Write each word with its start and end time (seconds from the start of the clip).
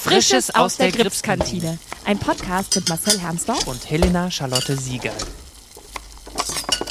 Frisches 0.00 0.54
aus 0.54 0.76
der 0.76 0.92
Gripskantine. 0.92 1.76
Ein 2.06 2.18
Podcast 2.18 2.76
mit 2.76 2.88
Marcel 2.88 3.18
Hermsdorf 3.18 3.66
und 3.66 3.90
Helena 3.90 4.30
Charlotte 4.30 4.76
Sieger. 4.76 5.12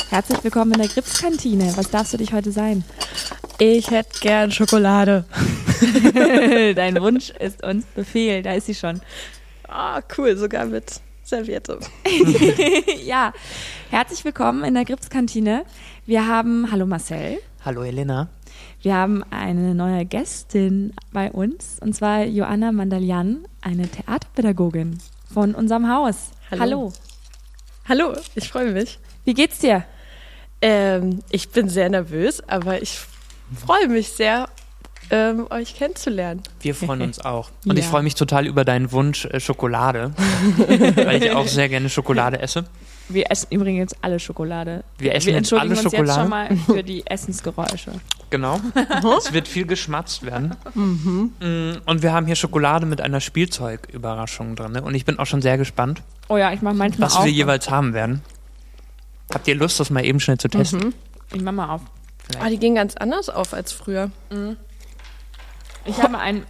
Herzlich 0.10 0.43
willkommen 0.43 0.74
in 0.74 0.82
der 0.82 0.90
Gripskantine. 0.90 1.72
Was 1.78 1.90
darfst 1.90 2.14
du 2.14 2.17
dich 2.17 2.33
heute 2.33 2.51
sein? 2.51 2.83
Ich 3.59 3.90
hätte 3.90 4.20
gern 4.20 4.51
Schokolade. 4.51 5.25
Dein 6.75 7.01
Wunsch 7.01 7.30
ist 7.30 7.64
uns 7.64 7.85
Befehl. 7.96 8.43
Da 8.43 8.54
ist 8.54 8.65
sie 8.65 8.75
schon. 8.75 9.01
Ah, 9.67 9.99
oh, 9.99 10.01
cool, 10.17 10.37
sogar 10.37 10.65
mit 10.65 10.99
Serviette. 11.23 11.79
ja, 13.05 13.33
herzlich 13.89 14.23
willkommen 14.25 14.65
in 14.65 14.73
der 14.73 14.83
Gripskantine. 14.83 15.65
Wir 16.05 16.27
haben, 16.27 16.71
hallo 16.71 16.85
Marcel. 16.85 17.39
Hallo 17.63 17.83
Helena. 17.83 18.29
Wir 18.81 18.95
haben 18.95 19.23
eine 19.31 19.75
neue 19.75 20.05
Gästin 20.05 20.93
bei 21.11 21.31
uns, 21.31 21.79
und 21.81 21.93
zwar 21.93 22.23
Joanna 22.23 22.71
Mandalian, 22.71 23.45
eine 23.61 23.87
Theaterpädagogin 23.87 24.99
von 25.34 25.55
unserem 25.55 25.89
Haus. 25.89 26.31
Hallo. 26.52 26.93
Hallo, 27.88 28.12
Hallo 28.13 28.21
ich 28.35 28.49
freue 28.49 28.71
mich. 28.71 28.99
Wie 29.25 29.34
geht's 29.34 29.59
dir? 29.59 29.84
Ähm, 30.62 31.20
ich 31.29 31.49
bin 31.49 31.70
sehr 31.70 31.89
nervös, 31.89 32.41
aber 32.48 32.81
ich 32.81 32.99
freue 33.55 33.88
mich 33.88 34.09
sehr, 34.09 34.49
ähm, 35.09 35.48
euch 35.49 35.76
kennenzulernen. 35.76 36.43
Wir 36.62 36.76
freuen 36.76 37.01
uns 37.01 37.20
auch. 37.26 37.49
Und 37.65 37.77
ja. 37.77 37.84
ich 37.84 37.85
freue 37.85 38.03
mich 38.03 38.15
total 38.15 38.45
über 38.45 38.65
deinen 38.65 38.91
Wunsch 38.91 39.26
äh, 39.26 39.39
Schokolade, 39.39 40.13
weil 40.95 41.23
ich 41.23 41.31
auch 41.31 41.48
sehr 41.48 41.70
gerne 41.70 41.89
Schokolade 41.89 42.39
esse. 42.39 42.65
Wir 43.09 43.31
essen 43.31 43.47
übrigens 43.52 43.95
alle 44.02 44.20
Schokolade. 44.20 44.84
Wir 44.97 45.15
essen 45.15 45.27
Wir 45.27 45.34
jetzt 45.35 45.53
alle 45.53 45.70
uns 45.70 45.81
Schokolade. 45.84 46.07
jetzt 46.07 46.15
schon 46.20 46.29
mal 46.29 46.57
für 46.57 46.84
die 46.84 47.05
Essensgeräusche. 47.07 47.91
Genau. 48.29 48.59
es 49.17 49.31
wird 49.31 49.48
viel 49.48 49.65
geschmatzt 49.65 50.23
werden. 50.23 50.55
Mhm. 50.73 51.31
Mm, 51.39 51.71
und 51.85 52.03
wir 52.03 52.12
haben 52.12 52.25
hier 52.25 52.35
Schokolade 52.35 52.85
mit 52.85 52.99
einer 52.99 53.21
Spielzeugüberraschung 53.21 54.55
drin. 54.57 54.73
Ne? 54.73 54.81
Und 54.81 54.93
ich 54.95 55.05
bin 55.05 55.17
auch 55.20 55.25
schon 55.25 55.41
sehr 55.41 55.57
gespannt. 55.57 56.01
Oh 56.27 56.35
ja, 56.37 56.51
ich 56.51 56.62
mache 56.62 56.76
manchmal 56.76 57.07
Was 57.07 57.15
auch. 57.15 57.23
wir 57.26 57.32
jeweils 57.32 57.70
haben 57.70 57.93
werden. 57.93 58.21
Habt 59.34 59.48
ihr 59.48 59.55
Lust, 59.55 59.79
das 59.79 59.89
mal 59.89 60.04
eben 60.05 60.20
schnell 60.20 60.37
zu 60.37 60.49
testen? 60.49 60.79
Mhm. 60.79 60.93
Ich 61.34 61.41
mach 61.41 61.54
mal 61.54 61.70
auf. 61.70 61.82
Ah, 62.41 62.49
die 62.49 62.57
gehen 62.57 62.76
ganz 62.76 62.95
anders 62.98 63.29
auf 63.29 63.54
als 63.54 63.71
früher. 63.71 64.12
Mhm. 64.30 64.58
Ich 65.86 66.02
habe 66.02 66.17
ein. 66.17 66.44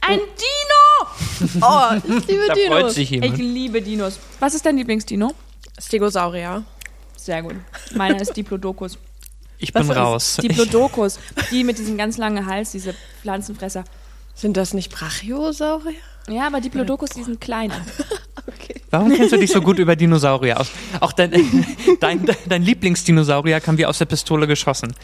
Ein 0.00 0.18
Dino! 0.18 1.60
Oh, 1.64 1.94
ich 1.96 2.26
liebe 2.26 2.44
da 2.48 2.54
Dinos. 2.54 2.80
Freut 2.80 2.90
sich 2.90 3.10
jemand. 3.10 3.34
Ich 3.34 3.38
liebe 3.38 3.80
Dinos. 3.82 4.18
Was 4.40 4.54
ist 4.54 4.66
dein 4.66 4.76
Lieblingsdino? 4.76 5.32
Stegosaurier. 5.78 6.64
Sehr 7.16 7.42
gut. 7.42 7.54
Meiner 7.94 8.20
ist 8.20 8.36
Diplodocus. 8.36 8.98
Ich 9.58 9.72
bin 9.72 9.88
Was 9.88 9.96
raus. 9.96 10.36
Diplodocus. 10.42 11.18
Die 11.50 11.62
mit 11.62 11.78
diesem 11.78 11.96
ganz 11.96 12.16
langen 12.16 12.46
Hals, 12.46 12.72
diese 12.72 12.94
Pflanzenfresser. 13.20 13.84
Sind 14.34 14.56
das 14.56 14.74
nicht 14.74 14.90
Brachiosaurier? 14.90 15.94
Ja, 16.28 16.46
aber 16.46 16.60
Diplodocus, 16.60 17.10
die 17.10 17.22
sind 17.22 17.40
kleiner. 17.40 17.74
okay. 18.46 18.80
Warum 18.90 19.14
kennst 19.14 19.32
du 19.32 19.38
dich 19.38 19.50
so 19.50 19.60
gut 19.60 19.78
über 19.78 19.96
Dinosaurier 19.96 20.60
aus? 20.60 20.70
Auch 21.00 21.12
dein, 21.12 21.32
dein, 22.00 22.26
dein 22.46 22.62
Lieblingsdinosaurier 22.62 23.60
kam 23.60 23.78
wie 23.78 23.86
aus 23.86 23.98
der 23.98 24.06
Pistole 24.06 24.46
geschossen. 24.46 24.94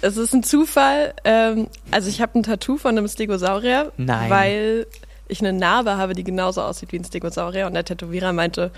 Es 0.00 0.16
ist 0.16 0.34
ein 0.34 0.42
Zufall. 0.42 1.14
Ähm, 1.24 1.68
also 1.90 2.08
ich 2.08 2.20
habe 2.20 2.38
ein 2.38 2.42
Tattoo 2.42 2.76
von 2.76 2.96
einem 2.96 3.08
Stegosaurier, 3.08 3.92
Nein. 3.96 4.30
weil 4.30 4.86
ich 5.32 5.40
eine 5.40 5.52
Narbe 5.52 5.96
habe, 5.96 6.14
die 6.14 6.24
genauso 6.24 6.62
aussieht 6.62 6.92
wie 6.92 6.98
ein 6.98 7.04
Stegosaurier. 7.04 7.66
Und 7.66 7.74
der 7.74 7.84
Tätowierer 7.84 8.32
meinte, 8.32 8.70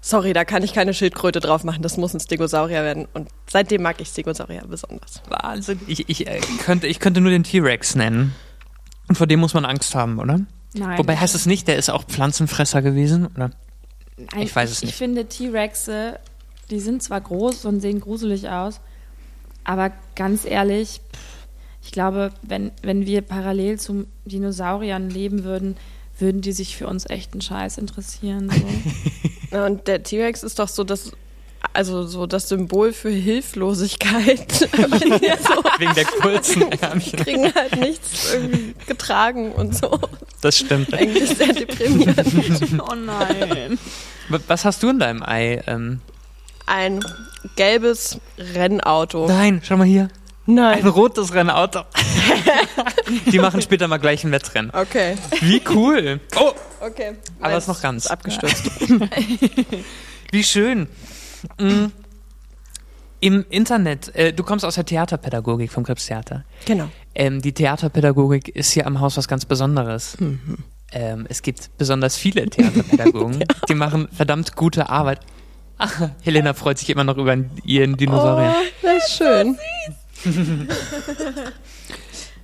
sorry, 0.00 0.32
da 0.32 0.44
kann 0.44 0.62
ich 0.62 0.72
keine 0.72 0.94
Schildkröte 0.94 1.40
drauf 1.40 1.64
machen, 1.64 1.82
das 1.82 1.96
muss 1.96 2.14
ein 2.14 2.20
Stegosaurier 2.20 2.82
werden. 2.82 3.08
Und 3.14 3.28
seitdem 3.48 3.82
mag 3.82 4.00
ich 4.00 4.08
Stegosaurier 4.08 4.64
besonders. 4.68 5.22
Wahnsinn. 5.28 5.80
Ich, 5.86 6.08
ich, 6.08 6.26
äh, 6.26 6.40
könnte, 6.64 6.86
ich 6.86 7.00
könnte 7.00 7.20
nur 7.20 7.30
den 7.30 7.44
T-Rex 7.44 7.94
nennen. 7.94 8.34
Und 9.08 9.16
vor 9.16 9.26
dem 9.26 9.40
muss 9.40 9.54
man 9.54 9.64
Angst 9.64 9.94
haben, 9.94 10.18
oder? 10.18 10.40
Nein. 10.74 10.98
Wobei 10.98 11.16
heißt 11.16 11.34
es 11.34 11.46
nicht, 11.46 11.66
der 11.68 11.76
ist 11.76 11.90
auch 11.90 12.04
Pflanzenfresser 12.04 12.82
gewesen, 12.82 13.26
oder? 13.34 13.50
Nein, 14.16 14.42
ich 14.42 14.54
weiß 14.54 14.70
es 14.70 14.82
nicht. 14.82 14.90
Ich 14.92 14.96
finde 14.96 15.26
T-Rexe, 15.26 16.18
die 16.70 16.80
sind 16.80 17.02
zwar 17.02 17.20
groß 17.20 17.64
und 17.64 17.80
sehen 17.80 18.00
gruselig 18.00 18.48
aus, 18.48 18.80
aber 19.64 19.90
ganz 20.14 20.44
ehrlich, 20.44 21.00
ich 21.82 21.92
glaube, 21.92 22.32
wenn, 22.42 22.70
wenn 22.82 23.06
wir 23.06 23.22
parallel 23.22 23.78
zu 23.78 24.06
Dinosauriern 24.24 25.10
leben 25.10 25.44
würden, 25.44 25.76
würden 26.20 26.40
die 26.40 26.52
sich 26.52 26.76
für 26.76 26.86
uns 26.86 27.08
echten 27.08 27.40
Scheiß 27.40 27.78
interessieren. 27.78 28.50
So. 29.50 29.56
und 29.58 29.86
der 29.86 30.02
T-Rex 30.02 30.42
ist 30.42 30.58
doch 30.58 30.68
so 30.68 30.84
das, 30.84 31.12
also 31.72 32.06
so 32.06 32.26
das 32.26 32.48
Symbol 32.48 32.92
für 32.92 33.10
Hilflosigkeit. 33.10 34.52
so. 34.52 34.66
Wegen 35.78 35.94
der 35.94 36.04
kurzen 36.04 36.72
Ärmchen. 36.72 37.18
Die 37.18 37.24
kriegen 37.24 37.54
halt 37.54 37.76
nichts 37.76 38.32
irgendwie 38.32 38.74
getragen 38.86 39.52
und 39.52 39.76
so. 39.76 39.98
Das 40.40 40.58
stimmt. 40.58 40.92
Eigentlich 40.94 41.30
sehr 41.30 41.52
deprimierend. 41.52 42.82
oh 42.90 42.94
nein. 42.94 43.78
Was 44.46 44.64
hast 44.64 44.82
du 44.82 44.90
in 44.90 44.98
deinem 44.98 45.22
Ei? 45.22 45.62
Ähm? 45.66 46.00
Ein 46.66 47.00
gelbes 47.56 48.18
Rennauto. 48.38 49.26
Nein, 49.26 49.60
schau 49.64 49.76
mal 49.76 49.86
hier. 49.86 50.08
Nein. 50.46 50.78
Ein 50.82 50.88
rotes 50.88 51.34
Rennauto. 51.34 51.80
Die 53.32 53.38
machen 53.38 53.62
später 53.62 53.88
mal 53.88 53.98
gleich 53.98 54.24
ein 54.24 54.32
Wettrennen. 54.32 54.70
Okay. 54.74 55.16
Wie 55.40 55.62
cool. 55.70 56.20
Oh. 56.36 56.52
Okay. 56.80 57.12
Aber 57.40 57.54
es 57.54 57.64
ist 57.64 57.68
noch 57.68 57.82
ganz. 57.82 58.04
Ist 58.06 58.10
abgestürzt. 58.10 58.70
Wie 60.30 60.44
schön. 60.44 60.88
Mhm. 61.58 61.92
Im 63.20 63.44
Internet, 63.50 64.14
äh, 64.14 64.32
du 64.32 64.42
kommst 64.42 64.64
aus 64.64 64.76
der 64.76 64.86
Theaterpädagogik 64.86 65.70
vom 65.70 65.84
Krebstheater. 65.84 66.44
Genau. 66.64 66.88
Ähm, 67.14 67.42
die 67.42 67.52
Theaterpädagogik 67.52 68.48
ist 68.48 68.72
hier 68.72 68.86
am 68.86 69.00
Haus 69.00 69.18
was 69.18 69.28
ganz 69.28 69.44
Besonderes. 69.44 70.18
Mhm. 70.18 70.58
Ähm, 70.92 71.26
es 71.28 71.42
gibt 71.42 71.76
besonders 71.76 72.16
viele 72.16 72.48
Theaterpädagogen, 72.48 73.40
ja. 73.40 73.46
die 73.68 73.74
machen 73.74 74.08
verdammt 74.10 74.56
gute 74.56 74.88
Arbeit. 74.88 75.20
Ach, 75.78 76.10
Helena 76.22 76.54
freut 76.54 76.78
sich 76.78 76.90
immer 76.90 77.04
noch 77.04 77.16
über 77.16 77.36
ihren 77.64 77.96
Dinosaurier. 77.96 78.54
Oh, 78.54 78.64
das 78.82 79.06
ist 79.06 79.16
schön. 79.16 79.58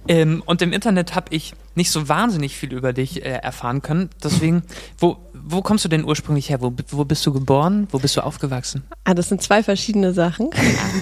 ähm, 0.08 0.42
und 0.46 0.62
im 0.62 0.72
Internet 0.72 1.14
habe 1.14 1.26
ich 1.30 1.54
nicht 1.74 1.90
so 1.90 2.08
wahnsinnig 2.08 2.56
viel 2.56 2.72
über 2.72 2.92
dich 2.92 3.24
äh, 3.24 3.28
erfahren 3.28 3.82
können. 3.82 4.10
Deswegen, 4.22 4.62
wo, 4.98 5.18
wo 5.34 5.62
kommst 5.62 5.84
du 5.84 5.88
denn 5.88 6.04
ursprünglich 6.04 6.50
her? 6.50 6.60
Wo, 6.60 6.72
wo 6.90 7.04
bist 7.04 7.24
du 7.26 7.32
geboren? 7.32 7.88
Wo 7.90 7.98
bist 7.98 8.16
du 8.16 8.22
aufgewachsen? 8.22 8.84
Ah, 9.04 9.14
das 9.14 9.28
sind 9.28 9.42
zwei 9.42 9.62
verschiedene 9.62 10.12
Sachen. 10.12 10.50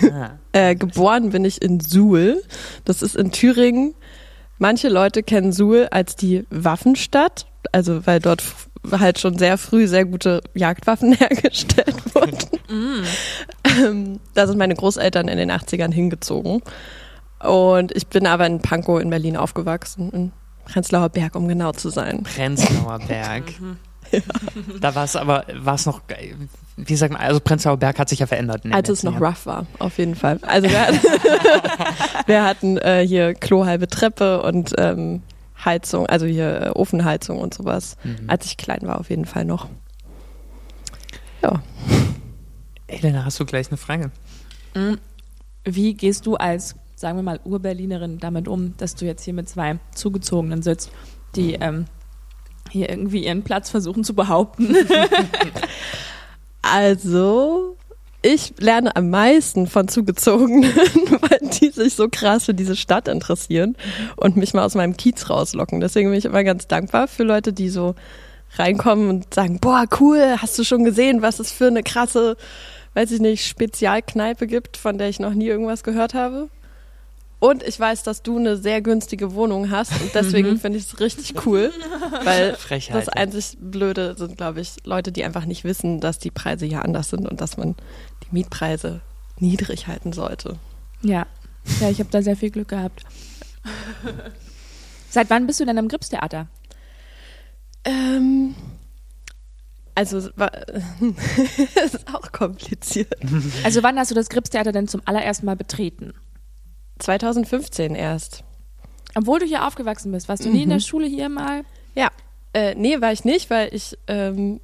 äh, 0.52 0.74
geboren 0.74 1.30
bin 1.30 1.44
ich 1.44 1.62
in 1.62 1.80
Suhl. 1.80 2.42
Das 2.84 3.02
ist 3.02 3.16
in 3.16 3.30
Thüringen. 3.30 3.94
Manche 4.58 4.88
Leute 4.88 5.22
kennen 5.22 5.52
Suhl 5.52 5.88
als 5.90 6.16
die 6.16 6.44
Waffenstadt, 6.50 7.46
also 7.72 8.06
weil 8.06 8.20
dort 8.20 8.42
halt 8.92 9.18
schon 9.18 9.38
sehr 9.38 9.58
früh 9.58 9.88
sehr 9.88 10.04
gute 10.04 10.42
Jagdwaffen 10.54 11.12
hergestellt 11.16 12.14
wurden. 12.14 12.38
Mm. 12.68 14.20
da 14.34 14.46
sind 14.46 14.58
meine 14.58 14.74
Großeltern 14.74 15.28
in 15.28 15.38
den 15.38 15.50
80ern 15.50 15.92
hingezogen. 15.92 16.62
Und 17.40 17.92
ich 17.92 18.06
bin 18.06 18.26
aber 18.26 18.46
in 18.46 18.60
Pankow 18.60 19.00
in 19.00 19.10
Berlin 19.10 19.36
aufgewachsen, 19.36 20.10
in 20.10 20.32
Prenzlauer 20.64 21.10
Berg, 21.10 21.34
um 21.34 21.48
genau 21.48 21.72
zu 21.72 21.90
sein. 21.90 22.22
Prenzlauer 22.22 22.98
Berg. 23.00 23.52
ja. 24.10 24.20
Da 24.80 24.94
war 24.94 25.04
es 25.04 25.16
aber, 25.16 25.44
war 25.52 25.74
es 25.74 25.86
noch, 25.86 26.02
wie 26.76 26.96
sagt 26.96 27.12
man, 27.12 27.20
also 27.20 27.40
Prenzlauer 27.40 27.76
Berg 27.76 27.98
hat 27.98 28.08
sich 28.08 28.20
ja 28.20 28.26
verändert. 28.26 28.62
Als 28.70 28.88
es 28.88 29.02
noch 29.02 29.20
rough 29.20 29.46
war, 29.46 29.66
auf 29.78 29.98
jeden 29.98 30.14
Fall. 30.14 30.38
Also 30.42 30.68
wir 30.68 30.80
hatten, 30.80 31.00
wir 32.26 32.44
hatten 32.44 32.78
äh, 32.78 33.06
hier 33.06 33.34
klohalbe 33.34 33.88
Treppe 33.88 34.42
und 34.42 34.74
ähm, 34.78 35.22
Heizung, 35.64 36.06
also 36.06 36.26
hier 36.26 36.60
äh, 36.60 36.68
Ofenheizung 36.70 37.38
und 37.38 37.54
sowas, 37.54 37.96
mhm. 38.04 38.28
als 38.28 38.46
ich 38.46 38.56
klein 38.56 38.82
war, 38.82 39.00
auf 39.00 39.10
jeden 39.10 39.24
Fall 39.24 39.44
noch. 39.44 39.68
Ja. 41.42 41.62
Elena, 42.86 43.24
hast 43.24 43.40
du 43.40 43.44
gleich 43.44 43.68
eine 43.68 43.76
Frage? 43.76 44.10
Mhm. 44.74 44.98
Wie 45.64 45.94
gehst 45.94 46.26
du 46.26 46.36
als, 46.36 46.74
sagen 47.04 47.18
wir 47.18 47.22
mal, 47.22 47.38
Urberlinerin 47.44 48.18
damit 48.18 48.48
um, 48.48 48.78
dass 48.78 48.94
du 48.94 49.04
jetzt 49.04 49.22
hier 49.24 49.34
mit 49.34 49.46
zwei 49.46 49.78
Zugezogenen 49.94 50.62
sitzt, 50.62 50.90
die 51.36 51.52
ähm, 51.52 51.84
hier 52.70 52.88
irgendwie 52.88 53.26
ihren 53.26 53.42
Platz 53.42 53.68
versuchen 53.68 54.04
zu 54.04 54.14
behaupten? 54.14 54.74
also, 56.62 57.76
ich 58.22 58.54
lerne 58.58 58.96
am 58.96 59.10
meisten 59.10 59.66
von 59.66 59.86
Zugezogenen, 59.86 60.62
weil 61.20 61.50
die 61.60 61.68
sich 61.68 61.94
so 61.94 62.08
krass 62.10 62.46
für 62.46 62.54
diese 62.54 62.74
Stadt 62.74 63.06
interessieren 63.06 63.76
und 64.16 64.38
mich 64.38 64.54
mal 64.54 64.64
aus 64.64 64.74
meinem 64.74 64.96
Kiez 64.96 65.28
rauslocken. 65.28 65.80
Deswegen 65.80 66.08
bin 66.08 66.18
ich 66.18 66.24
immer 66.24 66.42
ganz 66.42 66.68
dankbar 66.68 67.06
für 67.06 67.24
Leute, 67.24 67.52
die 67.52 67.68
so 67.68 67.94
reinkommen 68.56 69.10
und 69.10 69.34
sagen, 69.34 69.58
boah, 69.60 69.84
cool, 70.00 70.36
hast 70.38 70.58
du 70.58 70.64
schon 70.64 70.84
gesehen, 70.84 71.20
was 71.20 71.38
es 71.38 71.52
für 71.52 71.66
eine 71.66 71.82
krasse, 71.82 72.38
weiß 72.94 73.10
ich 73.10 73.20
nicht, 73.20 73.46
Spezialkneipe 73.46 74.46
gibt, 74.46 74.78
von 74.78 74.96
der 74.96 75.10
ich 75.10 75.20
noch 75.20 75.34
nie 75.34 75.48
irgendwas 75.48 75.84
gehört 75.84 76.14
habe. 76.14 76.48
Und 77.38 77.62
ich 77.62 77.78
weiß, 77.78 78.02
dass 78.04 78.22
du 78.22 78.38
eine 78.38 78.56
sehr 78.56 78.80
günstige 78.80 79.34
Wohnung 79.34 79.70
hast 79.70 79.92
und 80.00 80.14
deswegen 80.14 80.50
mhm. 80.50 80.60
finde 80.60 80.78
ich 80.78 80.86
es 80.86 81.00
richtig 81.00 81.44
cool, 81.46 81.72
weil 82.22 82.54
Frechheit, 82.58 82.96
das 82.96 83.08
einzig 83.08 83.58
Blöde 83.60 84.14
sind, 84.16 84.38
glaube 84.38 84.60
ich, 84.60 84.76
Leute, 84.84 85.12
die 85.12 85.24
einfach 85.24 85.44
nicht 85.44 85.64
wissen, 85.64 86.00
dass 86.00 86.18
die 86.18 86.30
Preise 86.30 86.64
hier 86.64 86.84
anders 86.84 87.10
sind 87.10 87.28
und 87.28 87.40
dass 87.40 87.56
man 87.56 87.74
die 88.22 88.28
Mietpreise 88.30 89.00
niedrig 89.38 89.88
halten 89.88 90.12
sollte. 90.12 90.56
Ja, 91.02 91.26
ja, 91.80 91.90
ich 91.90 91.98
habe 91.98 92.10
da 92.10 92.22
sehr 92.22 92.36
viel 92.36 92.50
Glück 92.50 92.68
gehabt. 92.68 93.02
Seit 95.10 95.30
wann 95.30 95.46
bist 95.46 95.60
du 95.60 95.64
denn 95.64 95.78
am 95.78 95.88
Gripstheater? 95.88 96.48
Ähm, 97.84 98.54
also 99.94 100.18
es 100.18 100.32
war, 100.36 100.50
ist 101.84 102.12
auch 102.12 102.32
kompliziert. 102.32 103.14
Also 103.62 103.82
wann 103.82 103.98
hast 103.98 104.10
du 104.10 104.14
das 104.14 104.28
Gripstheater 104.28 104.72
denn 104.72 104.88
zum 104.88 105.02
allerersten 105.04 105.46
Mal 105.46 105.56
betreten? 105.56 106.14
2015 107.04 107.94
erst. 107.94 108.44
Obwohl 109.14 109.38
du 109.38 109.46
hier 109.46 109.66
aufgewachsen 109.66 110.10
bist, 110.12 110.28
warst 110.28 110.44
du 110.44 110.50
nie 110.50 110.62
in 110.62 110.70
der 110.70 110.78
mhm. 110.78 110.82
Schule 110.82 111.06
hier 111.06 111.28
mal? 111.28 111.62
Ja, 111.94 112.08
äh, 112.52 112.74
nee, 112.74 113.00
war 113.00 113.12
ich 113.12 113.24
nicht, 113.24 113.50
weil 113.50 113.72
ich, 113.72 113.96
ähm, 114.08 114.60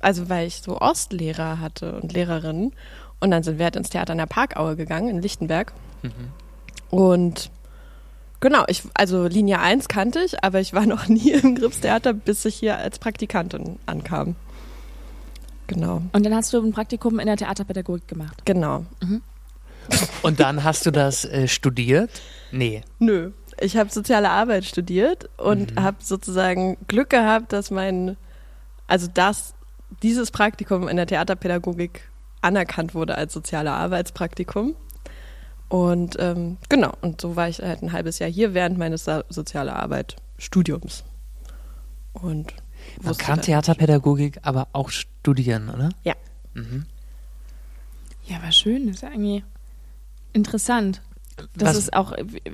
also 0.00 0.28
weil 0.28 0.46
ich 0.46 0.56
so 0.56 0.80
Ostlehrer 0.80 1.60
hatte 1.60 1.98
und 2.00 2.12
Lehrerinnen. 2.12 2.72
Und 3.20 3.30
dann 3.30 3.42
sind 3.42 3.58
wir 3.58 3.64
halt 3.64 3.76
ins 3.76 3.90
Theater 3.90 4.12
in 4.12 4.18
der 4.18 4.26
Parkaue 4.26 4.76
gegangen, 4.76 5.08
in 5.08 5.22
Lichtenberg. 5.22 5.72
Mhm. 6.02 6.32
Und 6.90 7.50
genau, 8.40 8.64
ich, 8.68 8.82
also 8.94 9.26
Linie 9.26 9.60
1 9.60 9.88
kannte 9.88 10.20
ich, 10.20 10.44
aber 10.44 10.60
ich 10.60 10.74
war 10.74 10.86
noch 10.86 11.08
nie 11.08 11.30
im 11.30 11.54
Gripstheater, 11.54 12.12
bis 12.12 12.44
ich 12.44 12.56
hier 12.56 12.76
als 12.76 12.98
Praktikantin 12.98 13.78
ankam. 13.86 14.36
Genau. 15.66 16.02
Und 16.12 16.26
dann 16.26 16.34
hast 16.34 16.52
du 16.52 16.60
ein 16.60 16.72
Praktikum 16.72 17.18
in 17.18 17.26
der 17.26 17.38
Theaterpädagogik 17.38 18.06
gemacht. 18.06 18.42
Genau. 18.44 18.84
Mhm. 19.00 19.22
Und 20.22 20.40
dann 20.40 20.64
hast 20.64 20.86
du 20.86 20.90
das 20.90 21.24
äh, 21.24 21.48
studiert? 21.48 22.10
Nee. 22.50 22.82
Nö. 22.98 23.32
Ich 23.60 23.76
habe 23.76 23.90
soziale 23.90 24.30
Arbeit 24.30 24.64
studiert 24.64 25.28
und 25.36 25.74
mhm. 25.74 25.82
habe 25.82 25.98
sozusagen 26.00 26.76
Glück 26.88 27.10
gehabt, 27.10 27.52
dass 27.52 27.70
mein, 27.70 28.16
also 28.86 29.06
das, 29.12 29.54
dieses 30.02 30.30
Praktikum 30.30 30.88
in 30.88 30.96
der 30.96 31.06
Theaterpädagogik 31.06 32.08
anerkannt 32.40 32.94
wurde 32.94 33.16
als 33.16 33.32
soziale 33.32 33.72
Arbeitspraktikum. 33.72 34.74
Und 35.68 36.16
ähm, 36.18 36.58
genau, 36.68 36.92
und 37.00 37.20
so 37.20 37.36
war 37.36 37.48
ich 37.48 37.60
halt 37.60 37.82
ein 37.82 37.92
halbes 37.92 38.18
Jahr 38.18 38.30
hier 38.30 38.54
während 38.54 38.78
meines 38.78 39.08
soziale 39.28 39.74
Arbeit 39.74 40.16
Studiums. 40.38 41.04
Und 42.12 42.54
man 43.02 43.16
kann 43.16 43.40
Theaterpädagogik 43.40 44.40
aber 44.42 44.68
auch 44.72 44.90
studieren, 44.90 45.70
oder? 45.70 45.90
Ja. 46.02 46.14
Mhm. 46.54 46.86
Ja, 48.26 48.42
war 48.42 48.52
schön. 48.52 48.86
Das 48.86 48.96
ist 48.96 49.02
ja 49.02 49.08
eigentlich 49.08 49.44
interessant. 50.34 51.00
Dass 51.56 51.76
es 51.76 51.92
auch, 51.92 52.12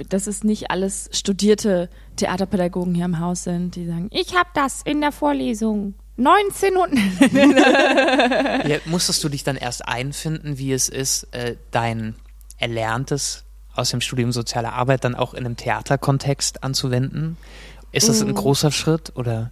dass 0.09 0.27
es 0.27 0.43
nicht 0.43 0.71
alles 0.71 1.11
studierte 1.13 1.91
Theaterpädagogen 2.17 2.95
hier 2.95 3.05
im 3.05 3.19
Haus 3.19 3.45
sind, 3.45 3.77
die 3.77 3.87
sagen, 3.87 4.09
ich 4.11 4.35
habe 4.35 4.49
das 4.55 4.81
in 4.83 5.03
der 5.03 5.13
Vorlesung. 5.13 5.95
1900. 6.17 6.99
ja, 8.69 8.79
musstest 8.87 9.23
du 9.23 9.29
dich 9.29 9.45
dann 9.45 9.57
erst 9.57 9.87
einfinden, 9.87 10.57
wie 10.59 10.73
es 10.73 10.89
ist, 10.89 11.25
äh, 11.33 11.57
dein 11.71 12.15
Erlerntes 12.59 13.45
aus 13.75 13.91
dem 13.91 14.01
Studium 14.01 14.33
Soziale 14.33 14.73
Arbeit 14.73 15.05
dann 15.05 15.15
auch 15.15 15.35
in 15.35 15.45
einem 15.45 15.57
Theaterkontext 15.57 16.65
anzuwenden? 16.65 17.37
Ist 17.93 18.09
das 18.09 18.23
ein 18.23 18.31
mm. 18.31 18.35
großer 18.35 18.71
Schritt 18.71 19.13
oder? 19.17 19.51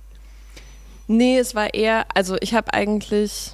Nee, 1.07 1.39
es 1.39 1.55
war 1.55 1.73
eher, 1.75 2.07
also 2.15 2.37
ich 2.41 2.55
habe 2.55 2.73
eigentlich, 2.75 3.53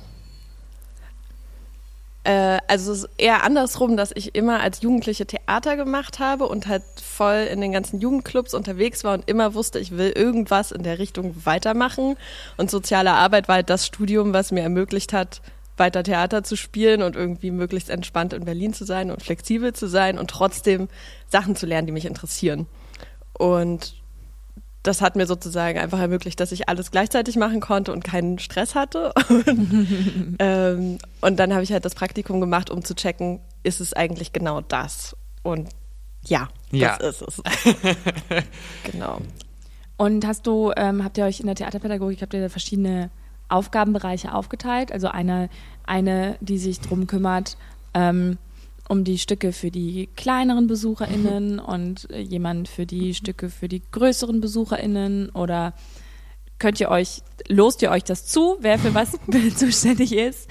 äh, 2.24 2.58
also 2.68 2.92
es 2.92 3.04
ist 3.04 3.10
eher 3.18 3.44
andersrum, 3.44 3.96
dass 3.96 4.10
ich 4.14 4.34
immer 4.34 4.60
als 4.60 4.80
Jugendliche 4.80 5.26
Theater 5.26 5.76
gemacht 5.76 6.18
habe 6.18 6.48
und 6.48 6.66
halt 6.66 6.82
voll 7.02 7.46
in 7.50 7.60
den 7.60 7.72
ganzen 7.72 8.00
Jugendclubs 8.00 8.54
unterwegs 8.54 9.04
war 9.04 9.14
und 9.14 9.28
immer 9.28 9.54
wusste, 9.54 9.78
ich 9.78 9.96
will 9.96 10.10
irgendwas 10.10 10.72
in 10.72 10.82
der 10.82 10.98
Richtung 10.98 11.34
weitermachen. 11.44 12.16
Und 12.56 12.70
soziale 12.70 13.12
Arbeit 13.12 13.46
war 13.48 13.56
halt 13.56 13.70
das 13.70 13.86
Studium, 13.86 14.32
was 14.32 14.52
mir 14.52 14.62
ermöglicht 14.62 15.12
hat, 15.12 15.42
weiter 15.76 16.02
Theater 16.02 16.44
zu 16.44 16.56
spielen 16.56 17.02
und 17.02 17.14
irgendwie 17.14 17.50
möglichst 17.50 17.90
entspannt 17.90 18.32
in 18.32 18.44
Berlin 18.44 18.72
zu 18.72 18.84
sein 18.84 19.10
und 19.10 19.22
flexibel 19.22 19.72
zu 19.72 19.86
sein 19.86 20.18
und 20.18 20.30
trotzdem 20.30 20.88
Sachen 21.28 21.56
zu 21.56 21.66
lernen, 21.66 21.86
die 21.86 21.92
mich 21.92 22.06
interessieren. 22.06 22.66
Und 23.36 23.96
das 24.84 25.00
hat 25.00 25.16
mir 25.16 25.26
sozusagen 25.26 25.78
einfach 25.78 25.98
ermöglicht, 25.98 26.38
dass 26.38 26.52
ich 26.52 26.68
alles 26.68 26.90
gleichzeitig 26.90 27.36
machen 27.36 27.60
konnte 27.60 27.90
und 27.90 28.04
keinen 28.04 28.38
Stress 28.38 28.74
hatte. 28.74 29.12
und, 29.28 30.36
ähm, 30.38 30.98
und 31.20 31.36
dann 31.38 31.52
habe 31.52 31.64
ich 31.64 31.72
halt 31.72 31.84
das 31.84 31.94
Praktikum 31.94 32.40
gemacht, 32.40 32.70
um 32.70 32.84
zu 32.84 32.94
checken, 32.94 33.40
ist 33.62 33.80
es 33.80 33.94
eigentlich 33.94 34.32
genau 34.32 34.60
das? 34.60 35.16
Und 35.42 35.70
ja, 36.26 36.48
ja. 36.70 36.96
das 36.98 37.22
ist 37.22 37.22
es. 37.22 37.42
genau. 38.92 39.18
Und 39.96 40.26
hast 40.26 40.46
du, 40.46 40.72
ähm, 40.76 41.02
habt 41.02 41.16
ihr 41.16 41.24
euch 41.24 41.40
in 41.40 41.46
der 41.46 41.54
Theaterpädagogik, 41.54 42.20
habt 42.20 42.34
ihr 42.34 42.50
verschiedene 42.50 43.10
Aufgabenbereiche 43.48 44.34
aufgeteilt? 44.34 44.92
Also 44.92 45.08
eine, 45.08 45.48
eine 45.86 46.36
die 46.40 46.58
sich 46.58 46.80
darum 46.80 47.06
kümmert, 47.06 47.56
ähm, 47.94 48.36
um 48.88 49.04
die 49.04 49.18
Stücke 49.18 49.52
für 49.52 49.70
die 49.70 50.08
kleineren 50.14 50.66
BesucherInnen 50.66 51.58
und 51.58 52.10
äh, 52.10 52.20
jemand 52.20 52.68
für 52.68 52.86
die 52.86 53.14
Stücke 53.14 53.48
für 53.48 53.68
die 53.68 53.82
größeren 53.90 54.40
BesucherInnen 54.40 55.30
oder 55.30 55.74
könnt 56.58 56.80
ihr 56.80 56.90
euch, 56.90 57.22
lost 57.48 57.82
ihr 57.82 57.90
euch 57.90 58.04
das 58.04 58.26
zu, 58.26 58.56
wer 58.60 58.78
für 58.78 58.94
was 58.94 59.12
zuständig 59.56 60.12
ist? 60.12 60.48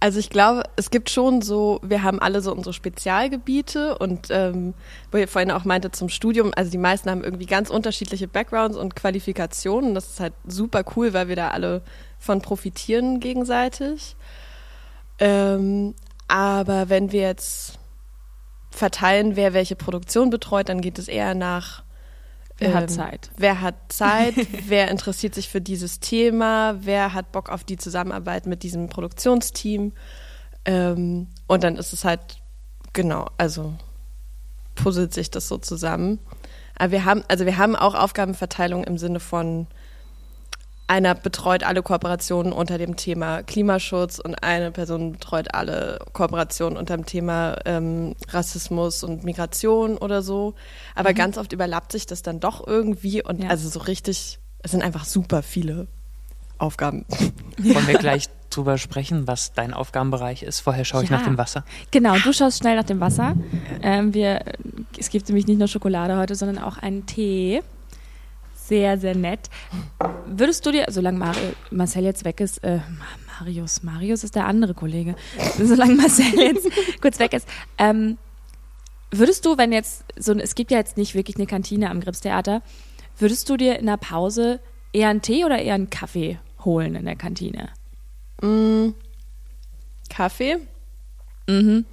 Also 0.00 0.20
ich 0.20 0.30
glaube, 0.30 0.62
es 0.76 0.90
gibt 0.90 1.10
schon 1.10 1.42
so, 1.42 1.80
wir 1.82 2.04
haben 2.04 2.20
alle 2.20 2.40
so 2.40 2.52
unsere 2.52 2.72
Spezialgebiete 2.72 3.98
und 3.98 4.28
ähm, 4.30 4.74
wo 5.10 5.18
ihr 5.18 5.26
vorhin 5.26 5.50
auch 5.50 5.64
meinte 5.64 5.90
zum 5.90 6.08
Studium, 6.08 6.52
also 6.54 6.70
die 6.70 6.78
meisten 6.78 7.10
haben 7.10 7.24
irgendwie 7.24 7.46
ganz 7.46 7.68
unterschiedliche 7.68 8.28
Backgrounds 8.28 8.76
und 8.76 8.94
Qualifikationen. 8.94 9.96
Das 9.96 10.08
ist 10.10 10.20
halt 10.20 10.34
super 10.46 10.84
cool, 10.94 11.14
weil 11.14 11.26
wir 11.26 11.34
da 11.34 11.48
alle 11.48 11.82
von 12.20 12.40
profitieren 12.42 13.18
gegenseitig. 13.18 14.14
Ähm, 15.18 15.94
aber 16.28 16.88
wenn 16.88 17.10
wir 17.12 17.22
jetzt 17.22 17.78
verteilen, 18.70 19.34
wer 19.34 19.54
welche 19.54 19.76
Produktion 19.76 20.30
betreut, 20.30 20.68
dann 20.68 20.80
geht 20.80 20.98
es 20.98 21.08
eher 21.08 21.34
nach 21.34 21.82
Wer 22.58 22.70
ähm, 22.70 22.74
hat 22.74 22.90
Zeit? 22.90 23.30
Wer 23.36 23.60
hat 23.60 23.74
Zeit? 23.88 24.34
wer 24.66 24.90
interessiert 24.90 25.34
sich 25.34 25.48
für 25.48 25.60
dieses 25.60 26.00
Thema? 26.00 26.76
Wer 26.80 27.14
hat 27.14 27.32
Bock 27.32 27.50
auf 27.50 27.64
die 27.64 27.76
Zusammenarbeit 27.76 28.46
mit 28.46 28.62
diesem 28.62 28.88
Produktionsteam? 28.88 29.92
Ähm, 30.64 31.28
und 31.46 31.62
dann 31.62 31.76
ist 31.76 31.92
es 31.92 32.04
halt, 32.04 32.20
genau, 32.92 33.28
also 33.38 33.74
puzzelt 34.74 35.14
sich 35.14 35.30
das 35.30 35.48
so 35.48 35.58
zusammen. 35.58 36.18
Aber 36.76 36.90
wir 36.90 37.04
haben, 37.04 37.22
also 37.28 37.46
wir 37.46 37.58
haben 37.58 37.76
auch 37.76 37.94
Aufgabenverteilung 37.94 38.84
im 38.84 38.98
Sinne 38.98 39.20
von, 39.20 39.66
einer 40.88 41.14
betreut 41.14 41.62
alle 41.62 41.82
Kooperationen 41.82 42.52
unter 42.52 42.78
dem 42.78 42.96
Thema 42.96 43.42
Klimaschutz 43.42 44.18
und 44.18 44.42
eine 44.42 44.70
Person 44.72 45.12
betreut 45.12 45.54
alle 45.54 45.98
Kooperationen 46.12 46.78
unter 46.78 46.96
dem 46.96 47.06
Thema 47.06 47.56
ähm, 47.66 48.14
Rassismus 48.30 49.04
und 49.04 49.22
Migration 49.22 49.98
oder 49.98 50.22
so. 50.22 50.54
Aber 50.94 51.10
mhm. 51.10 51.14
ganz 51.14 51.38
oft 51.38 51.52
überlappt 51.52 51.92
sich 51.92 52.06
das 52.06 52.22
dann 52.22 52.40
doch 52.40 52.66
irgendwie 52.66 53.22
und 53.22 53.42
ja. 53.42 53.50
also 53.50 53.68
so 53.68 53.80
richtig, 53.80 54.38
es 54.62 54.70
sind 54.70 54.82
einfach 54.82 55.04
super 55.04 55.42
viele 55.42 55.86
Aufgaben. 56.56 57.04
Wollen 57.58 57.86
wir 57.86 57.98
gleich 57.98 58.28
drüber 58.50 58.78
sprechen, 58.78 59.26
was 59.26 59.52
dein 59.52 59.74
Aufgabenbereich 59.74 60.42
ist? 60.42 60.60
Vorher 60.60 60.86
schaue 60.86 61.04
ich 61.04 61.10
ja. 61.10 61.18
nach 61.18 61.24
dem 61.24 61.36
Wasser. 61.36 61.64
Genau, 61.90 62.16
du 62.16 62.32
schaust 62.32 62.58
schnell 62.58 62.76
nach 62.76 62.84
dem 62.84 63.00
Wasser. 63.00 63.34
Ähm, 63.82 64.14
wir, 64.14 64.42
es 64.96 65.10
gibt 65.10 65.28
nämlich 65.28 65.46
nicht 65.46 65.58
nur 65.58 65.68
Schokolade 65.68 66.16
heute, 66.16 66.34
sondern 66.34 66.58
auch 66.58 66.78
einen 66.78 67.04
Tee 67.04 67.62
sehr, 68.68 68.98
sehr 68.98 69.16
nett. 69.16 69.48
Würdest 70.26 70.64
du 70.66 70.72
dir, 70.72 70.86
solange 70.88 71.18
Mario, 71.18 71.52
Marcel 71.70 72.04
jetzt 72.04 72.24
weg 72.24 72.40
ist, 72.40 72.62
äh, 72.62 72.80
Marius, 73.40 73.82
Marius 73.82 74.24
ist 74.24 74.34
der 74.34 74.46
andere 74.46 74.74
Kollege, 74.74 75.16
solange 75.58 75.94
Marcel 75.94 76.38
jetzt 76.38 76.68
kurz 77.00 77.18
weg 77.18 77.32
ist, 77.32 77.48
ähm, 77.78 78.18
würdest 79.10 79.46
du, 79.46 79.56
wenn 79.56 79.72
jetzt 79.72 80.04
so, 80.16 80.34
es 80.34 80.54
gibt 80.54 80.70
ja 80.70 80.78
jetzt 80.78 80.96
nicht 80.96 81.14
wirklich 81.14 81.36
eine 81.36 81.46
Kantine 81.46 81.90
am 81.90 82.00
Gripstheater, 82.00 82.62
würdest 83.18 83.48
du 83.48 83.56
dir 83.56 83.78
in 83.78 83.86
der 83.86 83.96
Pause 83.96 84.60
eher 84.92 85.08
einen 85.08 85.22
Tee 85.22 85.44
oder 85.44 85.58
eher 85.58 85.74
einen 85.74 85.90
Kaffee 85.90 86.38
holen 86.64 86.94
in 86.94 87.06
der 87.06 87.16
Kantine? 87.16 87.70
Mm, 88.42 88.90
Kaffee? 90.10 90.58
Mhm. 91.48 91.86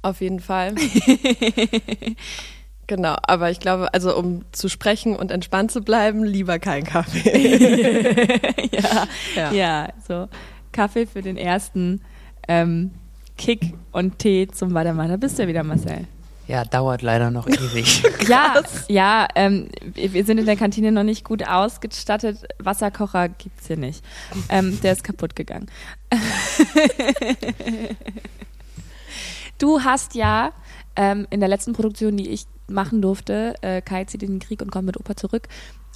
Auf 0.00 0.20
jeden 0.20 0.40
Fall. 0.40 0.74
Genau, 2.94 3.16
aber 3.22 3.50
ich 3.50 3.58
glaube, 3.58 3.94
also 3.94 4.14
um 4.14 4.44
zu 4.52 4.68
sprechen 4.68 5.16
und 5.16 5.30
entspannt 5.30 5.70
zu 5.70 5.80
bleiben, 5.80 6.24
lieber 6.24 6.58
kein 6.58 6.84
Kaffee. 6.84 8.36
ja, 8.70 9.06
ja, 9.34 9.52
ja, 9.52 9.88
so 10.06 10.28
Kaffee 10.72 11.06
für 11.06 11.22
den 11.22 11.38
ersten 11.38 12.02
ähm, 12.48 12.90
Kick 13.38 13.72
und 13.92 14.18
Tee 14.18 14.46
zum 14.46 14.74
Weitermachen. 14.74 15.08
Da 15.08 15.16
bist 15.16 15.38
du 15.38 15.44
ja 15.44 15.48
wieder, 15.48 15.62
Marcel. 15.62 16.06
Ja, 16.48 16.66
dauert 16.66 17.00
leider 17.00 17.30
noch 17.30 17.46
ewig. 17.48 18.02
ja, 18.28 18.62
ja 18.88 19.26
ähm, 19.36 19.70
wir 19.94 20.26
sind 20.26 20.36
in 20.36 20.44
der 20.44 20.56
Kantine 20.56 20.92
noch 20.92 21.02
nicht 21.02 21.24
gut 21.24 21.48
ausgestattet. 21.48 22.46
Wasserkocher 22.58 23.30
gibt 23.30 23.58
es 23.58 23.68
hier 23.68 23.78
nicht. 23.78 24.04
Ähm, 24.50 24.78
der 24.82 24.92
ist 24.92 25.02
kaputt 25.02 25.34
gegangen. 25.34 25.70
du 29.58 29.80
hast 29.80 30.14
ja 30.14 30.52
ähm, 30.96 31.26
in 31.30 31.40
der 31.40 31.48
letzten 31.48 31.72
Produktion, 31.72 32.16
die 32.16 32.28
ich 32.28 32.46
machen 32.68 33.02
durfte, 33.02 33.54
äh, 33.62 33.80
Kai 33.82 34.04
zieht 34.04 34.22
in 34.22 34.32
den 34.32 34.40
Krieg 34.40 34.62
und 34.62 34.70
kommt 34.70 34.86
mit 34.86 34.98
Opa 34.98 35.16
zurück, 35.16 35.48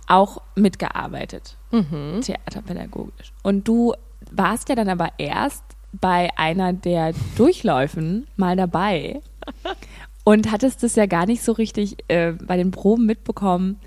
auch 0.07 0.43
mitgearbeitet, 0.55 1.57
mhm. 1.71 2.21
theaterpädagogisch. 2.23 3.33
Und 3.43 3.67
du 3.67 3.95
warst 4.31 4.69
ja 4.69 4.75
dann 4.75 4.89
aber 4.89 5.11
erst 5.19 5.65
bei 5.93 6.31
einer 6.37 6.73
der 6.73 7.13
Durchläufen 7.37 8.27
mal 8.37 8.57
dabei 8.57 9.21
und 10.25 10.51
hattest 10.51 10.85
es 10.85 10.97
ja 10.97 11.07
gar 11.07 11.27
nicht 11.27 11.43
so 11.43 11.53
richtig 11.53 11.97
äh, 12.09 12.33
bei 12.33 12.57
den 12.57 12.71
Proben 12.71 13.07
mitbekommen, 13.07 13.81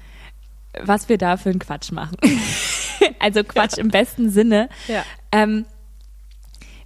was 0.82 1.10
wir 1.10 1.18
da 1.18 1.38
für 1.38 1.50
einen 1.50 1.60
Quatsch 1.60 1.92
machen. 1.92 2.18
also 3.20 3.44
Quatsch 3.44 3.78
ja. 3.78 3.84
im 3.84 3.90
besten 3.90 4.30
Sinne. 4.30 4.70
Ja. 4.88 5.04
Ähm, 5.32 5.66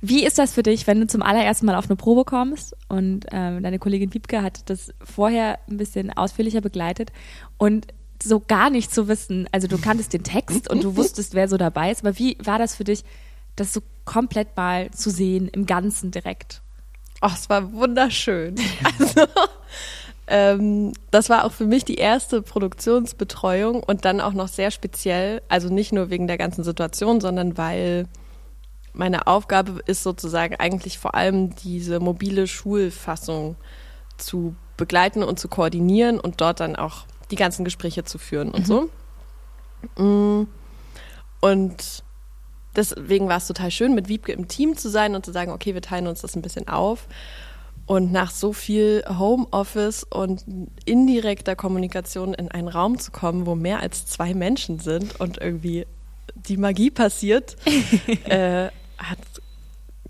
wie 0.06 0.26
ist 0.26 0.38
das 0.38 0.52
für 0.52 0.64
dich, 0.64 0.86
wenn 0.86 1.00
du 1.00 1.08
zum 1.08 1.22
allerersten 1.22 1.66
Mal 1.66 1.76
auf 1.76 1.86
eine 1.86 1.96
Probe 1.96 2.26
kommst 2.26 2.76
und 2.90 3.26
ähm, 3.32 3.64
deine 3.64 3.80
Kollegin 3.80 4.14
Wiebke 4.14 4.42
hat 4.42 4.70
das 4.70 4.94
vorher 5.02 5.60
ein 5.70 5.78
bisschen 5.78 6.12
ausführlicher 6.12 6.60
begleitet 6.60 7.14
und 7.58 7.88
so 8.22 8.42
gar 8.42 8.70
nicht 8.70 8.94
zu 8.94 9.08
wissen, 9.08 9.48
also 9.54 9.68
du 9.68 9.78
kanntest 9.78 10.12
den 10.12 10.24
Text 10.24 10.70
und 10.70 10.84
du 10.84 10.96
wusstest, 10.98 11.36
wer 11.36 11.48
so 11.48 11.56
dabei 11.56 11.90
ist, 11.90 12.06
aber 12.06 12.20
wie 12.20 12.38
war 12.44 12.60
das 12.60 12.76
für 12.76 12.84
dich, 12.84 13.06
das 13.56 13.72
so 13.72 13.80
komplett 14.04 14.58
mal 14.58 14.92
zu 14.92 15.10
sehen, 15.10 15.48
im 15.48 15.66
Ganzen 15.66 16.12
direkt? 16.12 16.62
Ach, 17.22 17.38
es 17.38 17.50
war 17.50 17.72
wunderschön. 17.72 18.56
Also, 19.00 19.28
ähm, 20.28 20.92
das 21.12 21.30
war 21.30 21.46
auch 21.46 21.54
für 21.54 21.66
mich 21.66 21.86
die 21.86 21.96
erste 21.96 22.42
Produktionsbetreuung 22.42 23.82
und 23.82 24.04
dann 24.04 24.20
auch 24.20 24.34
noch 24.34 24.50
sehr 24.50 24.72
speziell, 24.72 25.42
also 25.48 25.70
nicht 25.70 25.94
nur 25.94 26.10
wegen 26.10 26.28
der 26.28 26.38
ganzen 26.38 26.66
Situation, 26.66 27.22
sondern 27.22 27.58
weil 27.58 28.08
meine 28.94 29.28
Aufgabe 29.28 29.82
ist 29.86 30.04
sozusagen 30.04 30.56
eigentlich 30.56 31.00
vor 31.00 31.16
allem 31.16 31.56
diese 31.56 32.00
mobile 32.00 32.48
Schulfassung 32.48 33.56
zu 34.18 34.56
begleiten 34.78 35.24
und 35.24 35.40
zu 35.40 35.48
koordinieren 35.48 36.20
und 36.20 36.42
dort 36.42 36.60
dann 36.60 36.76
auch 36.76 37.06
die 37.32 37.36
ganzen 37.36 37.66
Gespräche 37.66 38.04
zu 38.04 38.18
führen 38.18 38.52
und 38.52 38.68
mhm. 38.68 38.90
so. 39.98 40.04
Mm. 40.04 40.48
Und 41.42 42.04
deswegen 42.76 43.28
war 43.28 43.38
es 43.38 43.48
total 43.48 43.72
schön, 43.72 43.96
mit 43.96 44.08
Wiebke 44.08 44.32
im 44.32 44.48
Team 44.48 44.78
zu 44.78 44.90
sein 44.90 45.16
und 45.16 45.26
zu 45.26 45.32
sagen, 45.32 45.52
okay, 45.52 45.74
wir 45.74 45.82
teilen 45.82 46.08
uns 46.08 46.22
das 46.22 46.36
ein 46.36 46.42
bisschen 46.42 46.68
auf. 46.68 47.08
Und 47.86 48.14
nach 48.14 48.32
so 48.32 48.54
viel 48.54 49.04
Homeoffice 49.10 50.06
und 50.06 50.46
indirekter 50.86 51.56
Kommunikation 51.56 52.34
in 52.34 52.50
einen 52.50 52.70
Raum 52.70 52.98
zu 52.98 53.12
kommen, 53.12 53.46
wo 53.46 53.56
mehr 53.56 53.82
als 53.82 54.06
zwei 54.06 54.34
Menschen 54.34 54.80
sind 54.80 55.20
und 55.20 55.40
irgendwie 55.40 55.86
die 56.36 56.56
Magie 56.56 56.92
passiert, 56.92 57.58
äh, 58.26 58.70
hat 59.04 59.20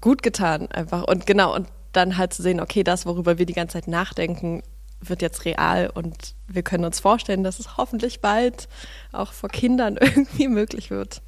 gut 0.01 0.23
getan 0.23 0.67
einfach. 0.71 1.03
Und 1.03 1.25
genau, 1.25 1.55
und 1.55 1.67
dann 1.91 2.17
halt 2.17 2.33
zu 2.33 2.41
sehen, 2.41 2.59
okay, 2.59 2.83
das, 2.83 3.05
worüber 3.05 3.38
wir 3.38 3.45
die 3.45 3.53
ganze 3.53 3.73
Zeit 3.73 3.88
nachdenken, 3.88 4.63
wird 5.00 5.21
jetzt 5.21 5.45
real 5.45 5.89
und 5.93 6.35
wir 6.47 6.63
können 6.63 6.85
uns 6.85 7.00
vorstellen, 7.00 7.43
dass 7.43 7.59
es 7.59 7.77
hoffentlich 7.77 8.21
bald 8.21 8.67
auch 9.12 9.33
vor 9.33 9.50
Kindern 9.50 9.97
irgendwie 10.01 10.47
möglich 10.47 10.89
wird. 10.89 11.21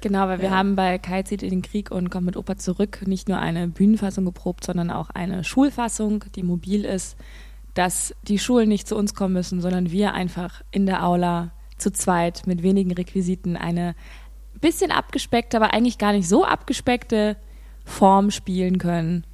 Genau, 0.00 0.26
weil 0.26 0.40
wir 0.40 0.48
ja. 0.48 0.56
haben 0.56 0.74
bei 0.74 0.98
Kai 0.98 1.22
zieht 1.22 1.42
in 1.42 1.50
den 1.50 1.62
Krieg 1.62 1.90
und 1.90 2.10
kommt 2.10 2.26
mit 2.26 2.36
Opa 2.36 2.56
zurück 2.56 3.06
nicht 3.06 3.28
nur 3.28 3.38
eine 3.38 3.68
Bühnenfassung 3.68 4.24
geprobt, 4.24 4.64
sondern 4.64 4.90
auch 4.90 5.10
eine 5.10 5.44
Schulfassung, 5.44 6.24
die 6.34 6.42
mobil 6.42 6.84
ist, 6.84 7.16
dass 7.74 8.14
die 8.22 8.38
Schulen 8.38 8.68
nicht 8.68 8.88
zu 8.88 8.96
uns 8.96 9.14
kommen 9.14 9.34
müssen, 9.34 9.60
sondern 9.60 9.90
wir 9.90 10.12
einfach 10.12 10.62
in 10.72 10.86
der 10.86 11.06
Aula 11.06 11.52
zu 11.78 11.92
zweit 11.92 12.46
mit 12.46 12.62
wenigen 12.62 12.92
Requisiten 12.92 13.56
eine 13.56 13.94
bisschen 14.62 14.90
abgespeckte, 14.90 15.58
aber 15.58 15.74
eigentlich 15.74 15.98
gar 15.98 16.12
nicht 16.12 16.26
so 16.26 16.44
abgespeckte 16.46 17.36
Form 17.84 18.30
spielen 18.30 18.78
können. 18.78 19.26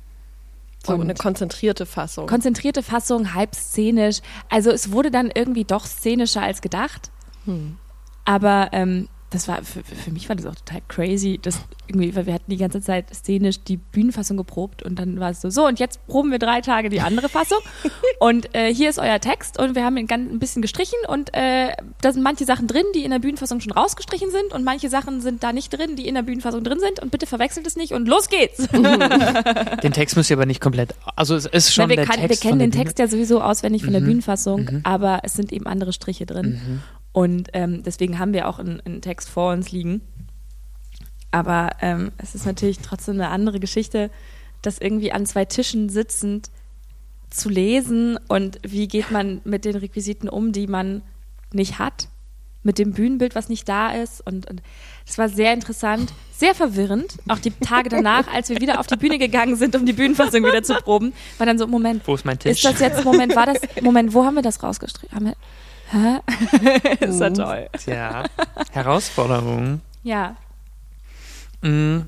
So 0.85 0.95
und 0.95 1.03
eine 1.03 1.15
konzentrierte 1.15 1.87
Fassung. 1.87 2.27
Konzentrierte 2.27 2.83
Fassung, 2.83 3.35
halb 3.35 3.55
szenisch. 3.55 4.21
Also 4.49 4.71
es 4.71 4.91
wurde 4.91 5.11
dann 5.11 5.31
irgendwie 5.33 5.65
doch 5.65 5.87
szenischer 5.87 6.43
als 6.43 6.61
gedacht. 6.61 7.11
Hm. 7.45 7.77
Aber 8.25 8.71
ähm, 8.73 9.09
das 9.31 9.47
war 9.47 9.63
für, 9.63 9.83
für 9.83 10.11
mich 10.11 10.29
war 10.29 10.37
das 10.37 10.47
auch 10.47 10.55
total 10.55 10.81
crazy, 10.89 11.39
dass 11.41 11.61
irgendwie, 11.87 12.15
weil 12.15 12.27
wir 12.27 12.35
hatten 12.35 12.51
die 12.51 12.57
ganze 12.57 12.81
Zeit 12.81 13.15
szenisch 13.15 13.61
die 13.61 13.77
Bühnenfassung 13.77 14.37
geprobt 14.37 14.83
und 14.83 14.99
dann 14.99 15.21
war 15.21 15.31
es 15.31 15.41
so, 15.41 15.51
so 15.51 15.67
und 15.67 15.79
jetzt 15.79 16.07
proben 16.07 16.31
wir 16.31 16.39
drei 16.39 16.61
Tage 16.61 16.89
die 16.89 17.01
andere 17.01 17.29
Fassung 17.29 17.59
und 18.21 18.55
äh, 18.55 18.73
hier 18.73 18.89
ist 18.89 18.99
euer 18.99 19.21
Text 19.21 19.59
und 19.59 19.75
wir 19.75 19.85
haben 19.85 19.97
ihn 19.97 20.07
ganz 20.07 20.31
ein 20.31 20.39
bisschen 20.39 20.63
gestrichen 20.63 20.99
und 21.09 21.35
äh, 21.35 21.73
da 22.01 22.13
sind 22.13 22.23
manche 22.23 22.47
Sachen 22.47 22.67
drin, 22.67 22.85
die 22.95 23.05
in 23.05 23.11
der 23.11 23.19
Bühnenfassung 23.19 23.61
schon 23.61 23.73
rausgestrichen 23.73 24.31
sind 24.31 24.53
und 24.53 24.65
manche 24.65 24.89
Sachen 24.89 25.21
sind 25.21 25.43
da 25.43 25.53
nicht 25.53 25.71
drin, 25.71 25.97
die 25.97 26.09
in 26.09 26.15
der 26.15 26.23
Bühnenfassung 26.23 26.65
drin 26.65 26.81
sind 26.81 27.01
und 27.01 27.11
bitte 27.11 27.27
verwechselt 27.27 27.67
es 27.67 27.77
nicht 27.77 27.93
und 27.93 28.09
los 28.09 28.29
geht's. 28.29 28.67
den 29.83 29.93
Text 29.93 30.17
müsst 30.17 30.31
ihr 30.31 30.37
aber 30.37 30.47
nicht 30.47 30.61
komplett, 30.61 30.95
also 31.17 31.37
es 31.37 31.45
ist 31.47 31.75
schon 31.75 31.85
Na, 31.85 31.89
wir 31.91 31.97
der 31.97 32.07
kann, 32.07 32.17
Text 32.17 32.43
Wir 32.43 32.51
kennen 32.51 32.61
den 32.61 32.73
Text 32.73 32.99
ja 32.99 33.09
sowieso 33.09 33.43
auswendig 33.43 33.83
von 33.83 33.91
mhm. 33.91 33.95
der 33.95 34.01
Bühnenfassung, 34.01 34.61
mhm. 34.63 34.81
aber 34.85 35.21
es 35.23 35.35
sind 35.35 35.53
eben 35.53 35.67
andere 35.67 35.93
Striche 35.93 36.25
drin. 36.25 36.61
Mhm. 36.65 36.83
Und 37.13 37.49
ähm, 37.53 37.83
deswegen 37.83 38.19
haben 38.19 38.33
wir 38.33 38.49
auch 38.49 38.59
einen, 38.59 38.81
einen, 38.81 39.01
Text 39.01 39.29
vor 39.29 39.53
uns 39.53 39.73
liegen. 39.73 40.03
Aber 41.31 41.71
ähm, 41.81 42.13
es 42.19 42.35
ist 42.35 42.47
natürlich 42.47 42.79
trotzdem 42.79 43.15
eine 43.15 43.29
andere 43.29 43.61
Geschichte, 43.61 44.11
das 44.63 44.79
irgendwie 44.79 45.13
an 45.13 45.27
zwei 45.27 45.45
Tischen 45.45 45.89
sitzend 45.89 46.51
zu 47.31 47.49
lesen 47.49 48.19
und 48.29 48.59
wie 48.63 48.89
geht 48.89 49.11
man 49.11 49.41
mit 49.45 49.65
den 49.65 49.77
Requisiten 49.77 50.29
um, 50.29 50.53
die 50.53 50.67
man 50.67 51.03
nicht 51.53 51.79
hat, 51.79 52.09
mit 52.63 52.79
dem 52.79 52.93
Bühnenbild, 52.93 53.35
was 53.35 53.49
nicht 53.49 53.69
da 53.69 53.91
ist. 53.91 54.27
Und 54.27 54.47
es 55.07 55.19
war 55.19 55.29
sehr 55.29 55.53
interessant, 55.53 56.13
sehr 56.33 56.55
verwirrend. 56.55 57.15
Auch 57.29 57.39
die 57.39 57.51
Tage 57.51 57.89
danach, 57.89 58.27
als 58.33 58.49
wir 58.49 58.61
wieder 58.61 58.81
auf 58.81 58.87
die 58.87 58.97
Bühne 58.97 59.19
gegangen 59.19 59.57
sind, 59.57 59.77
um 59.77 59.87
die 59.87 59.93
Bühnenfassung 59.93 60.45
wieder 60.45 60.63
zu 60.63 60.75
proben, 60.75 61.13
war 61.39 61.47
dann 61.47 61.59
so, 61.59 61.67
Moment, 61.67 62.07
wo 62.07 62.15
ist 62.15 62.25
mein 62.25 62.39
Tisch? 62.39 62.53
Ist 62.53 62.65
das 62.65 62.81
jetzt, 62.81 63.05
Moment, 63.05 63.35
war 63.37 63.47
das, 63.47 63.59
Moment, 63.81 64.13
wo 64.13 64.25
haben 64.25 64.35
wir 64.35 64.43
das 64.43 64.63
rausgestrichen? 64.63 65.35
Hä? 65.91 66.21
ist 67.01 67.21
ja 67.21 67.31
toll. 67.31 67.69
Tja, 67.79 68.25
Herausforderung. 68.73 69.81
Ja. 70.03 70.37
Mm. 71.63 72.01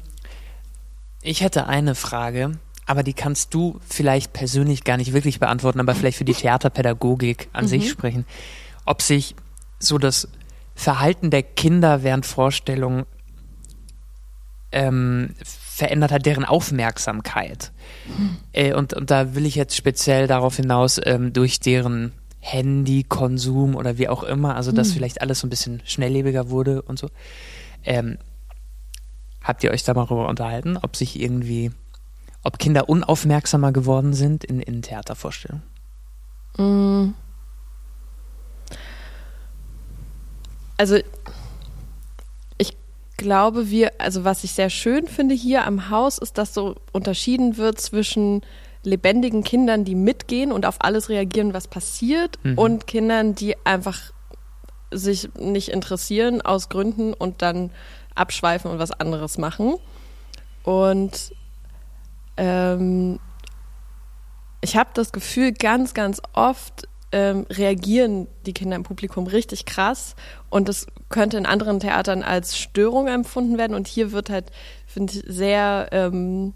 Ich 1.22 1.42
hätte 1.42 1.66
eine 1.66 1.94
Frage, 1.94 2.58
aber 2.87 3.02
die 3.02 3.12
kannst 3.12 3.52
du 3.52 3.78
vielleicht 3.88 4.32
persönlich 4.32 4.84
gar 4.84 4.96
nicht 4.96 5.12
wirklich 5.12 5.38
beantworten, 5.38 5.80
aber 5.80 5.94
vielleicht 5.94 6.18
für 6.18 6.25
die 6.25 6.34
Theaterpädagogik 6.34 7.49
an 7.52 7.64
mhm. 7.64 7.68
sich 7.68 7.90
sprechen. 7.90 8.25
Ob 8.87 9.02
sich 9.02 9.34
so 9.78 9.99
das 9.99 10.28
Verhalten 10.75 11.30
der 11.30 11.42
Kinder 11.42 12.02
während 12.02 12.25
Vorstellungen 12.25 13.04
ähm, 14.72 15.34
verändert 15.44 16.12
hat, 16.12 16.26
deren 16.26 16.44
Aufmerksamkeit. 16.44 17.72
Mhm. 18.06 18.37
Äh, 18.52 18.75
und, 18.75 18.94
und 18.94 19.10
da 19.10 19.34
will 19.34 19.46
ich 19.46 19.54
jetzt 19.54 19.76
speziell 19.76 20.26
darauf 20.26 20.56
hinaus, 20.56 21.00
ähm, 21.04 21.32
durch 21.32 21.60
deren 21.60 22.12
Handykonsum 22.40 23.76
oder 23.76 23.99
wie 23.99 24.09
auch 24.09 24.23
immer, 24.23 24.56
also 24.56 24.73
dass 24.73 24.88
hm. 24.88 24.94
vielleicht 24.94 25.20
alles 25.20 25.40
so 25.40 25.47
ein 25.47 25.50
bisschen 25.50 25.82
schnelllebiger 25.85 26.50
wurde 26.50 26.82
und 26.82 26.99
so. 26.99 27.09
Ähm, 27.85 28.18
habt 29.42 29.62
ihr 29.62 29.70
euch 29.70 29.85
da 29.85 29.94
mal 29.94 30.06
darüber 30.06 30.28
unterhalten, 30.28 30.78
ob 30.80 30.97
sich 30.97 31.20
irgendwie, 31.20 31.70
ob 32.42 32.59
Kinder 32.59 32.88
unaufmerksamer 32.88 33.73
geworden 33.73 34.14
sind 34.14 34.44
in, 34.44 34.61
in 34.61 34.82
Theatervorstellungen? 34.82 35.62
Mm. 36.56 37.14
Also 40.76 40.99
ich 42.56 42.75
glaube, 43.18 43.68
wir, 43.68 43.92
also 43.99 44.25
was 44.25 44.44
ich 44.44 44.52
sehr 44.52 44.70
schön 44.70 45.06
finde 45.06 45.35
hier 45.35 45.66
am 45.66 45.90
Haus, 45.90 46.16
ist, 46.16 46.38
dass 46.38 46.54
so 46.54 46.76
unterschieden 46.92 47.59
wird 47.59 47.78
zwischen 47.78 48.40
lebendigen 48.82 49.44
Kindern, 49.44 49.84
die 49.84 49.94
mitgehen 49.94 50.52
und 50.52 50.66
auf 50.66 50.76
alles 50.80 51.08
reagieren, 51.08 51.52
was 51.52 51.68
passiert, 51.68 52.38
mhm. 52.42 52.58
und 52.58 52.87
Kindern, 52.87 53.34
die 53.34 53.54
einfach 53.64 54.12
sich 54.90 55.28
nicht 55.38 55.68
interessieren 55.68 56.40
aus 56.42 56.68
Gründen 56.68 57.12
und 57.12 57.42
dann 57.42 57.70
abschweifen 58.14 58.70
und 58.70 58.78
was 58.78 58.90
anderes 58.90 59.38
machen. 59.38 59.75
Und 60.64 61.32
ähm, 62.37 63.20
ich 64.60 64.76
habe 64.76 64.90
das 64.94 65.12
Gefühl, 65.12 65.52
ganz, 65.52 65.94
ganz 65.94 66.20
oft 66.32 66.88
ähm, 67.12 67.46
reagieren 67.50 68.28
die 68.46 68.52
Kinder 68.52 68.76
im 68.76 68.82
Publikum 68.82 69.26
richtig 69.26 69.64
krass 69.64 70.14
und 70.49 70.68
das 70.68 70.87
könnte 71.08 71.38
in 71.38 71.46
anderen 71.46 71.80
Theatern 71.80 72.22
als 72.22 72.56
Störung 72.56 73.08
empfunden 73.08 73.58
werden 73.58 73.75
und 73.75 73.88
hier 73.88 74.12
wird 74.12 74.30
halt, 74.30 74.52
finde 74.87 75.14
ich, 75.14 75.25
sehr 75.26 75.88
ähm, 75.90 76.54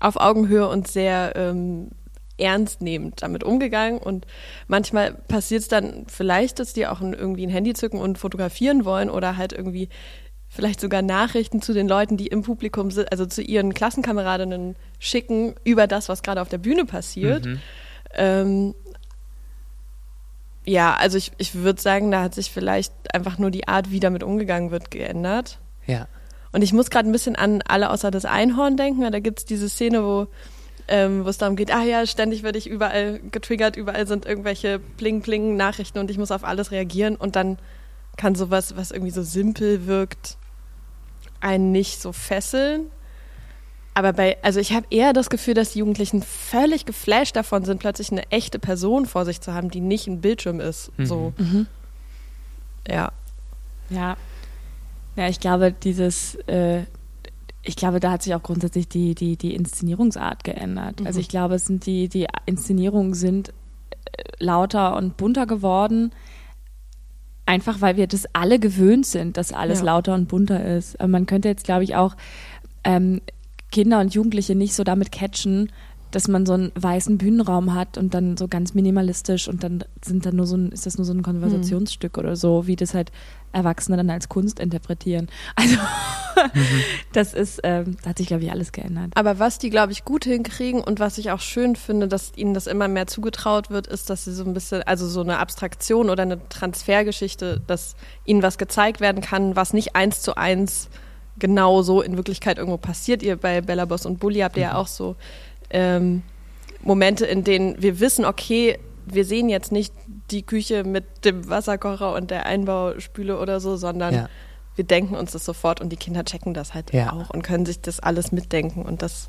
auf 0.00 0.16
Augenhöhe 0.16 0.68
und 0.68 0.88
sehr 0.88 1.32
ähm, 1.36 1.90
ernstnehmend 2.38 3.22
damit 3.22 3.44
umgegangen. 3.44 3.98
Und 3.98 4.26
manchmal 4.66 5.12
passiert 5.12 5.62
es 5.62 5.68
dann 5.68 6.06
vielleicht, 6.08 6.58
dass 6.58 6.72
die 6.72 6.86
auch 6.86 7.00
ein, 7.00 7.14
irgendwie 7.14 7.46
ein 7.46 7.50
Handy 7.50 7.74
zücken 7.74 8.00
und 8.00 8.18
fotografieren 8.18 8.84
wollen 8.84 9.10
oder 9.10 9.36
halt 9.36 9.52
irgendwie 9.52 9.88
vielleicht 10.48 10.80
sogar 10.80 11.02
Nachrichten 11.02 11.62
zu 11.62 11.72
den 11.72 11.88
Leuten, 11.88 12.16
die 12.16 12.28
im 12.28 12.42
Publikum 12.42 12.90
sind, 12.90 13.10
also 13.10 13.26
zu 13.26 13.42
ihren 13.42 13.74
Klassenkameradinnen 13.74 14.76
schicken 15.00 15.54
über 15.64 15.86
das, 15.86 16.08
was 16.08 16.22
gerade 16.22 16.40
auf 16.40 16.48
der 16.48 16.58
Bühne 16.58 16.84
passiert. 16.84 17.44
Mhm. 17.44 17.60
Ähm, 18.14 18.74
ja, 20.64 20.94
also 20.94 21.18
ich, 21.18 21.32
ich 21.38 21.54
würde 21.56 21.80
sagen, 21.80 22.10
da 22.10 22.22
hat 22.22 22.34
sich 22.34 22.50
vielleicht 22.50 22.92
einfach 23.12 23.38
nur 23.38 23.50
die 23.50 23.68
Art, 23.68 23.90
wie 23.90 24.00
damit 24.00 24.22
umgegangen 24.22 24.70
wird, 24.70 24.90
geändert. 24.90 25.58
Ja. 25.86 26.06
Und 26.54 26.62
ich 26.62 26.72
muss 26.72 26.88
gerade 26.88 27.08
ein 27.08 27.12
bisschen 27.12 27.34
an 27.34 27.62
alle 27.66 27.90
außer 27.90 28.12
das 28.12 28.24
Einhorn 28.24 28.76
denken, 28.76 29.02
weil 29.02 29.10
da 29.10 29.18
gibt 29.18 29.40
es 29.40 29.44
diese 29.44 29.68
Szene, 29.68 30.04
wo 30.04 30.28
ähm, 30.86 31.24
wo 31.24 31.28
es 31.28 31.38
darum 31.38 31.56
geht, 31.56 31.74
ah 31.74 31.82
ja, 31.82 32.06
ständig 32.06 32.44
werde 32.44 32.58
ich 32.58 32.68
überall 32.68 33.18
getriggert, 33.32 33.74
überall 33.74 34.06
sind 34.06 34.24
irgendwelche 34.24 34.78
Pling-Pling-Nachrichten 34.78 35.98
und 35.98 36.10
ich 36.12 36.18
muss 36.18 36.30
auf 36.30 36.44
alles 36.44 36.70
reagieren 36.70 37.16
und 37.16 37.34
dann 37.34 37.58
kann 38.16 38.36
sowas, 38.36 38.76
was 38.76 38.92
irgendwie 38.92 39.10
so 39.10 39.22
simpel 39.22 39.88
wirkt, 39.88 40.36
einen 41.40 41.72
nicht 41.72 42.00
so 42.00 42.12
fesseln. 42.12 42.86
Aber 43.94 44.12
bei, 44.12 44.36
also 44.42 44.60
ich 44.60 44.74
habe 44.74 44.86
eher 44.90 45.12
das 45.12 45.30
Gefühl, 45.30 45.54
dass 45.54 45.72
die 45.72 45.80
Jugendlichen 45.80 46.22
völlig 46.22 46.84
geflasht 46.84 47.34
davon 47.34 47.64
sind, 47.64 47.78
plötzlich 47.80 48.12
eine 48.12 48.30
echte 48.30 48.60
Person 48.60 49.06
vor 49.06 49.24
sich 49.24 49.40
zu 49.40 49.54
haben, 49.54 49.70
die 49.70 49.80
nicht 49.80 50.06
ein 50.06 50.20
Bildschirm 50.20 50.60
ist. 50.60 50.92
Mhm. 50.98 51.06
So. 51.06 51.32
Mhm. 51.36 51.66
Ja. 52.86 53.10
Ja, 53.90 54.16
Ja, 55.16 55.28
ich 55.28 55.40
glaube, 55.40 55.72
dieses, 55.72 56.34
äh, 56.46 56.82
ich 57.62 57.76
glaube, 57.76 58.00
da 58.00 58.12
hat 58.12 58.22
sich 58.22 58.34
auch 58.34 58.42
grundsätzlich 58.42 58.88
die, 58.88 59.14
die, 59.14 59.36
die 59.36 59.54
Inszenierungsart 59.54 60.44
geändert. 60.44 61.00
Mhm. 61.00 61.06
Also 61.06 61.20
ich 61.20 61.28
glaube, 61.28 61.54
es 61.54 61.66
sind 61.66 61.86
die, 61.86 62.08
die 62.08 62.26
Inszenierungen 62.46 63.14
sind 63.14 63.50
äh, 63.50 64.22
lauter 64.38 64.96
und 64.96 65.16
bunter 65.16 65.46
geworden. 65.46 66.12
Einfach 67.46 67.80
weil 67.80 67.96
wir 67.96 68.06
das 68.06 68.26
alle 68.32 68.58
gewöhnt 68.58 69.06
sind, 69.06 69.36
dass 69.36 69.52
alles 69.52 69.80
ja. 69.80 69.86
lauter 69.86 70.14
und 70.14 70.28
bunter 70.28 70.64
ist. 70.64 71.00
Man 71.06 71.26
könnte 71.26 71.48
jetzt, 71.48 71.64
glaube 71.64 71.84
ich, 71.84 71.94
auch 71.94 72.16
ähm, 72.84 73.20
Kinder 73.70 74.00
und 74.00 74.14
Jugendliche 74.14 74.54
nicht 74.54 74.74
so 74.74 74.82
damit 74.82 75.12
catchen, 75.12 75.70
dass 76.14 76.28
man 76.28 76.46
so 76.46 76.52
einen 76.52 76.70
weißen 76.76 77.18
Bühnenraum 77.18 77.74
hat 77.74 77.98
und 77.98 78.14
dann 78.14 78.36
so 78.36 78.46
ganz 78.46 78.72
minimalistisch 78.72 79.48
und 79.48 79.64
dann 79.64 79.82
sind 80.04 80.24
dann 80.24 80.36
nur 80.36 80.46
so 80.46 80.56
ein, 80.56 80.70
ist 80.70 80.86
das 80.86 80.96
nur 80.96 81.04
so 81.04 81.12
ein 81.12 81.22
Konversationsstück 81.22 82.16
mhm. 82.16 82.20
oder 82.20 82.36
so, 82.36 82.68
wie 82.68 82.76
das 82.76 82.94
halt 82.94 83.10
Erwachsene 83.52 83.96
dann 83.96 84.10
als 84.10 84.28
Kunst 84.28 84.60
interpretieren. 84.60 85.28
Also 85.56 85.76
mhm. 85.76 86.80
das 87.12 87.32
ist, 87.32 87.60
ähm, 87.62 87.96
da 88.02 88.10
hat 88.10 88.18
sich, 88.18 88.26
glaube 88.26 88.42
ich, 88.42 88.50
alles 88.50 88.72
geändert. 88.72 89.12
Aber 89.14 89.38
was 89.38 89.58
die, 89.58 89.70
glaube 89.70 89.92
ich, 89.92 90.04
gut 90.04 90.24
hinkriegen 90.24 90.82
und 90.82 90.98
was 90.98 91.16
ich 91.16 91.30
auch 91.30 91.40
schön 91.40 91.76
finde, 91.76 92.08
dass 92.08 92.32
ihnen 92.34 92.54
das 92.54 92.66
immer 92.66 92.88
mehr 92.88 93.06
zugetraut 93.06 93.70
wird, 93.70 93.86
ist, 93.86 94.10
dass 94.10 94.24
sie 94.24 94.34
so 94.34 94.44
ein 94.44 94.52
bisschen, 94.52 94.82
also 94.82 95.06
so 95.08 95.20
eine 95.20 95.38
Abstraktion 95.38 96.10
oder 96.10 96.24
eine 96.24 96.48
Transfergeschichte, 96.48 97.62
dass 97.66 97.94
ihnen 98.24 98.42
was 98.42 98.58
gezeigt 98.58 99.00
werden 99.00 99.22
kann, 99.22 99.54
was 99.54 99.72
nicht 99.72 99.94
eins 99.94 100.22
zu 100.22 100.36
eins 100.36 100.88
genau 101.38 101.82
so 101.82 102.02
in 102.02 102.16
Wirklichkeit 102.16 102.58
irgendwo 102.58 102.78
passiert. 102.78 103.22
Ihr 103.22 103.36
bei 103.36 103.60
Bella 103.60 103.84
Boss 103.84 104.06
und 104.06 104.18
Bully 104.18 104.40
habt 104.40 104.56
ihr 104.56 104.66
mhm. 104.66 104.72
ja 104.72 104.76
auch 104.76 104.88
so 104.88 105.16
ähm, 105.70 106.22
Momente, 106.82 107.26
in 107.26 107.44
denen 107.44 107.80
wir 107.80 108.00
wissen, 108.00 108.24
okay, 108.24 108.78
wir 109.06 109.24
sehen 109.24 109.48
jetzt 109.48 109.72
nicht 109.72 109.92
die 110.30 110.42
Küche 110.42 110.84
mit 110.84 111.24
dem 111.24 111.48
Wasserkocher 111.48 112.14
und 112.14 112.30
der 112.30 112.46
Einbauspüle 112.46 113.38
oder 113.38 113.60
so, 113.60 113.76
sondern 113.76 114.14
ja. 114.14 114.28
wir 114.76 114.84
denken 114.84 115.14
uns 115.14 115.32
das 115.32 115.44
sofort 115.44 115.80
und 115.80 115.90
die 115.90 115.96
Kinder 115.96 116.24
checken 116.24 116.54
das 116.54 116.74
halt 116.74 116.92
ja. 116.92 117.12
auch 117.12 117.30
und 117.30 117.42
können 117.42 117.66
sich 117.66 117.80
das 117.80 118.00
alles 118.00 118.32
mitdenken 118.32 118.82
und 118.82 119.02
das 119.02 119.28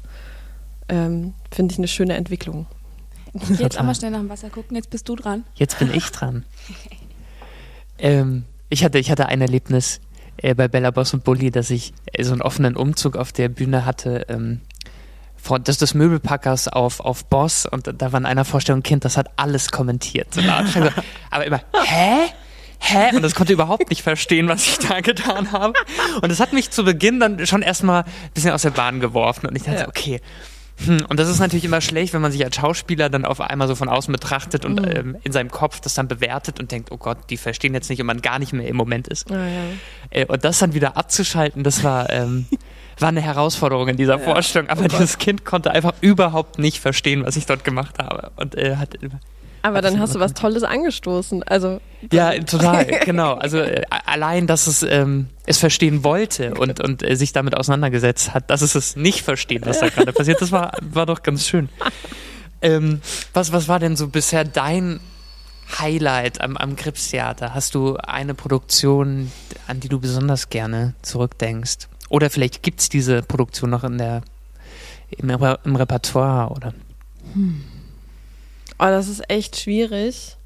ähm, 0.88 1.34
finde 1.52 1.74
ich 1.74 1.78
eine 1.78 1.88
schöne 1.88 2.16
Entwicklung. 2.16 2.68
Jetzt 3.58 3.78
auch 3.78 3.84
mal 3.84 3.96
schnell 3.96 4.12
nach 4.12 4.20
dem 4.20 4.30
Wasser 4.30 4.50
gucken, 4.50 4.78
jetzt 4.78 4.90
bist 4.90 5.10
du 5.10 5.16
dran. 5.16 5.44
Jetzt 5.56 5.80
bin 5.80 5.94
ich 5.94 6.10
dran. 6.12 6.46
ähm, 7.98 8.46
ich, 8.70 8.84
hatte, 8.86 8.98
ich 8.98 9.12
hatte 9.12 9.26
ein 9.26 9.42
Erlebnis 9.42 10.00
äh, 10.38 10.56
bei 10.56 10.70
Bella 10.70 10.92
Boss 10.92 11.14
und 11.14 11.26
Bully, 11.26 11.52
dass 11.52 11.70
ich 11.70 11.94
äh, 12.14 12.24
so 12.24 12.32
einen 12.32 12.42
offenen 12.42 12.78
Umzug 12.78 13.18
auf 13.18 13.34
der 13.34 13.50
Bühne 13.50 13.86
hatte. 13.86 14.26
Ähm, 14.30 14.62
des, 15.50 15.78
des 15.78 15.94
Möbelpackers 15.94 16.68
auf, 16.68 17.00
auf 17.00 17.26
Boss 17.26 17.66
und 17.66 17.90
da 18.02 18.12
war 18.12 18.20
in 18.20 18.26
einer 18.26 18.46
Vorstellung 18.46 18.80
ein 18.80 18.84
Kind, 18.84 19.06
das 19.06 19.18
hat 19.18 19.30
alles 19.36 19.72
kommentiert. 19.72 20.34
So, 20.34 20.42
aber 21.32 21.46
immer, 21.46 21.62
hä? 21.84 22.32
Hä? 22.80 23.16
Und 23.16 23.22
das 23.24 23.34
konnte 23.34 23.54
überhaupt 23.54 23.90
nicht 23.90 24.04
verstehen, 24.04 24.48
was 24.48 24.68
ich 24.68 24.78
da 24.80 25.00
getan 25.00 25.52
habe. 25.52 25.74
Und 26.22 26.30
das 26.30 26.40
hat 26.40 26.54
mich 26.54 26.70
zu 26.70 26.84
Beginn 26.84 27.20
dann 27.20 27.46
schon 27.48 27.62
erstmal 27.62 28.04
ein 28.04 28.32
bisschen 28.34 28.52
aus 28.52 28.62
der 28.62 28.72
Bahn 28.72 29.00
geworfen. 29.00 29.48
Und 29.48 29.56
ich 29.56 29.64
dachte, 29.64 29.80
ja. 29.80 29.88
okay. 29.88 30.22
Hm, 30.84 31.06
und 31.08 31.20
das 31.20 31.30
ist 31.30 31.40
natürlich 31.40 31.64
immer 31.64 31.80
schlecht, 31.80 32.14
wenn 32.14 32.22
man 32.22 32.32
sich 32.32 32.44
als 32.44 32.58
Schauspieler 32.58 33.10
dann 33.10 33.24
auf 33.24 33.40
einmal 33.40 33.68
so 33.68 33.76
von 33.76 33.88
außen 33.88 34.12
betrachtet 34.12 34.66
und 34.66 34.82
mhm. 34.82 34.92
ähm, 34.92 35.18
in 35.24 35.32
seinem 35.32 35.50
Kopf 35.50 35.80
das 35.80 35.94
dann 35.94 36.08
bewertet 36.08 36.60
und 36.60 36.72
denkt, 36.72 36.92
oh 36.92 36.98
Gott, 36.98 37.18
die 37.30 37.38
verstehen 37.38 37.74
jetzt 37.74 37.90
nicht 37.90 38.02
und 38.02 38.08
man 38.08 38.22
gar 38.22 38.40
nicht 38.40 38.52
mehr 38.52 38.68
im 38.68 38.76
Moment 38.76 39.08
ist. 39.08 39.32
Oh, 39.32 39.36
ja. 39.36 39.64
äh, 40.10 40.26
und 40.26 40.44
das 40.44 40.60
dann 40.60 40.74
wieder 40.74 40.98
abzuschalten, 40.98 41.64
das 41.64 41.84
war, 41.84 42.10
ähm, 42.10 42.46
war 43.00 43.10
eine 43.10 43.22
Herausforderung 43.22 43.88
in 43.90 43.98
dieser 43.98 44.18
ja. 44.18 44.24
Vorstellung. 44.24 44.70
Aber 44.70 44.86
oh 44.86 44.88
dieses 44.88 45.18
Kind 45.18 45.46
konnte 45.46 45.72
einfach 45.72 45.94
überhaupt 46.02 46.60
nicht 46.60 46.80
verstehen, 46.80 47.26
was 47.26 47.36
ich 47.36 47.46
dort 47.46 47.64
gemacht 47.64 48.00
habe. 48.00 48.32
Und 48.38 48.56
äh, 48.56 48.78
hat 48.78 48.98
aber 49.66 49.82
dann 49.82 50.00
hast 50.00 50.14
du 50.14 50.20
was 50.20 50.36
Tolles 50.36 50.62
angestoßen. 50.62 51.42
Also 51.42 51.82
ja, 52.12 52.38
total, 52.44 52.86
genau. 53.06 53.34
Also 53.34 53.58
äh, 53.58 53.82
allein, 54.06 54.46
dass 54.46 54.68
es 54.68 54.84
ähm, 54.84 55.26
es 55.48 55.58
verstehen 55.58 56.04
wollte 56.04 56.54
und 56.54 56.80
und 56.82 57.02
äh, 57.02 57.16
sich 57.16 57.34
damit 57.34 57.58
auseinandergesetzt 57.58 58.36
hat, 58.36 58.52
dass 58.52 58.62
es 58.62 58.76
es 58.76 58.96
nicht 58.96 59.24
versteht, 59.24 59.66
was 59.66 59.80
da 59.80 59.90
gerade 59.90 60.14
passiert. 60.14 60.40
Das 60.40 60.52
war 60.52 60.74
war 60.82 61.08
doch 61.08 61.24
ganz 61.24 61.48
schön. 61.48 61.70
Ähm, 62.62 63.02
was 63.34 63.54
was 63.54 63.68
war 63.68 63.80
denn 63.80 63.96
so 63.96 64.08
bisher 64.08 64.44
dein 64.44 65.00
Highlight 65.80 66.42
am, 66.42 66.58
am 66.58 66.76
Gripstheater? 66.76 67.56
Hast 67.56 67.74
du 67.74 67.98
eine 67.98 68.36
Produktion, 68.36 69.32
an 69.66 69.80
die 69.80 69.90
du 69.90 70.00
besonders 70.00 70.50
gerne 70.50 70.94
zurückdenkst? 71.02 71.88
Oder 72.10 72.30
vielleicht 72.30 72.64
gibt 72.64 72.80
es 72.80 72.90
diese 72.90 73.22
Produktion 73.22 73.70
noch 73.70 73.84
in 73.84 73.98
der, 73.98 74.22
im, 75.10 75.30
im 75.30 75.76
Repertoire, 75.76 76.52
oder? 76.52 76.74
Hm. 77.34 77.64
Oh, 78.78 78.86
das 78.86 79.08
ist 79.08 79.30
echt 79.30 79.60
schwierig. 79.60 80.38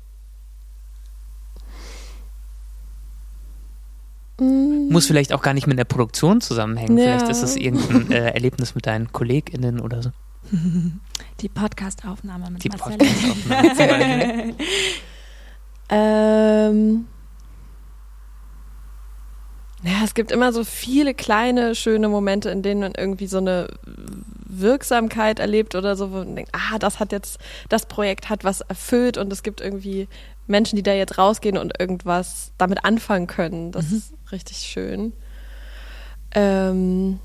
Muss 4.39 5.07
vielleicht 5.07 5.33
auch 5.33 5.41
gar 5.41 5.53
nicht 5.53 5.67
mit 5.67 5.77
der 5.77 5.83
Produktion 5.83 6.39
zusammenhängen. 6.39 6.97
Ja. 6.97 7.03
Vielleicht 7.03 7.29
ist 7.29 7.43
es 7.43 7.55
irgendein 7.57 8.11
äh, 8.11 8.31
Erlebnis 8.31 8.73
mit 8.73 8.85
deinen 8.85 9.11
KollegInnen 9.11 9.81
oder 9.81 10.01
so. 10.01 10.11
Die 11.41 11.49
Podcastaufnahme 11.49 12.49
mit 12.49 12.63
Die 12.63 12.69
Podcastaufnahme 12.69 14.55
ähm. 15.89 17.05
Ja, 19.83 20.03
es 20.03 20.13
gibt 20.13 20.31
immer 20.31 20.51
so 20.51 20.63
viele 20.65 21.13
kleine, 21.13 21.73
schöne 21.73 22.09
Momente, 22.09 22.49
in 22.49 22.61
denen 22.61 22.81
man 22.81 22.93
irgendwie 22.97 23.27
so 23.27 23.37
eine 23.37 23.67
Wirksamkeit 24.45 25.39
erlebt 25.39 25.75
oder 25.75 25.95
so, 25.95 26.11
wo 26.11 26.17
man 26.17 26.35
denkt, 26.35 26.51
ah, 26.53 26.77
das 26.79 26.99
hat 26.99 27.13
jetzt, 27.13 27.39
das 27.69 27.85
Projekt 27.85 28.29
hat 28.29 28.43
was 28.43 28.61
erfüllt 28.61 29.17
und 29.17 29.31
es 29.31 29.41
gibt 29.41 29.61
irgendwie 29.61 30.09
Menschen, 30.47 30.75
die 30.75 30.83
da 30.83 30.93
jetzt 30.93 31.17
rausgehen 31.17 31.57
und 31.57 31.79
irgendwas 31.79 32.51
damit 32.57 32.83
anfangen 32.83 33.27
können. 33.27 33.71
Das 33.71 33.89
mhm. 33.89 33.97
ist 33.97 34.13
richtig 34.31 34.57
schön. 34.57 35.13
Ähm, 36.31 37.19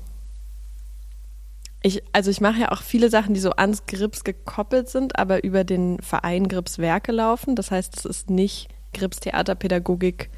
ich, 1.81 2.03
also 2.13 2.31
ich 2.31 2.39
mache 2.39 2.61
ja 2.61 2.71
auch 2.71 2.81
viele 2.81 3.09
Sachen, 3.09 3.33
die 3.33 3.39
so 3.39 3.51
ans 3.51 3.85
Grips 3.85 4.23
gekoppelt 4.23 4.87
sind, 4.87 5.19
aber 5.19 5.43
über 5.43 5.63
den 5.65 5.99
Verein 5.99 6.47
Grips 6.47 6.79
Werke 6.79 7.11
laufen. 7.11 7.55
Das 7.55 7.69
heißt, 7.69 7.97
es 7.97 8.05
ist 8.05 8.29
nicht 8.29 8.69
Grips 8.93 9.19
Theaterpädagogik 9.19 10.29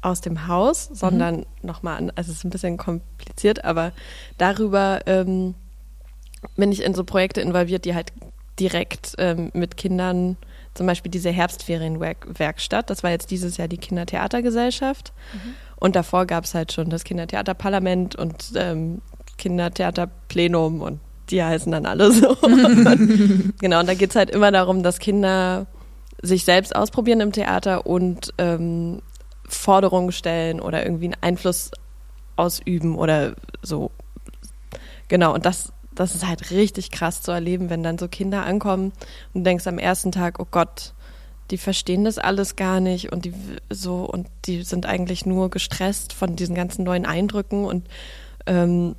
aus 0.00 0.20
dem 0.20 0.46
Haus, 0.46 0.88
sondern 0.92 1.36
mhm. 1.36 1.44
nochmal 1.62 1.98
an, 1.98 2.12
also 2.14 2.30
es 2.30 2.38
ist 2.38 2.44
ein 2.44 2.50
bisschen 2.50 2.76
kompliziert, 2.76 3.64
aber 3.64 3.92
darüber 4.36 5.00
ähm, 5.06 5.54
bin 6.56 6.70
ich 6.72 6.82
in 6.82 6.94
so 6.94 7.04
Projekte 7.04 7.40
involviert, 7.40 7.84
die 7.84 7.94
halt 7.94 8.12
direkt 8.60 9.14
ähm, 9.18 9.50
mit 9.54 9.76
Kindern, 9.76 10.36
zum 10.74 10.86
Beispiel 10.86 11.10
diese 11.10 11.30
Herbstferienwerkstatt, 11.30 12.90
das 12.90 13.02
war 13.02 13.10
jetzt 13.10 13.30
dieses 13.30 13.56
Jahr 13.56 13.68
die 13.68 13.78
Kindertheatergesellschaft. 13.78 15.12
Mhm. 15.32 15.54
Und 15.76 15.96
davor 15.96 16.26
gab 16.26 16.44
es 16.44 16.54
halt 16.54 16.72
schon 16.72 16.90
das 16.90 17.04
Kindertheaterparlament 17.04 18.16
und 18.16 18.52
ähm, 18.56 19.00
Kindertheaterplenum 19.36 20.82
und 20.82 21.00
die 21.30 21.42
heißen 21.42 21.70
dann 21.70 21.86
alle 21.86 22.10
so. 22.12 22.36
genau, 23.60 23.80
und 23.80 23.88
da 23.88 23.94
geht 23.94 24.10
es 24.10 24.16
halt 24.16 24.30
immer 24.30 24.50
darum, 24.50 24.82
dass 24.82 24.98
Kinder 24.98 25.66
sich 26.20 26.44
selbst 26.44 26.74
ausprobieren 26.74 27.20
im 27.20 27.32
Theater 27.32 27.86
und 27.86 28.32
ähm, 28.38 29.02
Forderungen 29.48 30.12
stellen 30.12 30.60
oder 30.60 30.84
irgendwie 30.84 31.06
einen 31.06 31.22
Einfluss 31.22 31.70
ausüben 32.36 32.96
oder 32.96 33.34
so. 33.62 33.90
Genau, 35.08 35.34
und 35.34 35.46
das, 35.46 35.72
das 35.94 36.14
ist 36.14 36.26
halt 36.26 36.50
richtig 36.50 36.90
krass 36.90 37.22
zu 37.22 37.32
erleben, 37.32 37.70
wenn 37.70 37.82
dann 37.82 37.98
so 37.98 38.08
Kinder 38.08 38.44
ankommen 38.44 38.92
und 39.32 39.40
du 39.40 39.42
denkst 39.42 39.66
am 39.66 39.78
ersten 39.78 40.12
Tag, 40.12 40.38
oh 40.38 40.46
Gott, 40.50 40.92
die 41.50 41.58
verstehen 41.58 42.04
das 42.04 42.18
alles 42.18 42.56
gar 42.56 42.80
nicht 42.80 43.10
und 43.10 43.24
die 43.24 43.32
so 43.70 44.04
und 44.04 44.28
die 44.44 44.62
sind 44.62 44.84
eigentlich 44.86 45.24
nur 45.24 45.50
gestresst 45.50 46.12
von 46.12 46.36
diesen 46.36 46.54
ganzen 46.54 46.84
neuen 46.84 47.06
Eindrücken 47.06 47.64
und 47.64 47.88
ähm, 48.46 48.96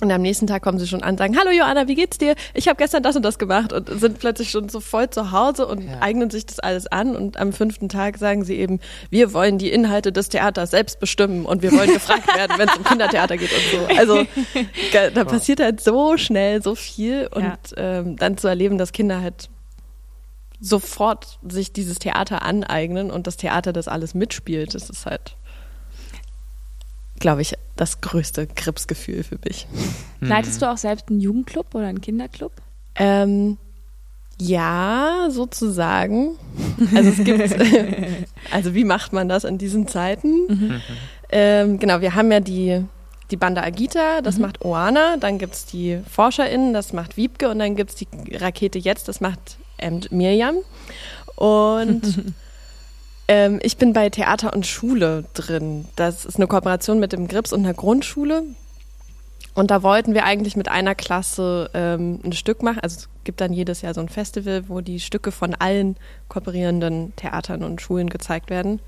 und 0.00 0.10
am 0.10 0.22
nächsten 0.22 0.48
Tag 0.48 0.62
kommen 0.62 0.78
sie 0.80 0.88
schon 0.88 1.04
an, 1.04 1.16
sagen, 1.16 1.36
hallo 1.38 1.50
Joanna, 1.50 1.86
wie 1.86 1.94
geht's 1.94 2.18
dir? 2.18 2.34
Ich 2.52 2.66
habe 2.66 2.76
gestern 2.76 3.04
das 3.04 3.14
und 3.14 3.22
das 3.22 3.38
gemacht 3.38 3.72
und 3.72 3.88
sind 3.88 4.18
plötzlich 4.18 4.50
schon 4.50 4.68
so 4.68 4.80
voll 4.80 5.08
zu 5.08 5.30
Hause 5.30 5.68
und 5.68 5.86
ja. 5.86 6.00
eignen 6.00 6.30
sich 6.30 6.46
das 6.46 6.58
alles 6.58 6.88
an. 6.88 7.14
Und 7.14 7.36
am 7.36 7.52
fünften 7.52 7.88
Tag 7.88 8.18
sagen 8.18 8.44
sie 8.44 8.56
eben, 8.56 8.80
wir 9.10 9.32
wollen 9.32 9.56
die 9.56 9.70
Inhalte 9.70 10.10
des 10.10 10.28
Theaters 10.30 10.72
selbst 10.72 10.98
bestimmen 10.98 11.46
und 11.46 11.62
wir 11.62 11.70
wollen 11.70 11.92
gefragt 11.92 12.26
werden, 12.36 12.58
wenn 12.58 12.68
es 12.68 12.76
um 12.76 12.82
Kindertheater 12.82 13.36
geht 13.36 13.50
und 13.52 13.62
so. 13.70 13.96
Also 13.96 14.26
da 15.14 15.24
passiert 15.24 15.60
halt 15.60 15.80
so 15.80 16.16
schnell 16.16 16.60
so 16.60 16.74
viel 16.74 17.28
und 17.32 17.44
ja. 17.44 17.58
ähm, 17.76 18.16
dann 18.16 18.36
zu 18.36 18.48
erleben, 18.48 18.78
dass 18.78 18.90
Kinder 18.90 19.20
halt 19.20 19.48
sofort 20.60 21.38
sich 21.48 21.72
dieses 21.72 22.00
Theater 22.00 22.42
aneignen 22.42 23.12
und 23.12 23.28
das 23.28 23.36
Theater 23.36 23.72
das 23.72 23.86
alles 23.86 24.14
mitspielt, 24.14 24.74
das 24.74 24.90
ist 24.90 25.06
halt 25.06 25.36
glaube 27.20 27.42
ich, 27.42 27.54
das 27.76 28.00
größte 28.00 28.46
Gripsgefühl 28.46 29.24
für 29.24 29.38
mich. 29.44 29.66
Hm. 30.20 30.28
Leitest 30.28 30.62
du 30.62 30.70
auch 30.70 30.76
selbst 30.76 31.08
einen 31.08 31.20
Jugendclub 31.20 31.74
oder 31.74 31.86
einen 31.86 32.00
Kinderclub? 32.00 32.52
Ähm, 32.96 33.58
ja, 34.40 35.28
sozusagen. 35.30 36.36
Also 36.94 37.10
es 37.10 37.24
gibt, 37.24 37.40
also 38.50 38.74
wie 38.74 38.84
macht 38.84 39.12
man 39.12 39.28
das 39.28 39.44
in 39.44 39.58
diesen 39.58 39.86
Zeiten? 39.88 40.46
Mhm. 40.48 40.80
Ähm, 41.30 41.78
genau, 41.78 42.00
wir 42.00 42.14
haben 42.14 42.30
ja 42.30 42.40
die, 42.40 42.84
die 43.30 43.36
Bande 43.36 43.62
Agita, 43.62 44.20
das 44.22 44.36
mhm. 44.36 44.42
macht 44.42 44.64
Oana, 44.64 45.16
dann 45.18 45.38
gibt 45.38 45.54
es 45.54 45.66
die 45.66 46.00
ForscherInnen, 46.08 46.72
das 46.72 46.92
macht 46.92 47.16
Wiebke 47.16 47.48
und 47.48 47.58
dann 47.58 47.76
gibt 47.76 47.90
es 47.90 47.96
die 47.96 48.08
Rakete 48.32 48.78
Jetzt, 48.78 49.08
das 49.08 49.20
macht 49.20 49.58
ähm, 49.78 50.00
Mirjam. 50.10 50.56
Und 51.36 52.02
Ähm, 53.26 53.58
ich 53.62 53.76
bin 53.76 53.92
bei 53.92 54.10
Theater 54.10 54.52
und 54.52 54.66
Schule 54.66 55.24
drin. 55.34 55.86
Das 55.96 56.24
ist 56.24 56.36
eine 56.36 56.46
Kooperation 56.46 57.00
mit 57.00 57.12
dem 57.12 57.28
Grips 57.28 57.52
und 57.52 57.64
einer 57.64 57.74
Grundschule. 57.74 58.42
Und 59.54 59.70
da 59.70 59.82
wollten 59.82 60.14
wir 60.14 60.24
eigentlich 60.24 60.56
mit 60.56 60.68
einer 60.68 60.94
Klasse 60.94 61.70
ähm, 61.74 62.20
ein 62.24 62.32
Stück 62.32 62.62
machen. 62.62 62.80
Also 62.80 62.96
es 62.96 63.08
gibt 63.22 63.40
dann 63.40 63.52
jedes 63.52 63.82
Jahr 63.82 63.94
so 63.94 64.00
ein 64.00 64.08
Festival, 64.08 64.68
wo 64.68 64.80
die 64.80 64.98
Stücke 64.98 65.30
von 65.30 65.54
allen 65.54 65.96
kooperierenden 66.28 67.14
Theatern 67.16 67.62
und 67.62 67.80
Schulen 67.80 68.10
gezeigt 68.10 68.50
werden. 68.50 68.80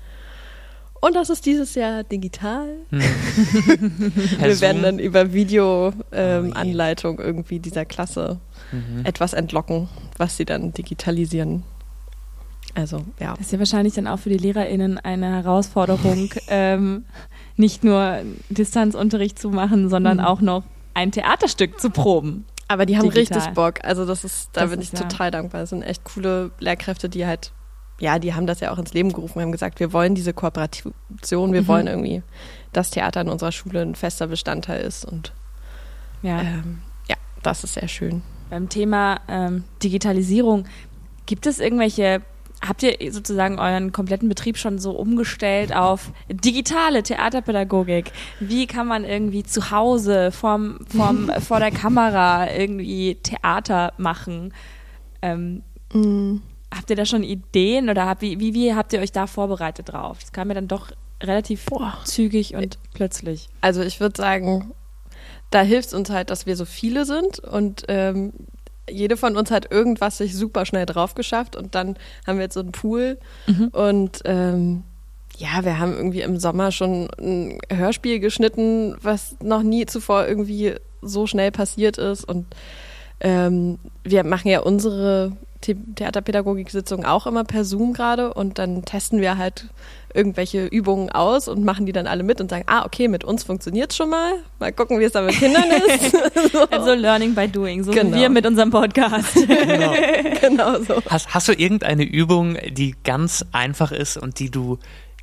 Und 0.99 1.15
das 1.15 1.29
ist 1.29 1.45
dieses 1.45 1.75
Jahr 1.75 2.03
digital. 2.03 2.67
Hm. 2.89 2.99
wir 4.39 4.61
werden 4.61 4.81
dann 4.81 4.99
über 4.99 5.31
Videoanleitung 5.31 7.19
ähm, 7.19 7.23
oh 7.23 7.27
irgendwie 7.27 7.59
dieser 7.59 7.85
Klasse 7.85 8.39
mhm. 8.71 9.05
etwas 9.05 9.33
entlocken, 9.33 9.89
was 10.17 10.37
sie 10.37 10.45
dann 10.45 10.73
digitalisieren. 10.73 11.63
Also, 12.77 13.03
ja. 13.19 13.31
Das 13.31 13.47
ist 13.47 13.51
ja 13.51 13.57
wahrscheinlich 13.57 13.95
dann 13.95 14.05
auch 14.05 14.19
für 14.19 14.29
die 14.29 14.37
LehrerInnen 14.37 14.99
eine 14.99 15.31
Herausforderung, 15.31 16.29
ähm, 16.47 17.05
nicht 17.55 17.83
nur 17.83 18.19
Distanzunterricht 18.49 19.39
zu 19.39 19.49
machen, 19.49 19.89
sondern 19.89 20.17
mhm. 20.17 20.23
auch 20.23 20.41
noch 20.41 20.63
ein 20.93 21.11
Theaterstück 21.11 21.81
zu 21.81 21.89
proben. 21.89 22.45
Aber 22.67 22.85
die 22.85 22.95
haben 22.95 23.09
Digital. 23.09 23.39
richtig 23.39 23.53
Bock. 23.55 23.83
Also 23.83 24.05
das 24.05 24.23
ist, 24.23 24.49
da 24.53 24.61
das 24.61 24.69
bin 24.69 24.81
ich 24.81 24.91
ja. 24.91 24.99
total 24.99 25.31
dankbar. 25.31 25.61
Das 25.61 25.71
sind 25.71 25.81
echt 25.81 26.03
coole 26.03 26.51
Lehrkräfte, 26.59 27.09
die 27.09 27.25
halt, 27.25 27.51
ja, 27.99 28.19
die 28.19 28.35
haben 28.35 28.45
das 28.45 28.59
ja 28.59 28.71
auch 28.71 28.77
ins 28.77 28.93
Leben 28.93 29.11
gerufen. 29.11 29.35
Wir 29.35 29.41
haben 29.41 29.51
gesagt, 29.51 29.79
wir 29.79 29.91
wollen 29.91 30.13
diese 30.13 30.33
Kooperation, 30.33 30.93
wir 31.53 31.63
mhm. 31.63 31.67
wollen 31.67 31.87
irgendwie, 31.87 32.21
dass 32.73 32.91
Theater 32.91 33.21
in 33.21 33.29
unserer 33.29 33.51
Schule 33.51 33.81
ein 33.81 33.95
fester 33.95 34.27
Bestandteil 34.27 34.81
ist. 34.81 35.03
Und 35.03 35.33
ja, 36.21 36.41
ähm, 36.41 36.79
ja 37.09 37.15
das 37.41 37.63
ist 37.63 37.73
sehr 37.73 37.87
schön. 37.87 38.21
Beim 38.51 38.69
Thema 38.69 39.19
ähm, 39.27 39.63
Digitalisierung, 39.81 40.65
gibt 41.27 41.45
es 41.45 41.59
irgendwelche 41.59 42.21
Habt 42.65 42.81
ihr 42.81 42.95
sozusagen 43.11 43.59
euren 43.59 43.91
kompletten 43.91 44.29
Betrieb 44.29 44.57
schon 44.57 44.79
so 44.79 44.91
umgestellt 44.91 45.75
auf 45.75 46.11
digitale 46.29 47.03
Theaterpädagogik? 47.03 48.11
Wie 48.39 48.65
kann 48.65 48.87
man 48.87 49.03
irgendwie 49.03 49.43
zu 49.43 49.69
Hause 49.69 50.31
vorm, 50.31 50.79
vorm, 50.87 51.31
vor 51.39 51.59
der 51.59 51.71
Kamera 51.71 52.51
irgendwie 52.51 53.15
Theater 53.15 53.93
machen? 53.97 54.53
Ähm, 55.21 55.61
mm. 55.93 56.41
Habt 56.75 56.89
ihr 56.89 56.95
da 56.95 57.05
schon 57.05 57.23
Ideen 57.23 57.89
oder 57.89 58.07
habt, 58.07 58.21
wie, 58.21 58.39
wie, 58.39 58.53
wie 58.53 58.73
habt 58.73 58.91
ihr 58.91 58.99
euch 58.99 59.11
da 59.11 59.27
vorbereitet 59.27 59.93
drauf? 59.93 60.17
Das 60.19 60.31
kam 60.31 60.47
mir 60.47 60.55
dann 60.55 60.67
doch 60.67 60.91
relativ 61.21 61.65
Boah. 61.65 61.99
zügig 62.03 62.55
und 62.55 62.77
plötzlich. 62.93 63.47
Also 63.61 63.81
ich 63.81 63.99
würde 63.99 64.17
sagen, 64.17 64.73
da 65.51 65.61
hilft 65.61 65.89
es 65.89 65.93
uns 65.93 66.09
halt, 66.09 66.29
dass 66.29 66.45
wir 66.45 66.55
so 66.55 66.65
viele 66.65 67.05
sind 67.05 67.39
und 67.39 67.83
ähm, 67.87 68.33
jede 68.89 69.17
von 69.17 69.37
uns 69.37 69.51
hat 69.51 69.71
irgendwas 69.71 70.17
sich 70.17 70.35
super 70.35 70.65
schnell 70.65 70.85
drauf 70.85 71.15
geschafft 71.15 71.55
und 71.55 71.75
dann 71.75 71.97
haben 72.25 72.37
wir 72.37 72.43
jetzt 72.43 72.53
so 72.53 72.61
einen 72.61 72.71
Pool 72.71 73.17
mhm. 73.47 73.67
und 73.69 74.21
ähm, 74.25 74.83
ja, 75.37 75.63
wir 75.63 75.79
haben 75.79 75.95
irgendwie 75.95 76.21
im 76.21 76.39
Sommer 76.39 76.71
schon 76.71 77.09
ein 77.19 77.59
Hörspiel 77.71 78.19
geschnitten, 78.19 78.95
was 79.01 79.35
noch 79.43 79.61
nie 79.61 79.85
zuvor 79.85 80.27
irgendwie 80.27 80.75
so 81.01 81.27
schnell 81.27 81.51
passiert 81.51 81.97
ist 81.97 82.23
und 82.23 82.45
ähm, 83.19 83.79
wir 84.03 84.23
machen 84.23 84.49
ja 84.49 84.61
unsere 84.61 85.33
The 85.63 85.75
Theaterpädagogik-Sitzungen 85.75 87.05
auch 87.05 87.27
immer 87.27 87.43
per 87.43 87.65
Zoom 87.65 87.93
gerade 87.93 88.33
und 88.33 88.57
dann 88.57 88.85
testen 88.85 89.21
wir 89.21 89.37
halt 89.37 89.67
irgendwelche 90.13 90.65
Übungen 90.65 91.09
aus 91.09 91.47
und 91.47 91.63
machen 91.63 91.85
die 91.85 91.91
dann 91.91 92.07
alle 92.07 92.23
mit 92.23 92.41
und 92.41 92.49
sagen, 92.49 92.63
ah, 92.67 92.85
okay, 92.85 93.07
mit 93.07 93.23
uns 93.23 93.43
funktioniert 93.43 93.93
schon 93.93 94.09
mal. 94.09 94.33
Mal 94.59 94.71
gucken, 94.71 94.99
wie 94.99 95.03
es 95.03 95.11
da 95.11 95.21
mit 95.21 95.35
Kindern 95.35 95.65
ist. 95.69 96.11
so. 96.51 96.67
Also 96.69 96.93
Learning 96.93 97.35
by 97.35 97.47
Doing, 97.47 97.83
so 97.83 97.91
genau. 97.91 98.15
wie 98.15 98.21
wir 98.21 98.29
mit 98.29 98.45
unserem 98.45 98.71
Podcast. 98.71 99.35
genau. 99.35 99.93
genau 100.41 100.81
so. 100.81 101.01
Hast, 101.09 101.33
hast 101.33 101.47
du 101.47 101.53
irgendeine 101.53 102.03
Übung, 102.03 102.57
die 102.69 102.95
ganz 103.03 103.45
einfach 103.51 103.91
ist 103.91 104.17
und 104.17 104.39
die 104.39 104.49
du 104.49 104.79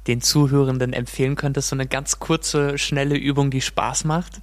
den 0.06 0.20
Zuhörenden 0.20 0.92
empfehlen 0.92 1.34
könntest? 1.34 1.68
So 1.68 1.76
eine 1.76 1.86
ganz 1.86 2.18
kurze, 2.18 2.78
schnelle 2.78 3.16
Übung, 3.16 3.50
die 3.50 3.62
Spaß 3.62 4.04
macht? 4.04 4.40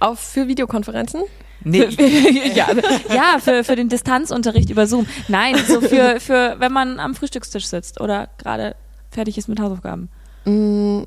Auf 0.00 0.20
für 0.20 0.46
Videokonferenzen? 0.46 1.22
Nee. 1.64 1.88
ja, 2.54 2.68
ja 3.08 3.38
für, 3.40 3.64
für 3.64 3.76
den 3.76 3.88
Distanzunterricht 3.88 4.70
über 4.70 4.86
Zoom. 4.86 5.06
Nein, 5.28 5.56
so 5.66 5.80
für, 5.80 6.20
für 6.20 6.56
wenn 6.58 6.72
man 6.72 7.00
am 7.00 7.14
Frühstückstisch 7.14 7.66
sitzt 7.66 8.00
oder 8.00 8.28
gerade 8.38 8.76
fertig 9.10 9.38
ist 9.38 9.48
mit 9.48 9.60
Hausaufgaben? 9.60 10.08
Mm, 10.44 11.02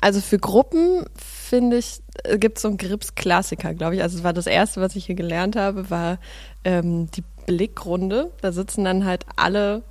also 0.00 0.20
für 0.20 0.38
Gruppen 0.38 1.04
finde 1.14 1.78
ich, 1.78 2.00
äh, 2.24 2.38
gibt 2.38 2.58
es 2.58 2.62
so 2.62 2.68
einen 2.68 2.78
Grips-Klassiker, 2.78 3.74
glaube 3.74 3.96
ich. 3.96 4.02
Also 4.02 4.18
es 4.18 4.24
war 4.24 4.32
das 4.32 4.46
erste, 4.46 4.80
was 4.80 4.96
ich 4.96 5.06
hier 5.06 5.14
gelernt 5.14 5.56
habe, 5.56 5.90
war 5.90 6.18
ähm, 6.64 7.08
die 7.12 7.22
Blickrunde. 7.46 8.32
Da 8.40 8.52
sitzen 8.52 8.84
dann 8.84 9.04
halt 9.04 9.26
alle 9.36 9.82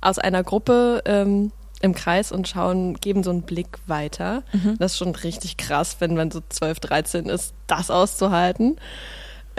aus 0.00 0.18
einer 0.18 0.44
Gruppe 0.44 1.02
ähm, 1.06 1.50
im 1.80 1.94
Kreis 1.94 2.32
und 2.32 2.48
schauen, 2.48 2.94
geben 2.94 3.22
so 3.22 3.30
einen 3.30 3.42
Blick 3.42 3.78
weiter. 3.86 4.42
Mhm. 4.52 4.76
Das 4.78 4.92
ist 4.92 4.98
schon 4.98 5.14
richtig 5.14 5.56
krass, 5.56 5.96
wenn 6.00 6.14
man 6.14 6.30
so 6.30 6.40
12, 6.48 6.80
13 6.80 7.26
ist, 7.26 7.54
das 7.66 7.90
auszuhalten. 7.90 8.76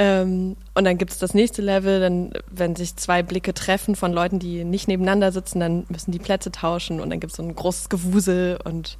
Ähm, 0.01 0.55
und 0.75 0.85
dann 0.85 0.97
gibt 0.97 1.11
es 1.11 1.17
das 1.17 1.33
nächste 1.33 1.61
Level, 1.61 1.99
dann, 1.99 2.31
wenn 2.49 2.73
sich 2.77 2.95
zwei 2.95 3.21
Blicke 3.21 3.53
treffen 3.53 3.97
von 3.97 4.13
Leuten, 4.13 4.39
die 4.39 4.63
nicht 4.63 4.87
nebeneinander 4.87 5.33
sitzen, 5.33 5.59
dann 5.59 5.85
müssen 5.89 6.13
die 6.13 6.19
Plätze 6.19 6.53
tauschen 6.53 7.01
und 7.01 7.09
dann 7.09 7.19
gibt 7.19 7.31
es 7.31 7.37
so 7.37 7.43
ein 7.43 7.53
großes 7.53 7.89
Gewusel 7.89 8.57
und 8.63 8.97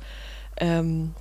ähm, 0.58 1.14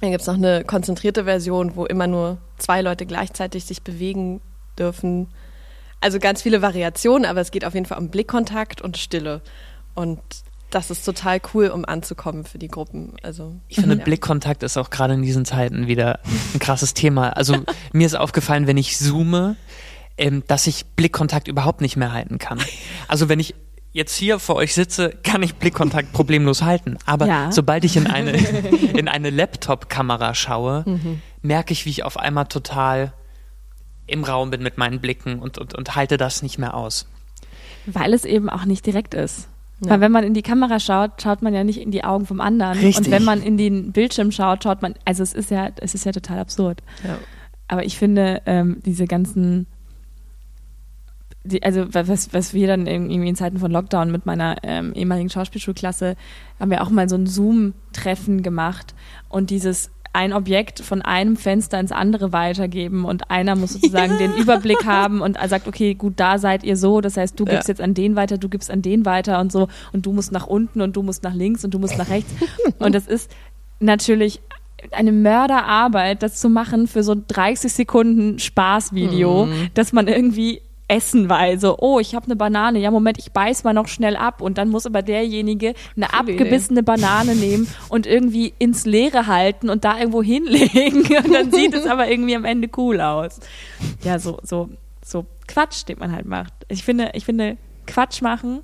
dann 0.00 0.10
gibt 0.10 0.22
es 0.22 0.26
noch 0.26 0.34
eine 0.34 0.64
konzentrierte 0.64 1.22
Version, 1.22 1.76
wo 1.76 1.86
immer 1.86 2.08
nur 2.08 2.38
zwei 2.58 2.82
Leute 2.82 3.06
gleichzeitig 3.06 3.64
sich 3.64 3.82
bewegen 3.82 4.40
dürfen. 4.76 5.28
Also 6.00 6.18
ganz 6.18 6.42
viele 6.42 6.60
Variationen, 6.60 7.24
aber 7.24 7.40
es 7.40 7.52
geht 7.52 7.64
auf 7.64 7.74
jeden 7.74 7.86
Fall 7.86 7.98
um 7.98 8.08
Blickkontakt 8.08 8.82
und 8.82 8.98
Stille. 8.98 9.40
Und 9.94 10.20
das 10.74 10.90
ist 10.90 11.04
total 11.04 11.40
cool, 11.52 11.68
um 11.68 11.84
anzukommen 11.84 12.44
für 12.44 12.58
die 12.58 12.68
Gruppen. 12.68 13.14
Also 13.22 13.54
ich 13.68 13.76
finde, 13.76 13.96
ja. 13.96 14.04
Blickkontakt 14.04 14.62
ist 14.62 14.76
auch 14.76 14.90
gerade 14.90 15.14
in 15.14 15.22
diesen 15.22 15.44
Zeiten 15.44 15.86
wieder 15.86 16.20
ein 16.54 16.58
krasses 16.58 16.94
Thema. 16.94 17.30
Also 17.30 17.56
mir 17.92 18.06
ist 18.06 18.14
aufgefallen, 18.14 18.66
wenn 18.66 18.78
ich 18.78 18.98
zoome, 18.98 19.56
ähm, 20.16 20.42
dass 20.46 20.66
ich 20.66 20.86
Blickkontakt 20.96 21.46
überhaupt 21.46 21.82
nicht 21.82 21.96
mehr 21.96 22.12
halten 22.12 22.38
kann. 22.38 22.58
Also 23.06 23.28
wenn 23.28 23.38
ich 23.38 23.54
jetzt 23.92 24.16
hier 24.16 24.38
vor 24.38 24.56
euch 24.56 24.72
sitze, 24.72 25.10
kann 25.22 25.42
ich 25.42 25.56
Blickkontakt 25.56 26.12
problemlos 26.14 26.62
halten. 26.62 26.96
Aber 27.04 27.26
ja. 27.26 27.52
sobald 27.52 27.84
ich 27.84 27.96
in 27.96 28.06
eine, 28.06 28.32
in 28.96 29.08
eine 29.08 29.28
Laptop-Kamera 29.28 30.34
schaue, 30.34 30.84
mhm. 30.86 31.20
merke 31.42 31.72
ich, 31.72 31.84
wie 31.84 31.90
ich 31.90 32.02
auf 32.02 32.16
einmal 32.16 32.46
total 32.46 33.12
im 34.06 34.24
Raum 34.24 34.50
bin 34.50 34.62
mit 34.62 34.78
meinen 34.78 35.00
Blicken 35.00 35.38
und, 35.38 35.58
und, 35.58 35.74
und 35.74 35.94
halte 35.94 36.16
das 36.16 36.42
nicht 36.42 36.58
mehr 36.58 36.74
aus. 36.74 37.06
Weil 37.84 38.14
es 38.14 38.24
eben 38.24 38.48
auch 38.48 38.64
nicht 38.64 38.86
direkt 38.86 39.12
ist. 39.14 39.48
Ja. 39.82 39.90
Weil 39.90 40.00
wenn 40.00 40.12
man 40.12 40.24
in 40.24 40.34
die 40.34 40.42
Kamera 40.42 40.78
schaut, 40.78 41.20
schaut 41.20 41.42
man 41.42 41.52
ja 41.54 41.64
nicht 41.64 41.80
in 41.80 41.90
die 41.90 42.04
Augen 42.04 42.24
vom 42.24 42.40
anderen. 42.40 42.78
Richtig. 42.78 43.06
Und 43.06 43.10
wenn 43.10 43.24
man 43.24 43.42
in 43.42 43.56
den 43.56 43.92
Bildschirm 43.92 44.30
schaut, 44.30 44.62
schaut 44.62 44.80
man, 44.80 44.94
also 45.04 45.22
es 45.22 45.32
ist 45.32 45.50
ja, 45.50 45.70
es 45.80 45.94
ist 45.94 46.04
ja 46.04 46.12
total 46.12 46.38
absurd. 46.38 46.82
Ja. 47.02 47.18
Aber 47.66 47.84
ich 47.84 47.98
finde, 47.98 48.42
ähm, 48.46 48.78
diese 48.84 49.06
ganzen, 49.06 49.66
die, 51.42 51.62
also 51.64 51.86
was, 51.92 52.32
was 52.32 52.54
wir 52.54 52.68
dann 52.68 52.86
irgendwie 52.86 53.28
in 53.28 53.34
Zeiten 53.34 53.58
von 53.58 53.72
Lockdown 53.72 54.12
mit 54.12 54.24
meiner 54.24 54.56
ähm, 54.62 54.92
ehemaligen 54.94 55.30
Schauspielschulklasse, 55.30 56.16
haben 56.60 56.70
wir 56.70 56.82
auch 56.82 56.90
mal 56.90 57.08
so 57.08 57.16
ein 57.16 57.26
Zoom-Treffen 57.26 58.42
gemacht 58.42 58.94
und 59.28 59.50
dieses 59.50 59.90
ein 60.12 60.32
Objekt 60.32 60.80
von 60.80 61.00
einem 61.00 61.36
Fenster 61.36 61.80
ins 61.80 61.92
andere 61.92 62.32
weitergeben 62.32 63.04
und 63.04 63.30
einer 63.30 63.56
muss 63.56 63.72
sozusagen 63.72 64.12
ja. 64.12 64.18
den 64.18 64.34
Überblick 64.34 64.84
haben 64.84 65.22
und 65.22 65.38
sagt, 65.48 65.66
okay, 65.66 65.94
gut, 65.94 66.14
da 66.16 66.38
seid 66.38 66.64
ihr 66.64 66.76
so, 66.76 67.00
das 67.00 67.16
heißt, 67.16 67.38
du 67.40 67.44
gibst 67.46 67.68
ja. 67.68 67.72
jetzt 67.72 67.80
an 67.80 67.94
den 67.94 68.14
weiter, 68.14 68.36
du 68.36 68.48
gibst 68.48 68.70
an 68.70 68.82
den 68.82 69.06
weiter 69.06 69.40
und 69.40 69.50
so 69.50 69.68
und 69.92 70.04
du 70.04 70.12
musst 70.12 70.30
nach 70.30 70.46
unten 70.46 70.82
und 70.82 70.96
du 70.96 71.02
musst 71.02 71.22
nach 71.22 71.34
links 71.34 71.64
und 71.64 71.72
du 71.72 71.78
musst 71.78 71.96
nach 71.96 72.10
rechts 72.10 72.30
und 72.78 72.94
das 72.94 73.06
ist 73.06 73.30
natürlich 73.80 74.40
eine 74.90 75.12
Mörderarbeit, 75.12 76.22
das 76.22 76.40
zu 76.40 76.48
machen 76.50 76.88
für 76.88 77.02
so 77.02 77.14
30 77.14 77.72
Sekunden 77.72 78.38
Spaßvideo, 78.38 79.46
mhm. 79.46 79.68
dass 79.74 79.92
man 79.92 80.08
irgendwie 80.08 80.60
essen, 80.92 81.28
weil 81.28 81.58
so, 81.58 81.78
oh, 81.78 81.98
ich 81.98 82.14
habe 82.14 82.26
eine 82.26 82.36
Banane, 82.36 82.78
ja 82.78 82.90
Moment, 82.90 83.18
ich 83.18 83.32
beiß 83.32 83.64
mal 83.64 83.72
noch 83.72 83.88
schnell 83.88 84.16
ab 84.16 84.42
und 84.42 84.58
dann 84.58 84.68
muss 84.68 84.84
aber 84.84 85.02
derjenige 85.02 85.74
eine 85.96 86.06
Coole 86.06 86.20
abgebissene 86.20 86.80
Idee. 86.80 86.86
Banane 86.86 87.34
nehmen 87.34 87.66
und 87.88 88.06
irgendwie 88.06 88.52
ins 88.58 88.84
Leere 88.84 89.26
halten 89.26 89.70
und 89.70 89.84
da 89.84 89.98
irgendwo 89.98 90.22
hinlegen 90.22 91.00
und 91.24 91.32
dann 91.32 91.50
sieht 91.50 91.74
es 91.74 91.86
aber 91.86 92.08
irgendwie 92.08 92.36
am 92.36 92.44
Ende 92.44 92.68
cool 92.76 93.00
aus. 93.00 93.40
Ja, 94.02 94.18
so 94.18 94.38
so 94.42 94.68
so 95.04 95.26
Quatsch, 95.48 95.88
den 95.88 95.98
man 95.98 96.12
halt 96.12 96.26
macht. 96.26 96.52
Ich 96.68 96.84
finde, 96.84 97.10
ich 97.14 97.24
finde 97.24 97.56
Quatsch 97.86 98.20
machen 98.22 98.60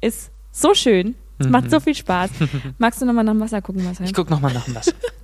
ist 0.00 0.30
so 0.52 0.74
schön. 0.74 1.14
Es 1.38 1.46
mhm. 1.46 1.52
macht 1.52 1.70
so 1.70 1.78
viel 1.80 1.94
Spaß. 1.94 2.30
Magst 2.78 3.00
du 3.00 3.06
nochmal 3.06 3.24
nach 3.24 3.32
dem 3.32 3.40
Wasser 3.40 3.62
gucken, 3.62 3.84
Marcel? 3.84 4.06
Ich 4.06 4.14
guck 4.14 4.28
nochmal 4.30 4.52
nach 4.52 4.64
dem 4.64 4.74
Wasser. 4.74 4.92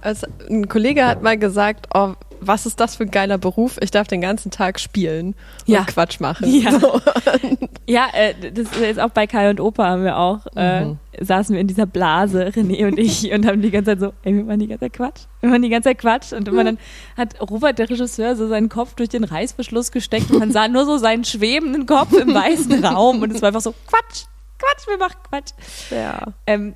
Also, 0.00 0.26
ein 0.48 0.68
Kollege 0.68 1.06
hat 1.06 1.22
mal 1.22 1.38
gesagt, 1.38 1.88
oh, 1.94 2.14
was 2.44 2.66
ist 2.66 2.80
das 2.80 2.96
für 2.96 3.04
ein 3.04 3.10
geiler 3.10 3.38
Beruf? 3.38 3.78
Ich 3.80 3.90
darf 3.90 4.08
den 4.08 4.20
ganzen 4.20 4.50
Tag 4.50 4.80
spielen 4.80 5.28
und 5.28 5.72
ja. 5.72 5.84
Quatsch 5.84 6.20
machen. 6.20 6.52
Ja, 6.52 6.78
so. 6.78 7.00
ja 7.86 8.08
äh, 8.12 8.34
das 8.52 8.76
ist 8.76 9.00
auch 9.00 9.10
bei 9.10 9.26
Kai 9.26 9.48
und 9.48 9.60
Opa 9.60 9.84
haben 9.84 10.04
wir 10.04 10.18
auch, 10.18 10.40
äh, 10.56 10.84
mhm. 10.84 10.98
saßen 11.20 11.54
wir 11.54 11.60
in 11.60 11.68
dieser 11.68 11.86
Blase, 11.86 12.48
René 12.48 12.86
und 12.86 12.98
ich, 12.98 13.32
und 13.32 13.46
haben 13.46 13.62
die 13.62 13.70
ganze 13.70 13.92
Zeit 13.92 14.00
so, 14.00 14.12
ey, 14.24 14.34
wir 14.34 14.44
machen 14.44 14.58
die 14.58 14.66
ganze 14.66 14.86
Zeit 14.86 14.92
Quatsch. 14.94 15.20
Wir 15.40 15.50
machen 15.50 15.62
die 15.62 15.68
ganze 15.68 15.88
Zeit 15.90 15.98
Quatsch. 15.98 16.32
Und 16.32 16.48
immer 16.48 16.64
dann 16.64 16.78
hat 17.16 17.40
Robert, 17.40 17.78
der 17.78 17.88
Regisseur, 17.88 18.36
so 18.36 18.48
seinen 18.48 18.68
Kopf 18.68 18.94
durch 18.94 19.08
den 19.08 19.24
Reißverschluss 19.24 19.92
gesteckt 19.92 20.30
und 20.30 20.40
man 20.40 20.50
sah 20.50 20.68
nur 20.68 20.84
so 20.84 20.98
seinen 20.98 21.24
schwebenden 21.24 21.86
Kopf 21.86 22.12
im 22.12 22.34
weißen 22.34 22.84
Raum 22.84 23.22
und 23.22 23.30
es 23.30 23.40
war 23.40 23.48
einfach 23.48 23.60
so 23.60 23.72
Quatsch. 23.86 24.24
Quatsch, 24.58 24.88
wir 24.88 24.98
machen 24.98 25.16
Quatsch. 25.28 25.52
Ja. 25.90 26.32
Ähm, 26.46 26.74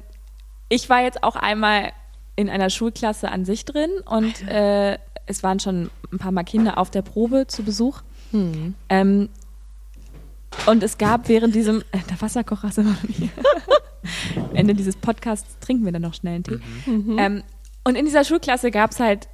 ich 0.68 0.88
war 0.88 1.02
jetzt 1.02 1.22
auch 1.22 1.36
einmal 1.36 1.92
in 2.36 2.50
einer 2.50 2.70
Schulklasse 2.70 3.30
an 3.30 3.44
sich 3.44 3.64
drin 3.64 3.90
und 4.04 4.46
äh, 4.46 4.98
es 5.26 5.42
waren 5.42 5.58
schon 5.58 5.90
ein 6.12 6.18
paar 6.18 6.32
Mal 6.32 6.44
Kinder 6.44 6.78
auf 6.78 6.90
der 6.90 7.02
Probe 7.02 7.46
zu 7.46 7.62
Besuch. 7.62 8.02
Hm. 8.30 8.74
Ähm, 8.88 9.28
und 10.66 10.82
es 10.82 10.98
gab 10.98 11.28
während 11.28 11.54
diesem, 11.54 11.82
äh, 11.92 11.98
der 12.08 12.20
Wasserkocher 12.20 12.68
ist 12.68 12.78
immer 12.78 12.96
hier. 13.08 13.28
Ende 14.54 14.74
dieses 14.74 14.96
Podcasts 14.96 15.58
trinken 15.60 15.84
wir 15.84 15.92
dann 15.92 16.02
noch 16.02 16.14
schnell 16.14 16.36
einen 16.36 16.44
Tee. 16.44 16.60
Mhm. 16.86 17.18
Ähm, 17.18 17.42
und 17.84 17.96
in 17.96 18.04
dieser 18.04 18.24
Schulklasse 18.24 18.70
gab 18.70 18.92
es 18.92 19.00
halt, 19.00 19.28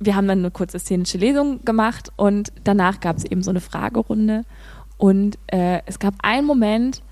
wir 0.00 0.14
haben 0.14 0.28
dann 0.28 0.40
eine 0.40 0.50
kurze 0.50 0.78
szenische 0.78 1.18
Lesung 1.18 1.64
gemacht 1.64 2.12
und 2.16 2.52
danach 2.64 3.00
gab 3.00 3.16
es 3.16 3.24
eben 3.24 3.42
so 3.42 3.50
eine 3.50 3.60
Fragerunde. 3.60 4.44
Und 4.96 5.38
äh, 5.48 5.80
es 5.86 5.98
gab 5.98 6.14
einen 6.22 6.46
Moment 6.46 7.02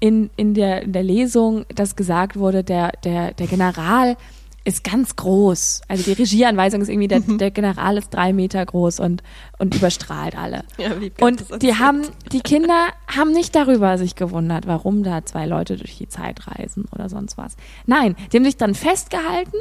in, 0.00 0.30
in, 0.36 0.54
der, 0.54 0.82
in 0.82 0.92
der 0.92 1.02
Lesung, 1.02 1.64
dass 1.74 1.94
gesagt 1.94 2.36
wurde, 2.36 2.64
der, 2.64 2.92
der, 3.04 3.34
der 3.34 3.46
General 3.46 4.16
ist 4.64 4.84
ganz 4.84 5.16
groß. 5.16 5.82
Also 5.88 6.04
die 6.04 6.12
Regieanweisung 6.12 6.80
ist 6.80 6.88
irgendwie, 6.88 7.08
der, 7.08 7.20
mhm. 7.20 7.38
der 7.38 7.50
General 7.50 7.96
ist 7.98 8.10
drei 8.10 8.32
Meter 8.32 8.64
groß 8.64 9.00
und, 9.00 9.22
und 9.58 9.74
überstrahlt 9.74 10.36
alle. 10.36 10.64
Ja, 10.78 10.92
und 11.20 11.62
die 11.62 11.74
haben, 11.76 12.02
die 12.30 12.40
Kinder 12.40 12.88
haben 13.08 13.32
nicht 13.32 13.54
darüber 13.54 13.98
sich 13.98 14.14
gewundert, 14.14 14.66
warum 14.66 15.02
da 15.02 15.24
zwei 15.24 15.46
Leute 15.46 15.76
durch 15.76 15.98
die 15.98 16.08
Zeit 16.08 16.46
reisen 16.46 16.86
oder 16.94 17.08
sonst 17.08 17.36
was. 17.36 17.56
Nein, 17.86 18.14
die 18.32 18.36
haben 18.36 18.44
sich 18.44 18.56
dann 18.56 18.74
festgehalten, 18.74 19.56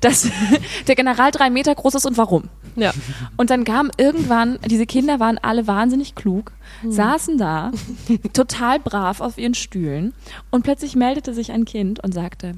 dass 0.00 0.28
der 0.86 0.94
General 0.94 1.30
drei 1.30 1.48
Meter 1.48 1.74
groß 1.74 1.94
ist 1.94 2.06
und 2.06 2.18
warum. 2.18 2.48
Ja. 2.76 2.92
Und 3.36 3.50
dann 3.50 3.64
kam 3.64 3.90
irgendwann, 3.96 4.58
diese 4.66 4.86
Kinder 4.86 5.20
waren 5.20 5.38
alle 5.38 5.66
wahnsinnig 5.66 6.14
klug, 6.14 6.52
mhm. 6.82 6.92
saßen 6.92 7.38
da, 7.38 7.72
total 8.32 8.80
brav 8.80 9.20
auf 9.20 9.38
ihren 9.38 9.54
Stühlen 9.54 10.14
und 10.50 10.62
plötzlich 10.62 10.94
meldete 10.94 11.34
sich 11.34 11.52
ein 11.52 11.64
Kind 11.64 12.02
und 12.02 12.12
sagte, 12.12 12.54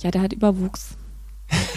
ja, 0.00 0.10
der 0.10 0.22
hat 0.22 0.32
Überwuchs. 0.32 0.96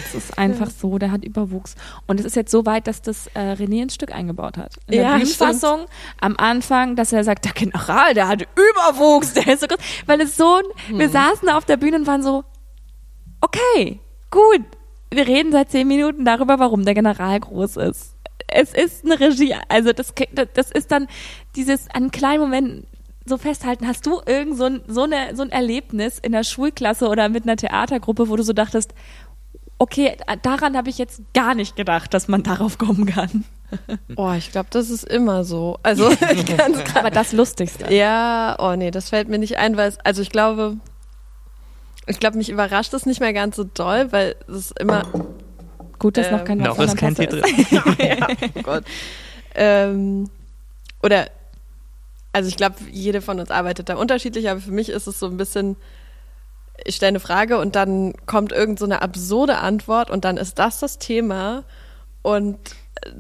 Es 0.06 0.16
ist 0.16 0.38
einfach 0.38 0.70
so, 0.70 0.98
der 0.98 1.12
hat 1.12 1.26
Überwuchs. 1.26 1.76
Und 2.08 2.20
es 2.20 2.26
ist 2.26 2.36
jetzt 2.36 2.52
so 2.52 2.66
weit, 2.66 2.88
dass 2.88 3.02
das 3.02 3.28
äh, 3.34 3.54
René 3.54 3.84
ins 3.84 3.96
Stück 3.96 4.14
eingebaut 4.14 4.58
hat. 4.58 4.76
In 4.88 4.94
der 4.94 5.02
ja, 5.02 5.18
Bühnenfassung 5.18 5.86
am 6.20 6.36
Anfang, 6.38 6.96
dass 6.96 7.12
er 7.12 7.24
sagt, 7.24 7.46
der 7.46 7.52
General, 7.52 8.14
der 8.14 8.28
hat 8.28 8.42
Überwuchs, 8.42 9.34
der 9.34 9.48
ist 9.48 9.62
so 9.62 9.68
groß. 9.68 9.80
Weil 10.06 10.22
es 10.22 10.38
so, 10.38 10.60
hm. 10.88 11.00
wir 11.00 11.10
saßen 11.10 11.48
da 11.48 11.58
auf 11.58 11.66
der 11.66 11.78
Bühne 11.78 11.98
und 11.98 12.08
waren 12.08 12.24
so, 12.24 12.44
okay, 13.42 14.00
gut. 14.32 14.62
Wir 15.12 15.28
reden 15.28 15.52
seit 15.52 15.72
zehn 15.72 15.88
Minuten 15.88 16.26
darüber, 16.26 16.60
warum 16.60 16.84
der 16.84 16.94
General 16.94 17.40
groß 17.40 17.78
ist. 17.78 18.16
Es 18.48 18.74
ist 18.74 19.06
eine 19.06 19.20
Regie, 19.20 19.56
also 19.70 19.92
das, 19.92 20.14
das 20.54 20.72
ist 20.72 20.92
dann 20.92 21.08
dieses, 21.56 21.90
an 21.90 22.12
kleinen 22.12 22.42
Momenten, 22.42 22.88
so 23.26 23.38
festhalten, 23.38 23.88
hast 23.88 24.06
du 24.06 24.22
irgend 24.26 24.56
so 24.56 24.66
ein, 24.66 24.82
so, 24.88 25.04
eine, 25.04 25.36
so 25.36 25.42
ein 25.42 25.52
Erlebnis 25.52 26.20
in 26.20 26.32
der 26.32 26.44
Schulklasse 26.44 27.08
oder 27.08 27.28
mit 27.28 27.44
einer 27.44 27.56
Theatergruppe, 27.56 28.30
wo 28.30 28.36
du 28.36 28.44
so 28.44 28.54
dachtest, 28.54 28.94
okay, 29.78 30.18
daran 30.42 30.78
habe 30.78 30.90
ich 30.90 30.98
jetzt 30.98 31.22
gar 31.34 31.56
nicht 31.56 31.76
gedacht, 31.76 32.14
dass 32.14 32.28
man 32.28 32.44
darauf 32.44 32.78
kommen 32.78 33.06
kann. 33.06 33.46
Oh, 34.16 34.32
ich 34.32 34.52
glaube, 34.52 34.68
das 34.70 34.90
ist 34.90 35.04
immer 35.04 35.44
so. 35.44 35.80
Also 35.84 36.10
ganz 36.58 36.96
Aber 36.96 37.10
das 37.10 37.34
Lustigste. 37.34 37.94
Ja, 37.94 38.56
oh 38.60 38.76
nee, 38.76 38.92
das 38.92 39.10
fällt 39.10 39.28
mir 39.28 39.40
nicht 39.40 39.58
ein, 39.58 39.76
weil 39.76 39.90
es, 39.90 39.98
also 40.02 40.22
ich 40.22 40.30
glaube, 40.30 40.78
ich 42.08 42.20
glaube, 42.20 42.38
mich 42.38 42.50
überrascht 42.50 42.94
es 42.94 43.06
nicht 43.06 43.20
mehr 43.20 43.34
ganz 43.34 43.56
so 43.56 43.64
doll, 43.64 44.12
weil 44.12 44.36
es 44.48 44.56
ist 44.56 44.80
immer. 44.80 45.04
Gut, 46.00 46.16
dass 46.16 46.28
ähm, 46.28 46.38
noch 46.38 46.44
kein 46.46 46.60
Wasser 46.60 46.70
noch 46.70 46.94
ist 46.94 46.98
kein 46.98 47.16
Tee 47.16 47.26
drin. 47.26 47.44
ja, 48.00 48.28
oh 48.56 48.62
Gott. 48.62 48.84
Ähm, 49.56 50.30
oder, 51.02 51.28
also 52.32 52.48
ich 52.48 52.58
glaube, 52.58 52.76
jede 52.92 53.22
von 53.22 53.40
uns 53.40 53.50
arbeitet 53.50 53.90
da 53.90 53.96
unterschiedlich, 53.96 54.50
aber 54.50 54.60
für 54.60 54.72
mich 54.72 54.90
ist 54.90 55.08
es 55.08 55.20
so 55.20 55.26
ein 55.26 55.38
bisschen 55.38 55.76
ich 56.84 56.96
stelle 56.96 57.10
eine 57.10 57.20
Frage 57.20 57.58
und 57.58 57.76
dann 57.76 58.14
kommt 58.26 58.52
irgend 58.52 58.80
so 58.80 58.86
eine 58.86 59.02
absurde 59.02 59.58
Antwort 59.58 60.10
und 60.10 60.26
dann 60.26 60.38
ist 60.38 60.60
das 60.60 60.80
das 60.80 60.98
Thema 60.98 61.64
und 62.22 62.58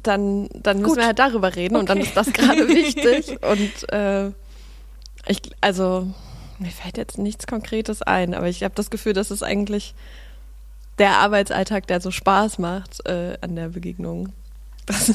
dann, 0.01 0.49
dann 0.53 0.81
müssen 0.81 0.97
wir 0.97 1.05
halt 1.05 1.19
darüber 1.19 1.55
reden 1.55 1.75
okay. 1.75 1.81
und 1.81 1.89
dann 1.89 1.99
ist 1.99 2.17
das 2.17 2.33
gerade 2.33 2.67
wichtig 2.67 3.37
und 3.43 3.93
äh, 3.93 4.31
ich, 5.27 5.41
also 5.61 6.07
mir 6.59 6.71
fällt 6.71 6.97
jetzt 6.97 7.17
nichts 7.17 7.47
Konkretes 7.47 8.01
ein, 8.01 8.33
aber 8.33 8.47
ich 8.47 8.63
habe 8.63 8.75
das 8.75 8.89
Gefühl, 8.89 9.13
das 9.13 9.31
ist 9.31 9.43
eigentlich 9.43 9.93
der 10.97 11.17
Arbeitsalltag, 11.17 11.87
der 11.87 11.99
so 12.01 12.11
Spaß 12.11 12.59
macht 12.59 13.05
äh, 13.05 13.37
an 13.41 13.55
der 13.55 13.69
Begegnung. 13.69 14.31
Dass 14.85 15.13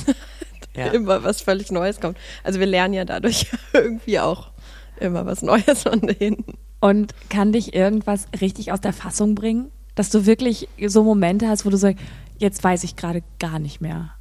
ja. 0.76 0.88
immer 0.88 1.22
was 1.22 1.40
völlig 1.40 1.70
Neues 1.70 2.00
kommt. 2.00 2.18
Also 2.42 2.58
wir 2.58 2.66
lernen 2.66 2.94
ja 2.94 3.04
dadurch 3.04 3.46
irgendwie 3.72 4.18
auch 4.18 4.50
immer 4.98 5.26
was 5.26 5.42
Neues 5.42 5.84
von 5.84 6.00
denen. 6.00 6.44
Und 6.80 7.14
kann 7.28 7.52
dich 7.52 7.74
irgendwas 7.74 8.26
richtig 8.40 8.72
aus 8.72 8.80
der 8.80 8.92
Fassung 8.92 9.34
bringen? 9.34 9.70
Dass 9.94 10.10
du 10.10 10.24
wirklich 10.24 10.68
so 10.86 11.02
Momente 11.02 11.48
hast, 11.48 11.66
wo 11.66 11.70
du 11.70 11.76
sagst, 11.76 12.02
jetzt 12.38 12.64
weiß 12.64 12.84
ich 12.84 12.96
gerade 12.96 13.22
gar 13.38 13.58
nicht 13.58 13.80
mehr. 13.80 14.12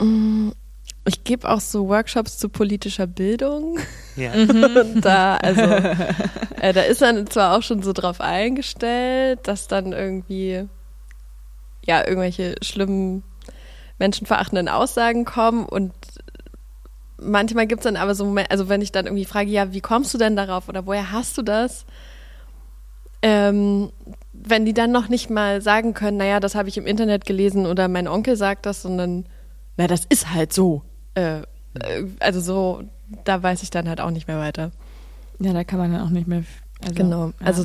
Mm, 0.00 0.50
ich 1.06 1.24
gebe 1.24 1.48
auch 1.48 1.60
so 1.60 1.88
Workshops 1.88 2.38
zu 2.38 2.50
politischer 2.50 3.06
Bildung. 3.06 3.78
Ja. 4.16 4.32
Und 4.34 5.00
da, 5.00 5.36
also, 5.36 5.62
äh, 5.62 6.72
da 6.72 6.82
ist 6.82 7.00
man 7.00 7.26
zwar 7.26 7.56
auch 7.56 7.62
schon 7.62 7.82
so 7.82 7.92
drauf 7.92 8.20
eingestellt, 8.20 9.40
dass 9.44 9.68
dann 9.68 9.92
irgendwie, 9.92 10.66
ja, 11.86 12.06
irgendwelche 12.06 12.56
schlimmen, 12.62 13.24
menschenverachtenden 13.98 14.68
Aussagen 14.68 15.24
kommen 15.24 15.66
und 15.66 15.92
manchmal 17.20 17.66
gibt 17.66 17.80
es 17.80 17.84
dann 17.84 17.96
aber 17.96 18.14
so 18.14 18.24
Momente, 18.24 18.50
also 18.50 18.68
wenn 18.68 18.82
ich 18.82 18.92
dann 18.92 19.06
irgendwie 19.06 19.24
frage, 19.24 19.50
ja, 19.50 19.72
wie 19.72 19.80
kommst 19.80 20.14
du 20.14 20.18
denn 20.18 20.36
darauf 20.36 20.68
oder 20.68 20.86
woher 20.86 21.12
hast 21.12 21.36
du 21.38 21.42
das? 21.42 21.84
Ähm, 23.20 23.90
wenn 24.32 24.64
die 24.64 24.74
dann 24.74 24.92
noch 24.92 25.08
nicht 25.08 25.28
mal 25.28 25.60
sagen 25.60 25.94
können, 25.94 26.18
naja, 26.18 26.40
das 26.40 26.54
habe 26.54 26.68
ich 26.68 26.78
im 26.78 26.86
Internet 26.86 27.24
gelesen 27.24 27.66
oder 27.66 27.88
mein 27.88 28.06
Onkel 28.06 28.36
sagt 28.36 28.66
das, 28.66 28.82
sondern, 28.82 29.26
na, 29.76 29.86
das 29.86 30.04
ist 30.08 30.32
halt 30.32 30.52
so. 30.52 30.82
Äh, 31.14 31.40
äh, 31.80 32.04
also 32.20 32.40
so, 32.40 32.82
da 33.24 33.42
weiß 33.42 33.62
ich 33.62 33.70
dann 33.70 33.88
halt 33.88 34.00
auch 34.00 34.10
nicht 34.10 34.28
mehr 34.28 34.38
weiter. 34.38 34.70
Ja, 35.40 35.52
da 35.52 35.64
kann 35.64 35.78
man 35.78 35.92
dann 35.92 36.02
auch 36.02 36.10
nicht 36.10 36.28
mehr. 36.28 36.44
Also, 36.82 36.94
genau, 36.94 37.26
ja. 37.26 37.32
also 37.44 37.64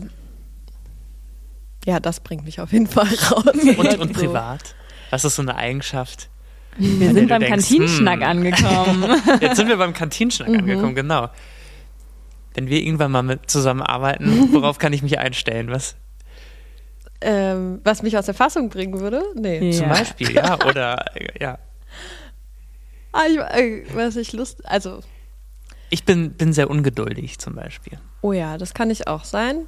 ja, 1.86 2.00
das 2.00 2.22
bringt 2.22 2.46
mich 2.46 2.62
auf 2.62 2.72
jeden 2.72 2.88
Fall 2.88 3.08
raus. 3.32 3.44
Und, 3.46 4.00
und 4.00 4.14
privat? 4.14 4.76
Was 5.10 5.26
ist 5.26 5.36
so 5.36 5.42
eine 5.42 5.56
Eigenschaft, 5.56 6.30
wir 6.78 7.14
sind 7.14 7.30
beim 7.30 7.42
denkst, 7.42 7.68
Kantinschnack 7.70 8.22
hm. 8.22 8.24
angekommen. 8.24 9.22
Jetzt 9.42 9.58
sind 9.58 9.68
wir 9.68 9.78
beim 9.78 9.94
Kantinschnack 9.94 10.50
mhm. 10.50 10.60
angekommen, 10.60 10.96
genau. 10.96 11.30
Wenn 12.54 12.68
wir 12.68 12.82
irgendwann 12.82 13.12
mal 13.12 13.24
mit 13.24 13.50
zusammenarbeiten, 13.50 14.50
worauf 14.54 14.78
kann 14.78 14.94
ich 14.94 15.02
mich 15.02 15.20
einstellen? 15.20 15.72
Was? 15.72 15.96
Ähm, 17.22 17.80
was 17.84 18.04
mich 18.04 18.18
aus 18.18 18.26
der 18.26 18.34
Fassung 18.34 18.70
bringen 18.70 19.00
würde? 19.00 19.24
Nee. 19.36 19.72
Ja. 19.72 19.78
Zum 19.78 19.90
Beispiel, 19.90 20.32
ja. 20.32 20.58
Oder, 20.66 21.06
ja. 21.40 21.58
Ah, 23.12 23.24
ich, 23.30 23.38
äh, 23.38 23.84
was 23.94 24.16
ich 24.16 24.34
Lust, 24.34 24.66
also. 24.66 25.02
Ich 25.90 26.04
bin, 26.04 26.32
bin 26.32 26.54
sehr 26.54 26.70
ungeduldig 26.70 27.40
zum 27.40 27.56
Beispiel. 27.56 28.00
Oh 28.22 28.34
ja, 28.34 28.58
das 28.58 28.74
kann 28.74 28.90
ich 28.90 29.08
auch 29.08 29.24
sein. 29.24 29.68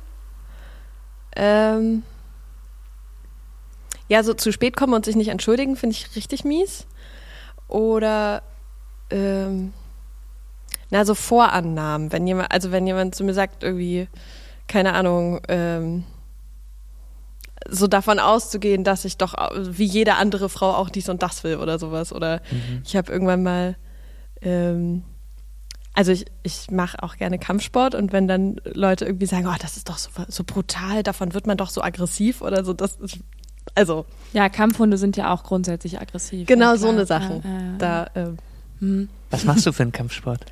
Ähm, 1.35 2.03
ja, 4.07 4.23
so 4.23 4.33
zu 4.33 4.51
spät 4.51 4.75
kommen 4.75 4.93
und 4.93 5.05
sich 5.05 5.15
nicht 5.15 5.29
entschuldigen, 5.29 5.75
finde 5.75 5.95
ich 5.95 6.15
richtig 6.15 6.43
mies 6.43 6.85
oder 7.67 8.43
ähm, 9.09 9.73
na, 10.89 11.05
so 11.05 11.15
Vorannahmen, 11.15 12.11
wenn 12.11 12.27
jemand, 12.27 12.51
also 12.51 12.71
wenn 12.71 12.85
jemand 12.85 13.15
zu 13.15 13.23
mir 13.23 13.33
sagt, 13.33 13.63
irgendwie, 13.63 14.07
keine 14.67 14.93
Ahnung, 14.93 15.41
ähm, 15.47 16.03
so 17.67 17.87
davon 17.87 18.19
auszugehen, 18.19 18.83
dass 18.83 19.05
ich 19.05 19.17
doch 19.17 19.33
wie 19.55 19.85
jede 19.85 20.15
andere 20.15 20.49
Frau 20.49 20.71
auch 20.73 20.89
dies 20.89 21.09
und 21.09 21.23
das 21.23 21.43
will 21.43 21.57
oder 21.57 21.79
sowas. 21.79 22.13
Oder 22.13 22.41
mhm. 22.51 22.83
ich 22.85 22.95
habe 22.95 23.11
irgendwann 23.11 23.41
mal, 23.41 23.75
ähm, 24.41 25.03
also 25.93 26.11
ich, 26.11 26.25
ich 26.43 26.69
mache 26.69 27.01
auch 27.01 27.15
gerne 27.15 27.39
Kampfsport 27.39 27.95
und 27.95 28.11
wenn 28.13 28.27
dann 28.27 28.57
Leute 28.65 29.05
irgendwie 29.05 29.25
sagen, 29.25 29.47
oh, 29.47 29.55
das 29.59 29.77
ist 29.77 29.89
doch 29.89 29.97
so, 29.97 30.09
so 30.27 30.43
brutal, 30.43 31.01
davon 31.01 31.33
wird 31.33 31.47
man 31.47 31.57
doch 31.57 31.69
so 31.69 31.81
aggressiv 31.81 32.41
oder 32.41 32.63
so, 32.63 32.73
das 32.73 32.97
ist 32.97 33.19
also. 33.73 34.05
Ja, 34.33 34.49
Kampfhunde 34.49 34.97
sind 34.97 35.17
ja 35.17 35.33
auch 35.33 35.43
grundsätzlich 35.43 35.99
aggressiv. 35.99 36.47
Genau 36.47 36.71
ja, 36.71 36.77
so 36.77 36.89
eine 36.89 37.05
Sache. 37.05 37.41
Äh, 37.43 37.77
da, 37.77 38.07
ähm, 38.15 38.37
hm. 38.79 39.09
Was 39.29 39.45
machst 39.45 39.65
du 39.65 39.71
für 39.71 39.83
einen 39.83 39.91
Kampfsport? 39.91 40.45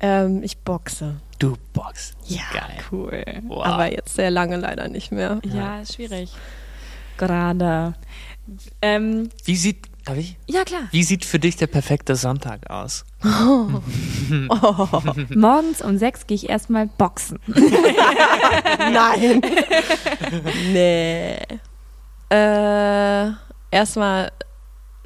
Ähm, 0.00 0.42
ich 0.42 0.58
boxe. 0.58 1.16
Du 1.38 1.56
boxst. 1.72 2.14
Ja, 2.26 2.42
Geil. 2.52 2.78
cool. 2.92 3.24
Wow. 3.46 3.64
Aber 3.64 3.92
jetzt 3.92 4.14
sehr 4.14 4.30
lange 4.30 4.56
leider 4.56 4.88
nicht 4.88 5.12
mehr. 5.12 5.40
Ja, 5.44 5.80
ist 5.80 5.94
schwierig. 5.94 6.30
Gerade. 7.16 7.94
Ähm, 8.82 9.30
Wie 9.44 9.56
sieht, 9.56 9.86
darf 10.04 10.18
ich? 10.18 10.36
Ja, 10.46 10.64
klar. 10.64 10.82
Wie 10.90 11.02
sieht 11.02 11.24
für 11.24 11.38
dich 11.38 11.56
der 11.56 11.66
perfekte 11.66 12.16
Sonntag 12.16 12.70
aus? 12.70 13.04
Oh. 13.26 14.48
oh. 14.48 15.02
Morgens 15.34 15.82
um 15.82 15.98
sechs 15.98 16.26
gehe 16.26 16.34
ich 16.34 16.48
erstmal 16.48 16.86
boxen. 16.86 17.38
Nein. 18.78 19.42
nee. 20.72 21.36
Äh, 22.34 23.30
erstmal 23.70 24.32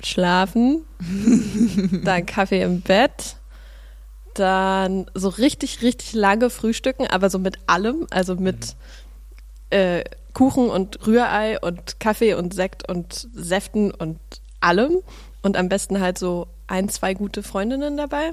schlafen, 0.02 0.86
dann 2.04 2.24
Kaffee 2.24 2.62
im 2.62 2.80
Bett, 2.80 3.36
dann 4.32 5.10
so 5.12 5.28
richtig, 5.28 5.82
richtig 5.82 6.14
lange 6.14 6.48
Frühstücken, 6.48 7.06
aber 7.06 7.28
so 7.28 7.38
mit 7.38 7.58
allem, 7.66 8.06
also 8.08 8.36
mit 8.36 8.76
äh, 9.68 10.04
Kuchen 10.32 10.70
und 10.70 11.06
Rührei 11.06 11.60
und 11.60 12.00
Kaffee 12.00 12.32
und 12.32 12.54
Sekt 12.54 12.88
und 12.88 13.28
Säften 13.34 13.90
und 13.90 14.18
allem. 14.60 14.96
Und 15.42 15.58
am 15.58 15.68
besten 15.68 16.00
halt 16.00 16.16
so 16.16 16.46
ein, 16.66 16.88
zwei 16.88 17.12
gute 17.12 17.42
Freundinnen 17.42 17.98
dabei. 17.98 18.32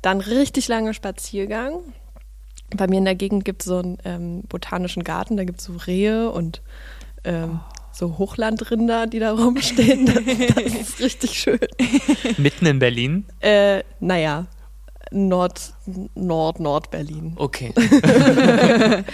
Dann 0.00 0.20
richtig 0.20 0.66
lange 0.66 0.92
Spaziergang. 0.92 1.78
Bei 2.74 2.88
mir 2.88 2.98
in 2.98 3.04
der 3.04 3.14
Gegend 3.14 3.44
gibt 3.44 3.62
es 3.62 3.66
so 3.66 3.78
einen 3.78 3.98
ähm, 4.04 4.42
botanischen 4.48 5.04
Garten, 5.04 5.36
da 5.36 5.44
gibt 5.44 5.60
es 5.60 5.66
so 5.66 5.74
Rehe 5.86 6.30
und 6.30 6.62
ähm, 7.22 7.60
so 7.92 8.18
Hochlandrinder, 8.18 9.06
die 9.06 9.18
da 9.18 9.32
rumstehen. 9.32 10.06
Das, 10.12 10.54
das 10.54 10.74
ist 10.74 11.00
richtig 11.00 11.38
schön. 11.38 11.58
Mitten 12.38 12.66
in 12.66 12.78
Berlin? 12.78 13.26
Äh, 13.40 13.82
naja, 14.00 14.46
Nord, 15.12 15.60
Nord, 16.14 16.58
Nord-Berlin. 16.58 17.34
Okay. 17.36 17.72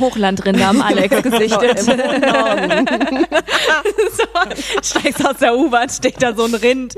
Hochlandrinder 0.00 0.68
am 0.68 0.80
Alex 0.80 1.22
gesichtet. 1.22 1.80
so, 1.80 1.92
steigst 4.82 5.26
aus 5.26 5.38
der 5.38 5.56
U-Bahn, 5.56 5.88
steht 5.88 6.22
da 6.22 6.34
so 6.34 6.44
ein 6.44 6.54
Rind. 6.54 6.94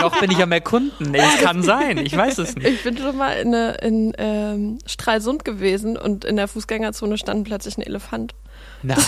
Noch 0.00 0.18
bin 0.20 0.32
ich 0.32 0.38
am 0.38 0.50
Erkunden. 0.52 1.14
Es 1.14 1.38
kann 1.38 1.62
sein, 1.62 1.98
ich 1.98 2.16
weiß 2.16 2.38
es 2.38 2.56
nicht. 2.56 2.66
Ich 2.66 2.82
bin 2.82 2.98
schon 2.98 3.16
mal 3.16 3.32
in, 3.34 3.52
in 3.52 4.12
ähm, 4.18 4.78
Stralsund 4.86 5.44
gewesen 5.44 5.96
und 5.96 6.24
in 6.24 6.36
der 6.36 6.48
Fußgängerzone 6.48 7.18
stand 7.18 7.44
plötzlich 7.44 7.78
ein 7.78 7.82
Elefant. 7.82 8.34
Nein. 8.82 8.98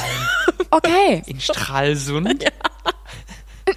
Okay. 0.70 1.22
In 1.26 1.40
Stralsund? 1.40 2.44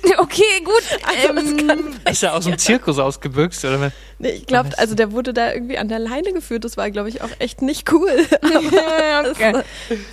Ja. 0.04 0.20
Okay, 0.20 0.64
gut. 0.64 0.84
Ähm, 1.30 2.00
ist 2.10 2.24
er 2.24 2.34
aus 2.34 2.46
dem 2.46 2.58
Zirkus 2.58 2.98
ausgebüxt? 2.98 3.66
Oder? 3.66 3.92
Nee, 4.20 4.30
ich 4.30 4.46
glaube, 4.46 4.70
also 4.78 4.96
der 4.96 5.12
wurde 5.12 5.34
da 5.34 5.52
irgendwie 5.52 5.78
an 5.78 5.90
der 5.90 6.00
Leine 6.00 6.34
geführt. 6.34 6.64
Das 6.64 6.78
war, 6.78 6.90
glaube 6.92 7.10
ich, 7.10 7.22
auch 7.22 7.30
echt 7.40 7.62
nicht 7.62 7.92
cool. 7.92 8.10
okay. 9.32 9.64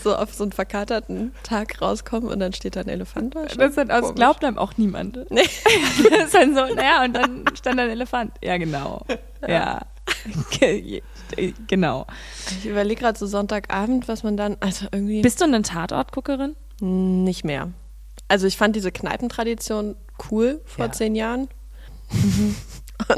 So 0.03 0.17
auf 0.17 0.35
so 0.35 0.45
einen 0.45 0.53
verkaterten 0.53 1.33
Tag 1.43 1.81
rauskommen 1.81 2.29
und 2.29 2.41
dann 2.41 2.53
steht 2.53 2.77
da 2.77 2.81
ein 2.81 2.89
Elefant 2.89 3.35
da. 3.37 3.45
Das, 3.45 3.77
halt, 3.77 3.91
das 3.91 4.15
glaubt 4.15 4.45
einem 4.45 4.59
auch 4.59 4.77
niemand. 4.77 5.31
Nee. 5.31 5.43
das 6.11 6.25
ist 6.25 6.35
dann 6.35 6.55
so, 6.55 6.75
naja, 6.75 7.05
und 7.05 7.13
dann 7.15 7.45
stand 7.57 7.79
da 7.79 7.85
ein 7.85 7.91
Elefant. 7.91 8.33
Ja, 8.43 8.57
genau. 8.57 9.05
Ja. 9.47 9.83
genau. 11.67 12.07
Ich 12.59 12.67
überlege 12.67 13.01
gerade 13.01 13.19
so 13.19 13.27
Sonntagabend, 13.27 14.09
was 14.09 14.23
man 14.23 14.37
dann, 14.37 14.57
also 14.61 14.87
irgendwie. 14.93 15.23
Bist 15.23 15.41
du 15.41 15.45
eine 15.45 15.63
Tatortguckerin? 15.63 16.57
Nicht 16.81 17.45
mehr. 17.45 17.73
Also 18.29 18.47
ich 18.47 18.57
fand 18.57 18.77
diese 18.77 18.93
Kneipentradition 18.93 19.97
cool 20.31 20.61
vor 20.65 20.87
ja. 20.87 20.93
zehn 20.93 21.15
Jahren. 21.15 21.49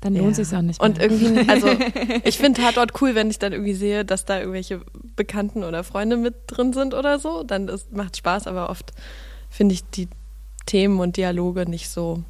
dann 0.00 0.14
lohnt 0.14 0.38
ja. 0.38 0.44
sich 0.44 0.56
auch 0.56 0.62
nicht 0.62 0.80
mehr. 0.80 0.88
Und 0.88 0.98
irgendwie, 1.00 1.48
also 1.48 1.68
ich 2.24 2.38
finde 2.38 2.60
Tatort 2.60 3.00
cool, 3.00 3.14
wenn 3.14 3.30
ich 3.30 3.38
dann 3.38 3.52
irgendwie 3.52 3.74
sehe, 3.74 4.04
dass 4.04 4.24
da 4.24 4.38
irgendwelche 4.38 4.82
Bekannten 5.16 5.64
oder 5.64 5.84
Freunde 5.84 6.16
mit 6.16 6.34
drin 6.46 6.72
sind 6.72 6.94
oder 6.94 7.18
so. 7.18 7.42
Dann 7.42 7.68
ist, 7.68 7.92
macht 7.92 8.16
Spaß, 8.16 8.46
aber 8.46 8.70
oft 8.70 8.92
finde 9.50 9.74
ich 9.74 9.84
die 9.90 10.08
Themen 10.66 11.00
und 11.00 11.16
Dialoge 11.16 11.68
nicht 11.68 11.88
so. 11.88 12.22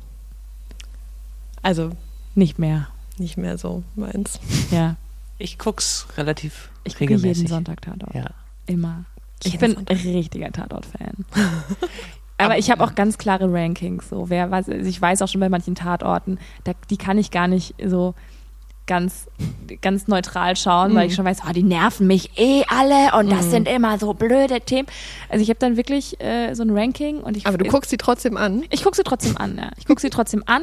Also 1.63 1.91
nicht 2.35 2.59
mehr. 2.59 2.89
Nicht 3.19 3.37
mehr 3.37 3.59
so 3.59 3.83
meins. 3.95 4.41
Ja. 4.71 4.97
Ich 5.39 5.59
guck's 5.59 6.07
relativ 6.17 6.71
ich 6.85 6.99
regelmäßig. 6.99 7.39
jeden 7.39 7.49
Sonntag 7.49 7.83
Tatort. 7.83 8.15
Ja. 8.15 8.31
Immer. 8.67 9.05
Ich 9.45 9.59
bin 9.59 9.77
ein 9.77 9.97
richtiger 9.97 10.51
Tatort-Fan. 10.51 11.25
Aber 12.39 12.59
ich 12.59 12.71
habe 12.71 12.85
auch 12.85 12.95
ganz 12.95 13.19
klare 13.19 13.53
Rankings. 13.53 14.09
So, 14.09 14.29
wer 14.29 14.51
weiß, 14.51 14.69
also 14.69 14.89
ich 14.89 15.01
weiß 15.01 15.23
auch 15.23 15.29
schon 15.29 15.41
bei 15.41 15.49
manchen 15.49 15.75
Tatorten, 15.75 16.39
da, 16.65 16.73
die 16.91 16.97
kann 16.97 17.19
ich 17.19 17.31
gar 17.31 17.49
nicht 17.49 17.75
so 17.83 18.15
ganz, 18.87 19.27
ganz 19.83 20.07
neutral 20.07 20.55
schauen, 20.57 20.93
mhm. 20.93 20.97
weil 20.97 21.07
ich 21.09 21.15
schon 21.15 21.25
weiß, 21.25 21.39
oh, 21.49 21.53
die 21.53 21.63
nerven 21.63 22.07
mich 22.07 22.39
eh 22.39 22.65
alle 22.69 23.19
und 23.19 23.31
das 23.31 23.47
mhm. 23.47 23.51
sind 23.51 23.69
immer 23.69 23.99
so 23.99 24.15
blöde 24.15 24.61
Themen. 24.61 24.87
Also 25.29 25.43
ich 25.43 25.49
habe 25.49 25.59
dann 25.59 25.77
wirklich 25.77 26.21
äh, 26.21 26.55
so 26.55 26.63
ein 26.63 26.71
Ranking 26.71 27.19
und 27.19 27.37
ich. 27.37 27.47
Aber 27.47 27.59
du 27.59 27.69
guckst 27.69 27.91
sie 27.91 27.97
trotzdem 27.97 28.37
an? 28.37 28.65
Ich 28.71 28.85
gucke 28.85 28.97
sie 28.97 29.03
trotzdem 29.03 29.37
an, 29.37 29.57
ja. 29.57 29.71
Ich 29.79 29.87
gucke 29.87 30.01
sie 30.01 30.11
trotzdem 30.11 30.43
an 30.47 30.63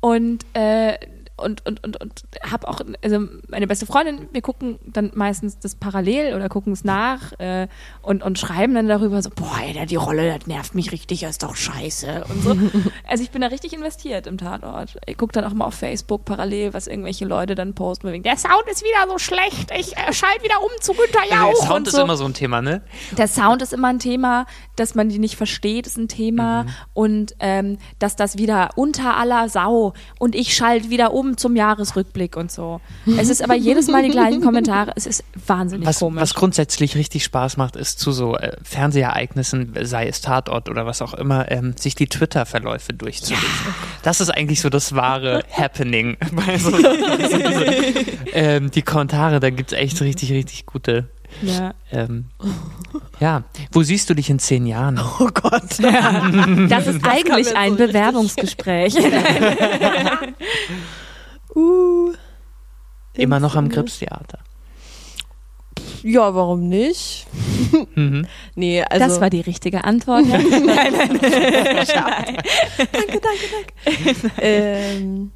und 0.00 0.44
äh, 0.54 0.98
und, 1.36 1.66
und, 1.66 1.84
und, 1.84 2.00
und 2.00 2.22
habe 2.50 2.66
auch, 2.66 2.80
also 3.02 3.20
meine 3.48 3.66
beste 3.66 3.84
Freundin, 3.84 4.28
wir 4.32 4.40
gucken 4.40 4.78
dann 4.86 5.12
meistens 5.14 5.58
das 5.58 5.74
parallel 5.74 6.34
oder 6.34 6.48
gucken 6.48 6.72
es 6.72 6.82
nach 6.82 7.38
äh, 7.38 7.68
und, 8.00 8.22
und 8.22 8.38
schreiben 8.38 8.74
dann 8.74 8.88
darüber 8.88 9.20
so, 9.20 9.28
boah, 9.30 9.58
ey, 9.62 9.84
die 9.84 9.96
Rolle, 9.96 10.38
das 10.38 10.46
nervt 10.46 10.74
mich 10.74 10.92
richtig, 10.92 11.20
das 11.20 11.32
ist 11.32 11.42
doch 11.42 11.54
scheiße 11.54 12.24
und 12.28 12.42
so. 12.42 12.50
also 13.06 13.22
ich 13.22 13.30
bin 13.30 13.42
da 13.42 13.48
richtig 13.48 13.74
investiert 13.74 14.26
im 14.26 14.38
Tatort. 14.38 14.96
Ich 15.06 15.18
gucke 15.18 15.32
dann 15.32 15.44
auch 15.44 15.52
mal 15.52 15.66
auf 15.66 15.74
Facebook 15.74 16.24
parallel, 16.24 16.72
was 16.72 16.86
irgendwelche 16.86 17.26
Leute 17.26 17.54
dann 17.54 17.74
posten, 17.74 18.10
wegen, 18.10 18.22
der 18.22 18.38
Sound 18.38 18.64
ist 18.70 18.82
wieder 18.82 19.10
so 19.10 19.18
schlecht, 19.18 19.70
ich 19.78 19.94
äh, 19.96 20.12
schalte 20.14 20.42
wieder 20.42 20.62
um 20.62 20.70
zu 20.80 20.94
Günter 20.94 21.24
Jauch. 21.30 21.50
Der 21.50 21.66
Sound 21.66 21.86
und 21.86 21.90
so. 21.90 21.98
ist 21.98 22.02
immer 22.02 22.16
so 22.16 22.24
ein 22.24 22.34
Thema, 22.34 22.62
ne? 22.62 22.80
Der 23.18 23.28
Sound 23.28 23.60
ist 23.60 23.74
immer 23.74 23.88
ein 23.88 23.98
Thema, 23.98 24.46
dass 24.76 24.94
man 24.94 25.10
die 25.10 25.18
nicht 25.18 25.36
versteht, 25.36 25.86
ist 25.86 25.98
ein 25.98 26.08
Thema 26.08 26.64
mhm. 26.64 26.68
und 26.94 27.36
ähm, 27.40 27.78
dass 27.98 28.16
das 28.16 28.38
wieder 28.38 28.70
unter 28.76 29.18
aller 29.18 29.50
Sau 29.50 29.92
und 30.18 30.34
ich 30.34 30.54
schalte 30.54 30.88
wieder 30.88 31.12
um 31.12 31.25
um 31.26 31.36
zum 31.36 31.56
Jahresrückblick 31.56 32.36
und 32.36 32.50
so. 32.50 32.80
Es 33.18 33.28
ist 33.28 33.42
aber 33.42 33.54
jedes 33.54 33.88
Mal 33.88 34.02
die 34.02 34.10
gleichen 34.10 34.40
Kommentare. 34.40 34.92
Es 34.96 35.06
ist 35.06 35.24
wahnsinnig 35.46 35.86
was, 35.86 35.98
komisch. 35.98 36.22
Was 36.22 36.34
grundsätzlich 36.34 36.96
richtig 36.96 37.24
Spaß 37.24 37.56
macht, 37.56 37.76
ist 37.76 37.98
zu 37.98 38.12
so 38.12 38.36
äh, 38.36 38.56
Fernsehereignissen, 38.62 39.74
sei 39.82 40.06
es 40.08 40.20
Tatort 40.20 40.68
oder 40.68 40.86
was 40.86 41.02
auch 41.02 41.14
immer, 41.14 41.50
ähm, 41.50 41.74
sich 41.76 41.94
die 41.94 42.06
Twitter-Verläufe 42.06 42.92
durchzulesen. 42.92 43.48
Ja. 43.66 43.74
Das 44.02 44.20
ist 44.20 44.30
eigentlich 44.30 44.60
so 44.60 44.68
das 44.68 44.94
wahre 44.94 45.42
Happening. 45.52 46.16
so, 46.58 46.70
so 46.70 46.76
diese, 46.78 47.64
ähm, 48.32 48.70
die 48.70 48.82
Kommentare, 48.82 49.40
da 49.40 49.50
gibt 49.50 49.72
es 49.72 49.78
echt 49.78 50.00
richtig, 50.00 50.32
richtig 50.32 50.66
gute 50.66 51.08
ja. 51.42 51.74
Ähm, 51.92 52.26
ja, 53.20 53.42
wo 53.72 53.82
siehst 53.82 54.08
du 54.10 54.14
dich 54.14 54.30
in 54.30 54.38
zehn 54.38 54.66
Jahren? 54.66 54.98
Oh 55.18 55.28
Gott. 55.32 55.78
Ja. 55.78 56.30
Das 56.68 56.86
ist 56.86 57.04
das 57.04 57.12
eigentlich 57.12 57.56
ein 57.56 57.72
so 57.72 57.86
Bewerbungsgespräch. 57.86 58.94
uh, 61.56 62.12
Immer 63.14 63.40
noch 63.40 63.56
am 63.56 63.68
Gripstheater. 63.68 64.38
Ja, 66.02 66.34
warum 66.34 66.68
nicht? 66.68 67.26
Mhm. 67.96 68.26
Nee, 68.54 68.82
also 68.84 69.06
das 69.06 69.20
war 69.20 69.28
die 69.28 69.40
richtige 69.40 69.84
Antwort. 69.84 70.24
nein, 70.28 70.40
nein, 70.62 70.92
nein. 71.20 72.36
danke, 72.92 73.20
danke, 73.20 73.20
danke. 73.22 74.32
ähm, 74.38 75.32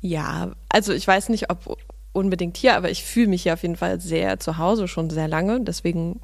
ja, 0.00 0.52
also 0.68 0.92
ich 0.92 1.06
weiß 1.06 1.28
nicht, 1.28 1.50
ob 1.50 1.78
unbedingt 2.12 2.56
hier, 2.56 2.76
aber 2.76 2.90
ich 2.90 3.04
fühle 3.04 3.28
mich 3.28 3.44
hier 3.44 3.54
auf 3.54 3.62
jeden 3.62 3.76
Fall 3.76 4.00
sehr 4.00 4.40
zu 4.40 4.58
Hause 4.58 4.88
schon 4.88 5.08
sehr 5.10 5.28
lange. 5.28 5.60
Deswegen, 5.60 6.20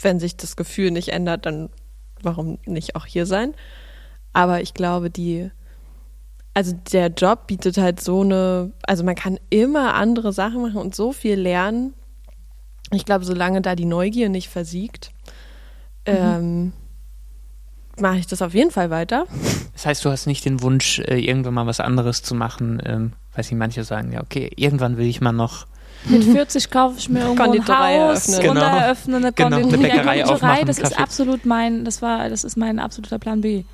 wenn 0.00 0.18
sich 0.18 0.36
das 0.36 0.56
Gefühl 0.56 0.90
nicht 0.90 1.10
ändert, 1.10 1.46
dann 1.46 1.70
warum 2.22 2.58
nicht 2.66 2.96
auch 2.96 3.06
hier 3.06 3.26
sein? 3.26 3.54
Aber 4.32 4.60
ich 4.60 4.74
glaube, 4.74 5.10
die, 5.10 5.50
also 6.54 6.72
der 6.92 7.08
Job 7.08 7.46
bietet 7.46 7.78
halt 7.78 8.00
so 8.00 8.20
eine, 8.20 8.72
also 8.82 9.04
man 9.04 9.14
kann 9.14 9.38
immer 9.50 9.94
andere 9.94 10.32
Sachen 10.32 10.62
machen 10.62 10.76
und 10.76 10.94
so 10.94 11.12
viel 11.12 11.38
lernen. 11.38 11.94
Ich 12.90 13.04
glaube, 13.04 13.24
solange 13.24 13.62
da 13.62 13.74
die 13.74 13.86
Neugier 13.86 14.28
nicht 14.28 14.48
versiegt, 14.48 15.12
mhm. 16.06 16.14
ähm, 16.14 16.72
mache 17.98 18.18
ich 18.18 18.26
das 18.26 18.42
auf 18.42 18.54
jeden 18.54 18.70
Fall 18.70 18.90
weiter. 18.90 19.26
Das 19.72 19.86
heißt, 19.86 20.04
du 20.04 20.10
hast 20.10 20.26
nicht 20.26 20.44
den 20.44 20.62
Wunsch, 20.62 20.98
äh, 20.98 21.18
irgendwann 21.18 21.54
mal 21.54 21.66
was 21.66 21.80
anderes 21.80 22.22
zu 22.22 22.34
machen, 22.34 22.82
ähm, 22.84 23.12
weiß 23.34 23.50
ich, 23.50 23.56
manche 23.56 23.84
sagen, 23.84 24.12
ja, 24.12 24.22
okay, 24.22 24.50
irgendwann 24.56 24.98
will 24.98 25.06
ich 25.06 25.20
mal 25.20 25.32
noch 25.32 25.66
mit 26.04 26.24
40 26.24 26.70
kaufe 26.70 26.98
ich 26.98 27.08
mir 27.08 27.20
irgendwo 27.20 27.44
ein 27.44 27.68
Haus 27.68 28.28
eröffnen. 28.28 28.40
Genau. 28.40 28.50
und 28.52 28.80
eröffne 28.80 29.16
eine 29.16 29.32
genau, 29.32 29.50
Konditorei. 29.50 29.78
Eine 29.78 29.88
Bäckerei 29.88 30.18
ja, 30.18 30.26
aufmachen, 30.26 30.66
das 30.66 30.76
Kaffee. 30.78 30.94
ist 30.94 31.00
absolut 31.00 31.46
mein, 31.46 31.84
das 31.84 32.02
war, 32.02 32.28
das 32.28 32.44
ist 32.44 32.56
mein 32.56 32.78
absoluter 32.78 33.18
Plan 33.18 33.40
B. 33.40 33.64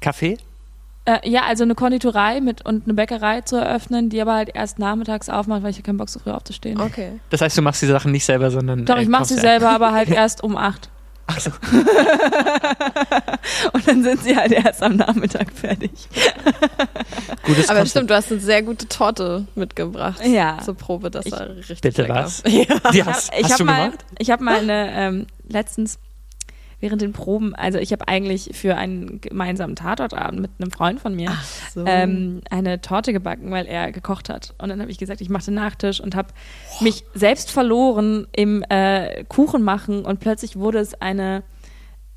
Kaffee? 0.00 0.36
Äh, 1.06 1.28
ja, 1.28 1.42
also 1.42 1.64
eine 1.64 1.74
Konditorei 1.74 2.40
mit 2.40 2.64
und 2.64 2.84
eine 2.84 2.94
Bäckerei 2.94 3.42
zu 3.42 3.56
eröffnen, 3.56 4.08
die 4.08 4.22
aber 4.22 4.34
halt 4.34 4.50
erst 4.54 4.78
nachmittags 4.78 5.28
aufmacht, 5.28 5.62
weil 5.62 5.70
ich 5.70 5.76
ja 5.76 5.82
keinen 5.82 5.98
Bock 5.98 6.08
so 6.08 6.18
früh 6.18 6.30
aufzustehen. 6.30 6.80
Okay. 6.80 7.20
Das 7.28 7.42
heißt, 7.42 7.58
du 7.58 7.62
machst 7.62 7.82
die 7.82 7.86
Sachen 7.86 8.10
nicht 8.10 8.24
selber, 8.24 8.50
sondern. 8.50 8.86
Doch, 8.86 8.96
ich 8.96 9.08
mache 9.08 9.26
sie 9.26 9.34
selber, 9.34 9.70
aber 9.70 9.92
halt 9.92 10.08
erst 10.10 10.42
um 10.42 10.56
acht. 10.56 10.88
Ach 11.26 11.40
so. 11.40 11.50
und 13.72 13.88
dann 13.88 14.02
sind 14.02 14.22
sie 14.22 14.36
halt 14.36 14.52
erst 14.52 14.82
am 14.82 14.96
Nachmittag 14.96 15.50
fertig. 15.52 15.90
Gutes 17.44 17.70
Aber 17.70 17.86
stimmt, 17.86 18.10
du 18.10 18.14
hast 18.14 18.30
eine 18.30 18.40
sehr 18.40 18.62
gute 18.62 18.88
Torte 18.88 19.46
mitgebracht 19.54 20.20
ja. 20.24 20.58
zur 20.62 20.74
Probe. 20.74 21.10
Das 21.10 21.30
war 21.30 21.48
ich, 21.50 21.58
richtig 21.58 21.80
Bitte 21.80 22.02
lecker. 22.02 22.14
was? 22.14 22.42
Ja. 22.46 22.64
Die 22.92 23.04
hast, 23.04 23.32
ich 23.38 23.44
hast 23.44 23.60
hab 23.60 23.66
mal? 23.66 23.92
Ich 24.18 24.30
habe 24.30 24.44
mal 24.44 24.58
eine, 24.58 24.92
ähm, 24.92 25.26
letztens 25.48 25.98
während 26.84 27.00
den 27.00 27.14
Proben, 27.14 27.54
also 27.54 27.78
ich 27.78 27.92
habe 27.92 28.08
eigentlich 28.08 28.50
für 28.52 28.76
einen 28.76 29.18
gemeinsamen 29.22 29.74
Tatortabend 29.74 30.38
mit 30.38 30.50
einem 30.58 30.70
Freund 30.70 31.00
von 31.00 31.16
mir 31.16 31.34
so. 31.74 31.82
ähm, 31.86 32.42
eine 32.50 32.82
Torte 32.82 33.14
gebacken, 33.14 33.50
weil 33.50 33.64
er 33.64 33.90
gekocht 33.90 34.28
hat. 34.28 34.52
Und 34.58 34.68
dann 34.68 34.82
habe 34.82 34.90
ich 34.90 34.98
gesagt, 34.98 35.22
ich 35.22 35.30
mache 35.30 35.46
den 35.46 35.54
Nachtisch 35.54 35.98
und 35.98 36.14
habe 36.14 36.28
mich 36.80 37.04
selbst 37.14 37.50
verloren 37.50 38.26
im 38.32 38.62
äh, 38.68 39.24
Kuchen 39.24 39.62
machen 39.62 40.04
und 40.04 40.20
plötzlich 40.20 40.56
wurde 40.56 40.78
es 40.78 40.92
eine 41.00 41.42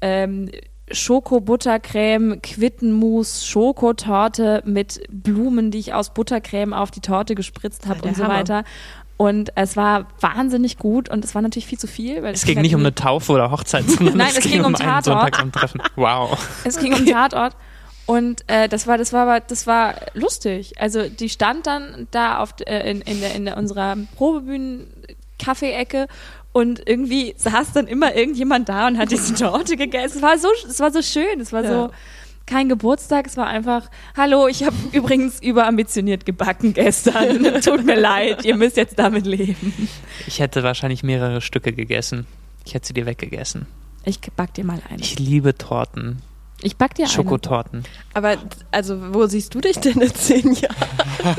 ähm, 0.01 0.51
Schoko-Buttercreme, 0.91 2.41
Quittenmus, 2.41 3.45
Schokotorte 3.47 4.63
mit 4.65 5.01
Blumen, 5.09 5.71
die 5.71 5.79
ich 5.79 5.93
aus 5.93 6.13
Buttercreme 6.13 6.73
auf 6.73 6.91
die 6.91 7.01
Torte 7.01 7.35
gespritzt 7.35 7.87
habe 7.87 8.01
ja, 8.03 8.09
und 8.09 8.17
so 8.17 8.25
Hammer. 8.25 8.33
weiter. 8.35 8.63
Und 9.17 9.51
es 9.55 9.75
war 9.75 10.05
wahnsinnig 10.21 10.77
gut 10.77 11.09
und 11.09 11.25
es 11.25 11.33
war 11.33 11.41
natürlich 11.41 11.65
viel 11.65 11.79
zu 11.79 11.87
viel. 11.87 12.23
es 12.23 12.45
ging 12.45 12.61
nicht 12.61 12.75
um 12.75 12.81
eine 12.81 12.93
Taufe 12.93 13.31
oder 13.31 13.49
Hochzeit, 13.49 13.89
sondern 13.89 14.17
Nein, 14.17 14.27
es, 14.29 14.37
es 14.37 14.43
ging, 14.43 14.51
ging 14.53 14.61
um, 14.61 14.67
um 14.67 14.73
Tatort. 14.75 15.35
Wow. 15.95 16.37
Es 16.63 16.77
ging 16.77 16.93
um 16.93 17.03
Tatort. 17.05 17.55
Und 18.05 18.43
äh, 18.47 18.69
das 18.69 18.87
war, 18.87 18.97
das 18.97 19.11
war 19.13 19.23
aber, 19.23 19.39
das 19.41 19.67
war 19.67 19.95
lustig. 20.13 20.79
Also 20.79 21.09
die 21.09 21.29
stand 21.29 21.65
dann 21.67 22.07
da 22.11 22.37
auf, 22.37 22.53
äh, 22.65 22.89
in, 22.89 23.01
in, 23.01 23.19
der, 23.19 23.35
in 23.35 23.45
der, 23.45 23.57
unserer 23.57 23.97
Probebühnen-Kaffee-Ecke 24.15 26.07
und 26.53 26.87
irgendwie 26.87 27.33
saß 27.37 27.73
dann 27.73 27.87
immer 27.87 28.15
irgendjemand 28.15 28.69
da 28.69 28.87
und 28.87 28.97
hat 28.97 29.11
diese 29.11 29.33
Torte 29.35 29.75
gegessen. 29.75 30.17
Es 30.17 30.23
war 30.23 30.37
so, 30.37 30.47
es 30.67 30.79
war 30.79 30.91
so 30.91 31.01
schön. 31.01 31.41
Es 31.41 31.51
war 31.51 31.63
ja. 31.63 31.69
so 31.69 31.91
kein 32.47 32.69
Geburtstag, 32.69 33.27
es 33.27 33.37
war 33.37 33.45
einfach, 33.45 33.89
hallo, 34.15 34.47
ich 34.47 34.63
habe 34.63 34.75
übrigens 34.93 35.39
überambitioniert 35.41 36.25
gebacken 36.25 36.73
gestern. 36.73 37.61
Tut 37.61 37.85
mir 37.85 37.99
leid, 37.99 38.43
ihr 38.45 38.55
müsst 38.55 38.77
jetzt 38.77 38.97
damit 38.97 39.27
leben. 39.27 39.87
Ich 40.25 40.39
hätte 40.39 40.63
wahrscheinlich 40.63 41.03
mehrere 41.03 41.41
Stücke 41.41 41.73
gegessen. 41.73 42.25
Ich 42.65 42.73
hätte 42.73 42.87
sie 42.87 42.93
dir 42.93 43.05
weggegessen. 43.05 43.67
Ich 44.03 44.19
back 44.19 44.53
dir 44.53 44.63
mal 44.63 44.81
eine. 44.89 45.01
Ich 45.01 45.19
liebe 45.19 45.57
Torten. 45.57 46.21
Ich 46.61 46.77
back 46.77 46.95
dir 46.95 47.07
Schokotorten. 47.07 47.79
Eine. 48.13 48.35
Aber 48.35 48.41
also, 48.71 49.13
wo 49.13 49.27
siehst 49.27 49.53
du 49.53 49.61
dich 49.61 49.77
denn 49.77 50.01
in 50.01 50.13
zehn 50.13 50.53
Jahren? 50.53 50.75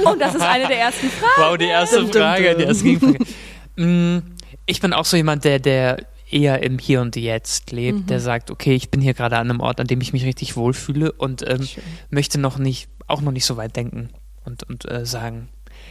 oh, 0.04 0.14
das 0.18 0.34
ist 0.36 0.42
eine 0.42 0.68
der 0.68 0.78
ersten 0.78 1.09
Fragen. 1.09 1.50
Wow, 1.50 1.59
die 1.59 1.64
erste 1.64 2.06
Frage, 2.06 2.56
die 2.56 2.64
erste 2.64 2.84
Gegenfrage. 2.84 3.24
Mm, 3.80 4.18
ich 4.66 4.80
bin 4.80 4.92
auch 4.92 5.04
so 5.04 5.16
jemand, 5.16 5.44
der, 5.44 5.61
der 5.61 5.98
eher 6.31 6.62
im 6.62 6.79
Hier 6.79 7.01
und 7.01 7.16
Jetzt 7.16 7.70
lebt, 7.72 7.99
mhm. 7.99 8.07
der 8.07 8.20
sagt, 8.20 8.51
okay, 8.51 8.74
ich 8.74 8.91
bin 8.91 9.01
hier 9.01 9.14
gerade 9.14 9.39
an 9.39 9.51
einem 9.51 9.61
Ort, 9.61 9.81
an 9.81 9.87
dem 9.87 10.01
ich 10.01 10.12
mich 10.12 10.24
richtig 10.24 10.57
wohlfühle 10.57 11.12
und 11.12 11.49
ähm, 11.49 11.66
möchte 12.11 12.39
noch 12.39 12.59
nicht, 12.59 12.89
auch 13.07 13.20
noch 13.20 13.33
nicht 13.33 13.45
so 13.45 13.57
weit 13.57 13.76
denken 13.76 14.11
und, 14.45 14.62
und 14.64 14.91
äh, 14.91 15.07
sagen. 15.07 15.49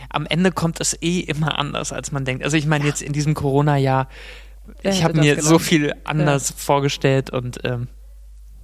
Am 0.09 0.25
Ende 0.25 0.51
kommt 0.51 0.79
es 0.79 1.01
eh 1.01 1.19
immer 1.19 1.57
anders, 1.57 1.91
als 1.91 2.11
man 2.11 2.25
denkt. 2.25 2.43
Also 2.43 2.57
ich 2.57 2.65
meine, 2.65 2.83
ja. 2.83 2.89
jetzt 2.89 3.01
in 3.01 3.13
diesem 3.13 3.33
Corona-Jahr, 3.33 4.07
ich 4.83 5.03
habe 5.03 5.19
mir 5.19 5.41
so 5.41 5.59
viel 5.59 5.93
anders 6.03 6.49
ja. 6.49 6.55
vorgestellt 6.57 7.29
und 7.29 7.59
ähm, 7.63 7.87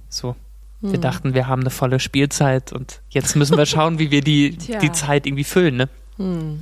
so. 0.08 0.36
Wir 0.80 0.94
hm. 0.94 1.00
dachten, 1.00 1.34
wir 1.34 1.46
haben 1.46 1.62
eine 1.62 1.70
volle 1.70 1.98
Spielzeit 1.98 2.72
und 2.72 3.00
jetzt 3.08 3.36
müssen 3.36 3.56
wir 3.56 3.64
schauen, 3.64 3.98
wie 3.98 4.10
wir 4.10 4.20
die, 4.20 4.50
die 4.82 4.92
Zeit 4.92 5.26
irgendwie 5.26 5.44
füllen. 5.44 5.76
Ne? 5.76 5.88
Hm. 6.16 6.60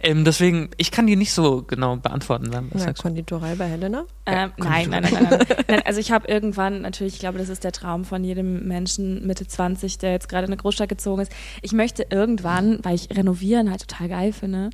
Ähm, 0.00 0.24
deswegen, 0.24 0.70
ich 0.76 0.92
kann 0.92 1.06
die 1.06 1.16
nicht 1.16 1.32
so 1.32 1.62
genau 1.62 1.96
beantworten. 1.96 2.50
Was 2.72 2.86
Na, 2.86 2.92
Konditorei 2.92 3.56
bei 3.56 3.66
Helena? 3.66 4.04
Ähm, 4.26 4.52
nein, 4.58 4.90
nein, 4.90 5.02
nein, 5.02 5.26
nein, 5.28 5.46
nein. 5.66 5.82
Also 5.84 5.98
ich 5.98 6.12
habe 6.12 6.28
irgendwann, 6.28 6.82
natürlich, 6.82 7.14
ich 7.14 7.20
glaube, 7.20 7.38
das 7.38 7.48
ist 7.48 7.64
der 7.64 7.72
Traum 7.72 8.04
von 8.04 8.22
jedem 8.22 8.68
Menschen 8.68 9.26
Mitte 9.26 9.46
20, 9.46 9.98
der 9.98 10.12
jetzt 10.12 10.28
gerade 10.28 10.44
in 10.44 10.52
eine 10.52 10.56
Großstadt 10.56 10.88
gezogen 10.88 11.22
ist. 11.22 11.32
Ich 11.62 11.72
möchte 11.72 12.06
irgendwann, 12.10 12.78
weil 12.82 12.94
ich 12.94 13.08
Renovieren 13.16 13.70
halt 13.70 13.88
total 13.88 14.08
geil 14.08 14.32
finde, 14.32 14.70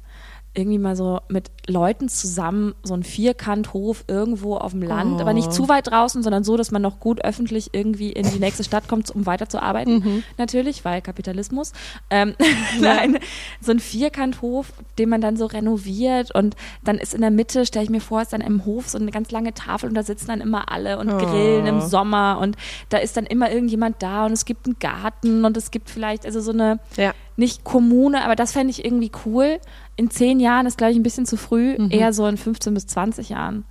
irgendwie 0.55 0.79
mal 0.79 0.97
so 0.97 1.21
mit 1.29 1.51
Leuten 1.67 2.09
zusammen 2.09 2.75
so 2.83 2.93
ein 2.95 3.03
Vierkanthof 3.03 4.05
irgendwo 4.07 4.57
auf 4.57 4.73
dem 4.73 4.83
Land, 4.83 5.15
oh. 5.17 5.21
aber 5.21 5.33
nicht 5.33 5.49
oh. 5.49 5.53
zu 5.53 5.69
weit 5.69 5.87
draußen, 5.91 6.23
sondern 6.23 6.45
so, 6.45 6.57
dass 6.57 6.71
man 6.71 6.83
noch 6.83 7.01
gut 7.01 7.25
öffentlich 7.25 7.71
irgendwie 7.73 8.13
in 8.13 8.29
die 8.29 8.39
nächste 8.39 8.63
Stadt 8.63 8.87
kommt, 8.87 9.11
um 9.11 9.25
weiterzuarbeiten. 9.25 10.01
Mhm. 10.01 10.23
Natürlich, 10.37 10.85
weil 10.85 11.01
Kapitalismus. 11.01 11.73
Ähm, 12.11 12.35
Nein, 12.81 13.19
so 13.61 13.73
ein 13.73 13.81
Vierkanthof, 13.81 14.73
den 14.99 15.09
man 15.09 15.23
dann 15.23 15.37
so 15.37 15.47
renoviert 15.47 16.35
und 16.35 16.55
dann 16.85 16.99
ist 16.99 17.15
in 17.15 17.23
der 17.23 17.31
Mitte, 17.31 17.65
stelle 17.65 17.85
ich 17.85 17.91
mir 17.91 18.01
vor, 18.01 18.21
ist 18.21 18.33
dann 18.33 18.43
im 18.43 18.67
Hof 18.67 18.89
so 18.89 18.99
eine 18.99 19.11
ganz 19.11 19.31
lange 19.31 19.55
Tafel 19.55 19.89
und 19.89 19.95
da 19.95 20.03
sitzen 20.03 20.27
dann 20.27 20.43
immer 20.43 20.71
alle 20.71 20.99
und 20.99 21.11
oh. 21.11 21.19
grillen 21.19 21.67
im 21.67 21.81
Sommer 21.81 22.39
und 22.41 22.57
da 22.91 22.99
ist 22.99 23.17
dann 23.17 23.25
immer 23.25 23.51
irgendjemand 23.51 24.03
da 24.03 24.27
und 24.27 24.33
es 24.33 24.45
gibt 24.45 24.67
einen 24.67 24.79
Garten 24.79 25.47
und 25.47 25.57
es 25.57 25.71
gibt 25.71 25.89
vielleicht 25.89 26.27
also 26.27 26.41
so 26.41 26.53
eine 26.53 26.79
ja 26.97 27.15
nicht 27.37 27.65
Kommune, 27.65 28.25
aber 28.25 28.37
das 28.37 28.53
fände 28.53 28.71
ich 28.71 28.85
irgendwie 28.85 29.11
cool. 29.25 29.59
In 29.97 30.11
zehn 30.11 30.41
Jahren 30.41 30.67
ist, 30.67 30.79
glaube 30.79 30.93
ich, 30.93 30.99
ein 30.99 31.03
bisschen 31.03 31.27
zu 31.27 31.37
früh, 31.37 31.77
mhm. 31.79 31.91
eher 31.91 32.13
so 32.13 32.27
in 32.27 32.37
15 32.37 32.75
bis 32.75 32.87
20 32.87 33.29
Jahren. 33.29 33.65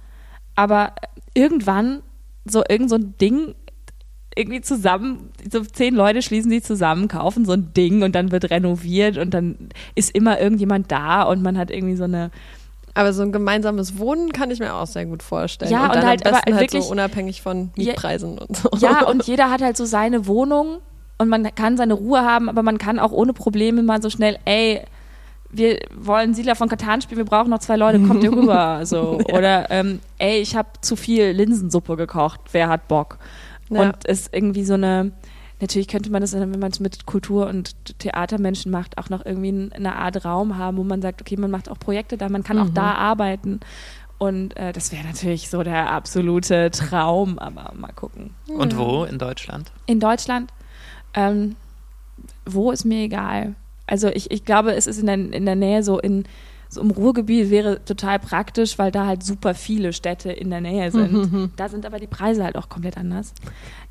Aber 0.55 0.93
irgendwann 1.33 2.01
so 2.45 2.63
irgend 2.67 2.89
so 2.89 2.95
ein 2.95 3.15
Ding 3.19 3.55
irgendwie 4.35 4.61
zusammen, 4.61 5.29
so 5.51 5.61
zehn 5.61 5.93
Leute 5.93 6.21
schließen 6.21 6.49
sich 6.49 6.63
zusammen, 6.63 7.07
kaufen 7.07 7.45
so 7.45 7.51
ein 7.51 7.73
Ding 7.73 8.01
und 8.01 8.15
dann 8.15 8.31
wird 8.31 8.49
renoviert 8.49 9.17
und 9.17 9.33
dann 9.33 9.69
ist 9.95 10.15
immer 10.15 10.39
irgendjemand 10.39 10.91
da 10.91 11.23
und 11.23 11.41
man 11.41 11.57
hat 11.57 11.69
irgendwie 11.69 11.95
so 11.95 12.05
eine 12.05 12.31
aber 12.93 13.13
so 13.13 13.21
ein 13.21 13.31
gemeinsames 13.31 13.97
Wohnen 13.97 14.33
kann 14.33 14.51
ich 14.51 14.59
mir 14.59 14.73
auch 14.73 14.85
sehr 14.85 15.05
gut 15.05 15.23
vorstellen. 15.23 15.71
Ja, 15.71 15.85
und, 15.85 15.97
und 15.97 16.05
halt, 16.05 16.25
aber 16.25 16.41
halt 16.45 16.59
wirklich, 16.59 16.83
so 16.83 16.91
unabhängig 16.91 17.41
von 17.41 17.71
Mietpreisen 17.77 18.35
ja, 18.35 18.41
und 18.41 18.57
so. 18.57 18.69
Ja, 18.79 19.07
und 19.07 19.25
jeder 19.27 19.49
hat 19.49 19.61
halt 19.61 19.77
so 19.77 19.85
seine 19.85 20.27
Wohnung 20.27 20.79
und 21.17 21.29
man 21.29 21.55
kann 21.55 21.77
seine 21.77 21.93
Ruhe 21.93 22.21
haben, 22.21 22.49
aber 22.49 22.63
man 22.63 22.77
kann 22.77 22.99
auch 22.99 23.13
ohne 23.13 23.31
Probleme 23.31 23.81
mal 23.81 24.01
so 24.01 24.09
schnell, 24.09 24.39
ey, 24.43 24.81
wir 25.51 25.79
wollen 25.95 26.33
Siedler 26.33 26.55
von 26.55 26.69
Katan 26.69 27.01
spielen, 27.01 27.17
wir 27.17 27.25
brauchen 27.25 27.49
noch 27.49 27.59
zwei 27.59 27.75
Leute, 27.75 27.99
kommt 27.99 28.23
ihr 28.23 28.31
rüber? 28.31 28.81
So. 28.85 29.19
ja. 29.27 29.37
Oder 29.37 29.71
ähm, 29.71 29.99
ey, 30.17 30.39
ich 30.39 30.55
habe 30.55 30.69
zu 30.81 30.95
viel 30.95 31.31
Linsensuppe 31.31 31.97
gekocht, 31.97 32.41
wer 32.51 32.69
hat 32.69 32.87
Bock? 32.87 33.17
Ja. 33.69 33.81
Und 33.81 33.95
es 34.05 34.21
ist 34.21 34.33
irgendwie 34.33 34.63
so 34.63 34.73
eine, 34.73 35.11
natürlich 35.59 35.87
könnte 35.87 36.11
man 36.11 36.21
das, 36.21 36.33
wenn 36.33 36.49
man 36.59 36.71
es 36.71 36.79
mit 36.79 37.05
Kultur- 37.05 37.47
und 37.47 37.99
Theatermenschen 37.99 38.71
macht, 38.71 38.97
auch 38.97 39.09
noch 39.09 39.25
irgendwie 39.25 39.69
eine 39.73 39.95
Art 39.95 40.25
Raum 40.25 40.57
haben, 40.57 40.77
wo 40.77 40.83
man 40.83 41.01
sagt, 41.01 41.21
okay, 41.21 41.37
man 41.37 41.51
macht 41.51 41.69
auch 41.69 41.79
Projekte 41.79 42.17
da, 42.17 42.29
man 42.29 42.43
kann 42.43 42.57
mhm. 42.57 42.63
auch 42.63 42.69
da 42.69 42.93
arbeiten. 42.95 43.59
Und 44.17 44.55
äh, 44.57 44.71
das 44.71 44.91
wäre 44.91 45.05
natürlich 45.05 45.49
so 45.49 45.63
der 45.63 45.91
absolute 45.91 46.69
Traum, 46.71 47.39
aber 47.39 47.73
mal 47.75 47.91
gucken. 47.93 48.35
Und 48.47 48.77
wo 48.77 49.03
in 49.03 49.17
Deutschland? 49.17 49.71
In 49.87 49.99
Deutschland 49.99 50.51
ähm, 51.13 51.55
wo 52.45 52.71
ist 52.71 52.85
mir 52.85 53.03
egal. 53.03 53.55
Also 53.91 54.07
ich, 54.07 54.31
ich 54.31 54.45
glaube, 54.45 54.73
es 54.73 54.87
ist 54.87 54.99
in 54.99 55.05
der, 55.05 55.15
in 55.15 55.45
der 55.45 55.57
Nähe 55.57 55.83
so 55.83 55.99
in 55.99 56.23
so 56.69 56.79
im 56.79 56.91
Ruhrgebiet 56.91 57.49
wäre 57.49 57.83
total 57.83 58.17
praktisch, 58.17 58.79
weil 58.79 58.89
da 58.91 59.05
halt 59.05 59.23
super 59.23 59.53
viele 59.53 59.91
Städte 59.91 60.31
in 60.31 60.49
der 60.49 60.61
Nähe 60.61 60.89
sind. 60.89 61.11
Mhm. 61.11 61.51
Da 61.57 61.67
sind 61.67 61.85
aber 61.85 61.99
die 61.99 62.07
Preise 62.07 62.45
halt 62.45 62.55
auch 62.55 62.69
komplett 62.69 62.97
anders. 62.97 63.33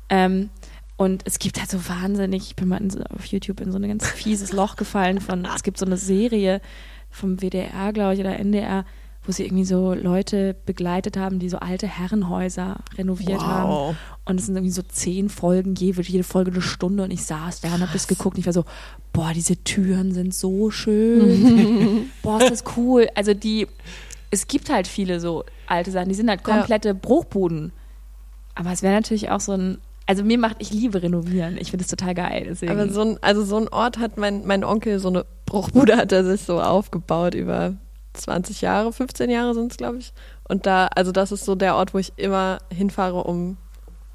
Ähm, 0.09 0.49
und 0.97 1.21
es 1.25 1.37
gibt 1.37 1.59
halt 1.59 1.69
so 1.69 1.77
wahnsinnig, 1.87 2.47
ich 2.47 2.55
bin 2.55 2.69
mal 2.69 2.81
so, 2.89 2.99
auf 3.15 3.25
YouTube 3.25 3.61
in 3.61 3.71
so 3.71 3.77
ein 3.77 3.87
ganz 3.87 4.07
fieses 4.09 4.51
Loch 4.51 4.77
gefallen 4.77 5.21
von, 5.21 5.45
es 5.55 5.61
gibt 5.61 5.77
so 5.77 5.85
eine 5.85 5.97
Serie 5.97 6.59
vom 7.11 7.39
WDR, 7.39 7.93
glaube 7.93 8.15
ich, 8.15 8.19
oder 8.19 8.39
NDR, 8.39 8.85
wo 9.23 9.31
sie 9.31 9.45
irgendwie 9.45 9.65
so 9.65 9.93
Leute 9.93 10.55
begleitet 10.65 11.15
haben, 11.15 11.37
die 11.37 11.49
so 11.49 11.57
alte 11.57 11.87
Herrenhäuser 11.87 12.77
renoviert 12.97 13.41
wow. 13.41 13.47
haben. 13.47 13.97
Und 14.25 14.39
es 14.39 14.47
sind 14.47 14.55
irgendwie 14.55 14.73
so 14.73 14.81
zehn 14.81 15.29
Folgen, 15.29 15.75
jede 15.75 16.23
Folge 16.23 16.51
eine 16.51 16.61
Stunde. 16.61 17.03
Und 17.03 17.11
ich 17.11 17.23
saß 17.23 17.61
da 17.61 17.75
und 17.75 17.81
habe 17.81 17.93
das 17.93 18.07
geguckt. 18.07 18.35
Und 18.35 18.39
ich 18.39 18.45
war 18.47 18.53
so, 18.53 18.65
boah, 19.13 19.31
diese 19.33 19.63
Türen 19.63 20.11
sind 20.13 20.33
so 20.33 20.71
schön. 20.71 22.09
boah, 22.23 22.41
ist 22.41 22.51
das 22.51 22.63
cool. 22.75 23.09
Also 23.13 23.35
die, 23.35 23.67
es 24.31 24.47
gibt 24.47 24.71
halt 24.71 24.87
viele 24.87 25.19
so 25.19 25.43
alte 25.67 25.91
Sachen, 25.91 26.09
die 26.09 26.15
sind 26.15 26.29
halt 26.29 26.43
komplette 26.43 26.89
ja. 26.89 26.95
Bruchbuden. 26.99 27.73
Aber 28.55 28.71
es 28.71 28.81
wäre 28.81 28.95
natürlich 28.95 29.29
auch 29.29 29.39
so 29.39 29.53
ein 29.53 29.77
also 30.07 30.25
mir 30.25 30.37
macht, 30.37 30.57
ich 30.59 30.73
liebe 30.73 31.01
renovieren. 31.01 31.57
Ich 31.57 31.69
finde 31.69 31.83
es 31.83 31.89
total 31.89 32.13
geil. 32.13 32.47
Deswegen. 32.49 32.71
Aber 32.71 32.89
so 32.89 33.01
ein, 33.01 33.17
also 33.21 33.45
so 33.45 33.55
ein 33.55 33.69
Ort 33.69 33.97
hat 33.97 34.17
mein, 34.17 34.45
mein 34.45 34.65
Onkel, 34.65 34.99
so 34.99 35.07
eine 35.07 35.25
Bruchbude 35.45 35.95
hat 35.95 36.11
er 36.11 36.25
sich 36.25 36.41
so 36.41 36.59
aufgebaut 36.59 37.33
über 37.33 37.77
20 38.13 38.61
Jahre, 38.61 38.91
15 38.91 39.29
Jahre 39.29 39.53
sind 39.53 39.71
es, 39.71 39.77
glaube 39.77 39.97
ich. 39.97 40.13
Und 40.47 40.65
da, 40.65 40.87
also 40.87 41.11
das 41.11 41.31
ist 41.31 41.45
so 41.45 41.55
der 41.55 41.75
Ort, 41.75 41.93
wo 41.93 41.97
ich 41.97 42.13
immer 42.17 42.59
hinfahre, 42.73 43.23
um 43.23 43.57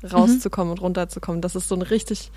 rauszukommen 0.05 0.69
mhm. 0.69 0.73
und 0.73 0.83
runterzukommen. 0.83 1.41
Das 1.41 1.57
ist 1.57 1.69
so 1.69 1.75
ein 1.75 1.83
richtig 1.83 2.31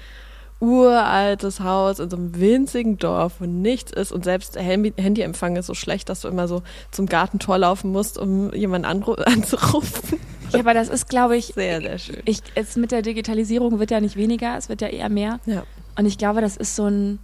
uraltes 0.61 1.61
Haus 1.61 1.99
in 1.99 2.09
so 2.09 2.17
einem 2.17 2.37
winzigen 2.37 2.97
Dorf, 2.97 3.35
wo 3.39 3.45
nichts 3.45 3.91
ist 3.91 4.11
und 4.11 4.25
selbst 4.25 4.55
der 4.55 4.63
Handyempfang 4.63 5.55
ist 5.55 5.67
so 5.67 5.73
schlecht, 5.73 6.09
dass 6.09 6.21
du 6.21 6.27
immer 6.27 6.47
so 6.47 6.63
zum 6.91 7.05
Gartentor 7.05 7.57
laufen 7.57 7.91
musst, 7.91 8.17
um 8.17 8.53
jemanden 8.53 8.85
anzurufen. 9.25 10.19
Ja, 10.51 10.59
aber 10.59 10.73
das 10.73 10.89
ist, 10.89 11.07
glaube 11.07 11.37
ich, 11.37 11.53
sehr, 11.55 11.79
sehr 11.79 11.97
schön. 11.97 12.21
Ich, 12.25 12.41
jetzt 12.55 12.75
mit 12.75 12.91
der 12.91 13.01
Digitalisierung 13.01 13.79
wird 13.79 13.91
ja 13.91 14.01
nicht 14.01 14.17
weniger, 14.17 14.57
es 14.57 14.67
wird 14.67 14.81
ja 14.81 14.87
eher 14.87 15.09
mehr. 15.09 15.39
Ja. 15.45 15.63
Und 15.97 16.05
ich 16.05 16.17
glaube, 16.17 16.41
das 16.41 16.57
ist 16.57 16.75
so 16.75 16.87
ein 16.87 17.19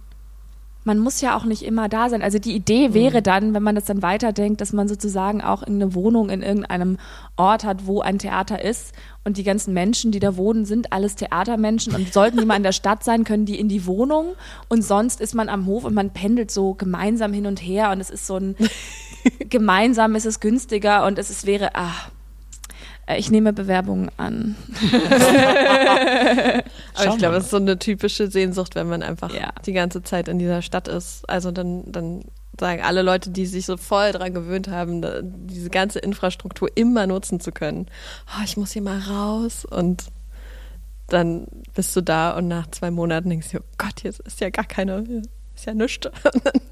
man 0.86 1.00
muss 1.00 1.20
ja 1.20 1.36
auch 1.36 1.44
nicht 1.44 1.62
immer 1.62 1.88
da 1.88 2.08
sein. 2.08 2.22
Also 2.22 2.38
die 2.38 2.54
Idee 2.54 2.94
wäre 2.94 3.18
mhm. 3.18 3.22
dann, 3.24 3.54
wenn 3.54 3.62
man 3.62 3.74
das 3.74 3.86
dann 3.86 4.02
weiterdenkt, 4.02 4.60
dass 4.60 4.72
man 4.72 4.86
sozusagen 4.86 5.42
auch 5.42 5.64
eine 5.64 5.94
Wohnung 5.94 6.30
in 6.30 6.42
irgendeinem 6.42 6.96
Ort 7.36 7.64
hat, 7.64 7.86
wo 7.86 8.02
ein 8.02 8.20
Theater 8.20 8.62
ist 8.62 8.94
und 9.24 9.36
die 9.36 9.42
ganzen 9.42 9.74
Menschen, 9.74 10.12
die 10.12 10.20
da 10.20 10.36
wohnen, 10.36 10.64
sind 10.64 10.92
alles 10.92 11.16
Theatermenschen 11.16 11.92
und 11.92 12.12
sollten 12.12 12.38
die 12.38 12.46
mal 12.46 12.56
in 12.56 12.62
der 12.62 12.70
Stadt 12.70 13.02
sein, 13.02 13.24
können 13.24 13.46
die 13.46 13.58
in 13.58 13.68
die 13.68 13.84
Wohnung 13.84 14.36
und 14.68 14.82
sonst 14.82 15.20
ist 15.20 15.34
man 15.34 15.48
am 15.48 15.66
Hof 15.66 15.82
und 15.82 15.92
man 15.92 16.10
pendelt 16.10 16.52
so 16.52 16.74
gemeinsam 16.74 17.32
hin 17.32 17.46
und 17.46 17.60
her 17.60 17.90
und 17.90 18.00
es 18.00 18.10
ist 18.10 18.26
so 18.28 18.36
ein 18.36 18.54
gemeinsam 19.50 20.14
ist 20.14 20.24
es 20.24 20.38
günstiger 20.38 21.04
und 21.04 21.18
es 21.18 21.30
ist, 21.30 21.46
wäre, 21.46 21.70
ach, 21.74 22.10
ich 23.14 23.30
nehme 23.30 23.52
Bewerbungen 23.52 24.10
an. 24.16 24.56
Aber 26.94 27.12
ich 27.12 27.18
glaube, 27.18 27.34
das 27.36 27.44
ist 27.44 27.50
so 27.50 27.58
eine 27.58 27.78
typische 27.78 28.28
Sehnsucht, 28.28 28.74
wenn 28.74 28.88
man 28.88 29.02
einfach 29.02 29.32
ja. 29.32 29.52
die 29.64 29.72
ganze 29.72 30.02
Zeit 30.02 30.28
in 30.28 30.38
dieser 30.38 30.62
Stadt 30.62 30.88
ist. 30.88 31.28
Also 31.28 31.52
dann, 31.52 31.84
dann 31.92 32.24
sagen 32.58 32.82
alle 32.82 33.02
Leute, 33.02 33.30
die 33.30 33.46
sich 33.46 33.66
so 33.66 33.76
voll 33.76 34.12
daran 34.12 34.34
gewöhnt 34.34 34.68
haben, 34.68 35.02
diese 35.46 35.70
ganze 35.70 36.00
Infrastruktur 36.00 36.68
immer 36.74 37.06
nutzen 37.06 37.38
zu 37.38 37.52
können. 37.52 37.86
Oh, 38.28 38.42
ich 38.44 38.56
muss 38.56 38.72
hier 38.72 38.82
mal 38.82 38.98
raus 38.98 39.64
und 39.64 40.06
dann 41.08 41.46
bist 41.74 41.94
du 41.94 42.00
da 42.00 42.36
und 42.36 42.48
nach 42.48 42.68
zwei 42.70 42.90
Monaten 42.90 43.30
denkst 43.30 43.50
du, 43.52 43.58
oh 43.58 43.64
Gott, 43.78 44.00
hier 44.00 44.10
ist 44.10 44.40
ja 44.40 44.50
gar 44.50 44.64
keine, 44.64 45.22
ist 45.54 45.66
ja 45.66 45.74
nichts. 45.74 46.08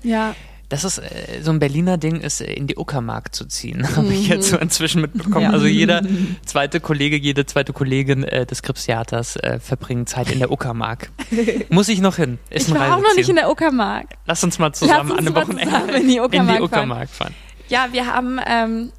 Ja. 0.02 0.34
Das 0.74 0.82
ist 0.82 0.98
äh, 0.98 1.40
so 1.40 1.52
ein 1.52 1.60
Berliner 1.60 1.98
Ding, 1.98 2.20
ist 2.20 2.40
äh, 2.40 2.52
in 2.52 2.66
die 2.66 2.76
Uckermark 2.76 3.32
zu 3.32 3.44
ziehen, 3.44 3.96
habe 3.96 4.12
ich 4.12 4.26
jetzt 4.26 4.48
so 4.48 4.58
inzwischen 4.58 5.02
mitbekommen. 5.02 5.42
Ja. 5.44 5.50
Also 5.50 5.66
jeder 5.66 6.02
zweite 6.44 6.80
Kollege, 6.80 7.16
jede 7.16 7.46
zweite 7.46 7.72
Kollegin 7.72 8.24
äh, 8.24 8.44
des 8.44 8.60
Kripstheaters 8.62 9.36
äh, 9.36 9.60
verbringen 9.60 10.08
Zeit 10.08 10.32
in 10.32 10.40
der 10.40 10.50
Uckermark. 10.50 11.12
Muss 11.70 11.88
ich 11.88 12.00
noch 12.00 12.16
hin? 12.16 12.40
Ist 12.50 12.68
Ich 12.68 12.74
war 12.74 12.96
auch 12.96 13.00
noch 13.00 13.14
nicht 13.14 13.28
in 13.28 13.36
der 13.36 13.48
Uckermark. 13.52 14.06
Lass 14.26 14.42
uns 14.42 14.58
mal 14.58 14.72
zusammen 14.72 15.12
uns 15.12 15.20
an 15.20 15.26
einem 15.28 15.36
Wochenende 15.36 15.96
in 15.96 16.08
die 16.08 16.20
Uckermark 16.20 16.56
fahren. 16.56 16.64
Uckermark 16.64 17.08
fahren. 17.08 17.34
Ja, 17.68 17.86
wir 17.92 18.12
haben, 18.12 18.40
ähm, 18.44 18.90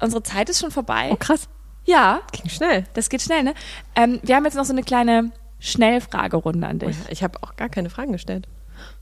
unsere 0.00 0.24
Zeit 0.24 0.48
ist 0.48 0.58
schon 0.58 0.72
vorbei. 0.72 1.10
Oh 1.12 1.16
krass, 1.16 1.48
Ja, 1.86 2.22
ging 2.32 2.50
schnell. 2.50 2.86
das 2.94 3.08
geht 3.08 3.22
schnell, 3.22 3.44
ne? 3.44 3.54
Ähm, 3.94 4.18
wir 4.24 4.34
haben 4.34 4.44
jetzt 4.46 4.56
noch 4.56 4.64
so 4.64 4.72
eine 4.72 4.82
kleine 4.82 5.30
Schnellfragerunde 5.60 6.66
an 6.66 6.80
dich. 6.80 6.96
Ich 7.08 7.22
habe 7.22 7.40
auch 7.42 7.54
gar 7.54 7.68
keine 7.68 7.88
Fragen 7.88 8.10
gestellt. 8.10 8.48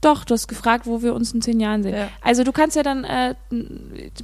Doch, 0.01 0.25
du 0.25 0.35
hast 0.35 0.47
gefragt, 0.47 0.87
wo 0.87 1.03
wir 1.03 1.13
uns 1.15 1.33
in 1.33 1.43
zehn 1.43 1.59
Jahren 1.59 1.83
sehen. 1.83 1.95
Ja. 1.95 2.09
Also 2.21 2.45
du 2.45 2.53
kannst 2.53 2.77
ja 2.77 2.83
dann 2.85 3.03
äh, 3.05 3.35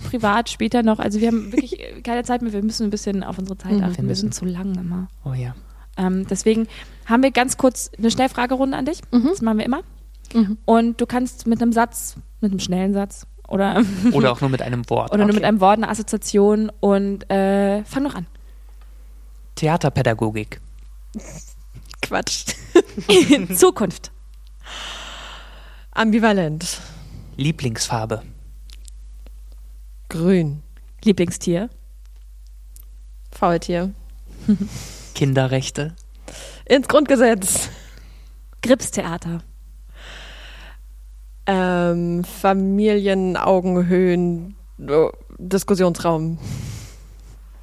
privat 0.08 0.48
später 0.48 0.82
noch, 0.84 1.00
also 1.00 1.20
wir 1.20 1.28
haben 1.28 1.50
wirklich 1.52 1.78
keine 2.04 2.22
Zeit 2.22 2.42
mehr, 2.42 2.52
wir 2.52 2.62
müssen 2.62 2.84
ein 2.84 2.90
bisschen 2.90 3.24
auf 3.24 3.38
unsere 3.38 3.58
Zeit 3.58 3.72
Mhm. 3.72 3.82
achten. 3.82 3.96
Wir, 3.96 4.04
müssen. 4.04 4.20
sind 4.32 4.34
zu 4.34 4.44
lang 4.44 4.74
immer. 4.76 5.08
Oh 5.24 5.32
ja. 5.32 5.54
Ähm, 5.96 6.26
deswegen 6.28 6.68
haben 7.06 7.22
wir 7.22 7.30
ganz 7.32 7.56
kurz 7.56 7.90
eine 7.98 8.10
Schnellfragerunde 8.10 8.76
an 8.76 8.84
dich. 8.84 9.00
Mhm. 9.10 9.26
Das 9.28 9.42
machen 9.42 9.58
wir 9.58 9.64
immer. 9.66 9.80
Mhm. 10.32 10.58
Und 10.64 11.00
du 11.00 11.06
kannst 11.06 11.46
mit 11.46 11.60
einem 11.60 11.72
Satz, 11.72 12.16
mit 12.40 12.52
einem 12.52 12.60
schnellen 12.60 12.92
Satz 12.92 13.26
oder, 13.48 13.82
Oder 14.12 14.32
auch 14.32 14.40
nur 14.40 14.50
mit 14.50 14.62
einem 14.62 14.88
Wort. 14.90 15.10
oder 15.10 15.18
nur 15.18 15.26
Okay. 15.30 15.34
mit 15.36 15.44
einem 15.44 15.60
Wort, 15.60 15.76
eine 15.78 15.88
Assoziation 15.88 16.70
und 16.80 17.28
äh, 17.30 17.84
fang 17.84 18.04
noch 18.04 18.14
an. 18.14 18.26
Theaterpädagogik. 19.56 20.60
Quatsch. 22.02 22.46
Zukunft. 23.54 24.10
Ambivalent. 25.94 26.80
Lieblingsfarbe. 27.36 28.22
Grün. 30.08 30.62
Lieblingstier. 31.04 31.70
Faultier. 33.30 33.90
Kinderrechte. 35.14 35.94
Ins 36.66 36.88
Grundgesetz. 36.88 37.68
Gripstheater. 38.62 39.42
Ähm, 41.46 42.24
Familienaugenhöhen. 42.24 44.56
oh, 44.88 45.10
Diskussionsraum. 45.38 46.38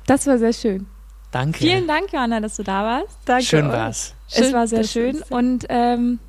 Das 0.05 0.25
war 0.27 0.37
sehr 0.37 0.53
schön. 0.53 0.85
Danke. 1.31 1.57
Vielen 1.59 1.87
Dank, 1.87 2.13
Johanna, 2.13 2.39
dass 2.39 2.55
du 2.57 2.63
da 2.63 2.83
warst. 2.83 3.17
Danke. 3.25 3.45
Schön 3.45 3.67
war's. 3.69 4.13
es 4.31 4.53
war 4.53 4.67
sehr 4.67 4.83
schön 4.85 5.21
und 5.29 5.65
ähm, 5.69 6.19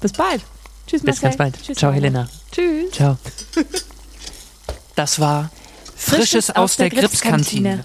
bis 0.00 0.12
bald. 0.12 0.42
Tschüss, 0.88 1.02
Bis 1.02 1.20
Marcel. 1.20 1.22
ganz 1.22 1.36
bald. 1.36 1.62
Tschüss, 1.62 1.78
Ciao. 1.78 1.92
Helena. 1.92 2.28
Tschüss. 2.50 2.90
Ciao. 2.92 3.16
Das 4.96 5.20
war 5.20 5.50
Frisches 5.96 6.50
aus 6.50 6.76
der 6.76 6.90
Gripskantine. 6.90 7.84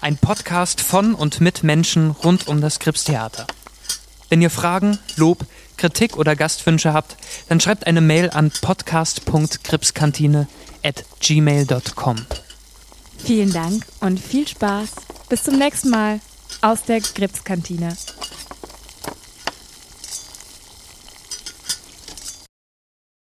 Ein 0.00 0.16
Podcast 0.16 0.80
von 0.80 1.14
und 1.14 1.40
mit 1.40 1.62
Menschen 1.62 2.10
rund 2.10 2.48
um 2.48 2.60
das 2.60 2.78
Gripstheater. 2.78 3.46
Wenn 4.28 4.42
ihr 4.42 4.50
Fragen, 4.50 4.98
Lob, 5.16 5.46
Kritik 5.76 6.16
oder 6.16 6.36
Gastwünsche 6.36 6.92
habt, 6.92 7.16
dann 7.48 7.60
schreibt 7.60 7.86
eine 7.86 8.00
Mail 8.00 8.30
an 8.30 8.50
podcast.gripskantine 8.60 10.46
at 10.82 11.04
gmail.com. 11.20 12.16
Vielen 13.18 13.52
Dank 13.52 13.86
und 14.00 14.18
viel 14.20 14.46
Spaß. 14.48 14.88
Bis 15.28 15.44
zum 15.44 15.58
nächsten 15.58 15.90
Mal 15.90 16.20
aus 16.60 16.82
der 16.84 17.00
Gripskantine. 17.00 17.96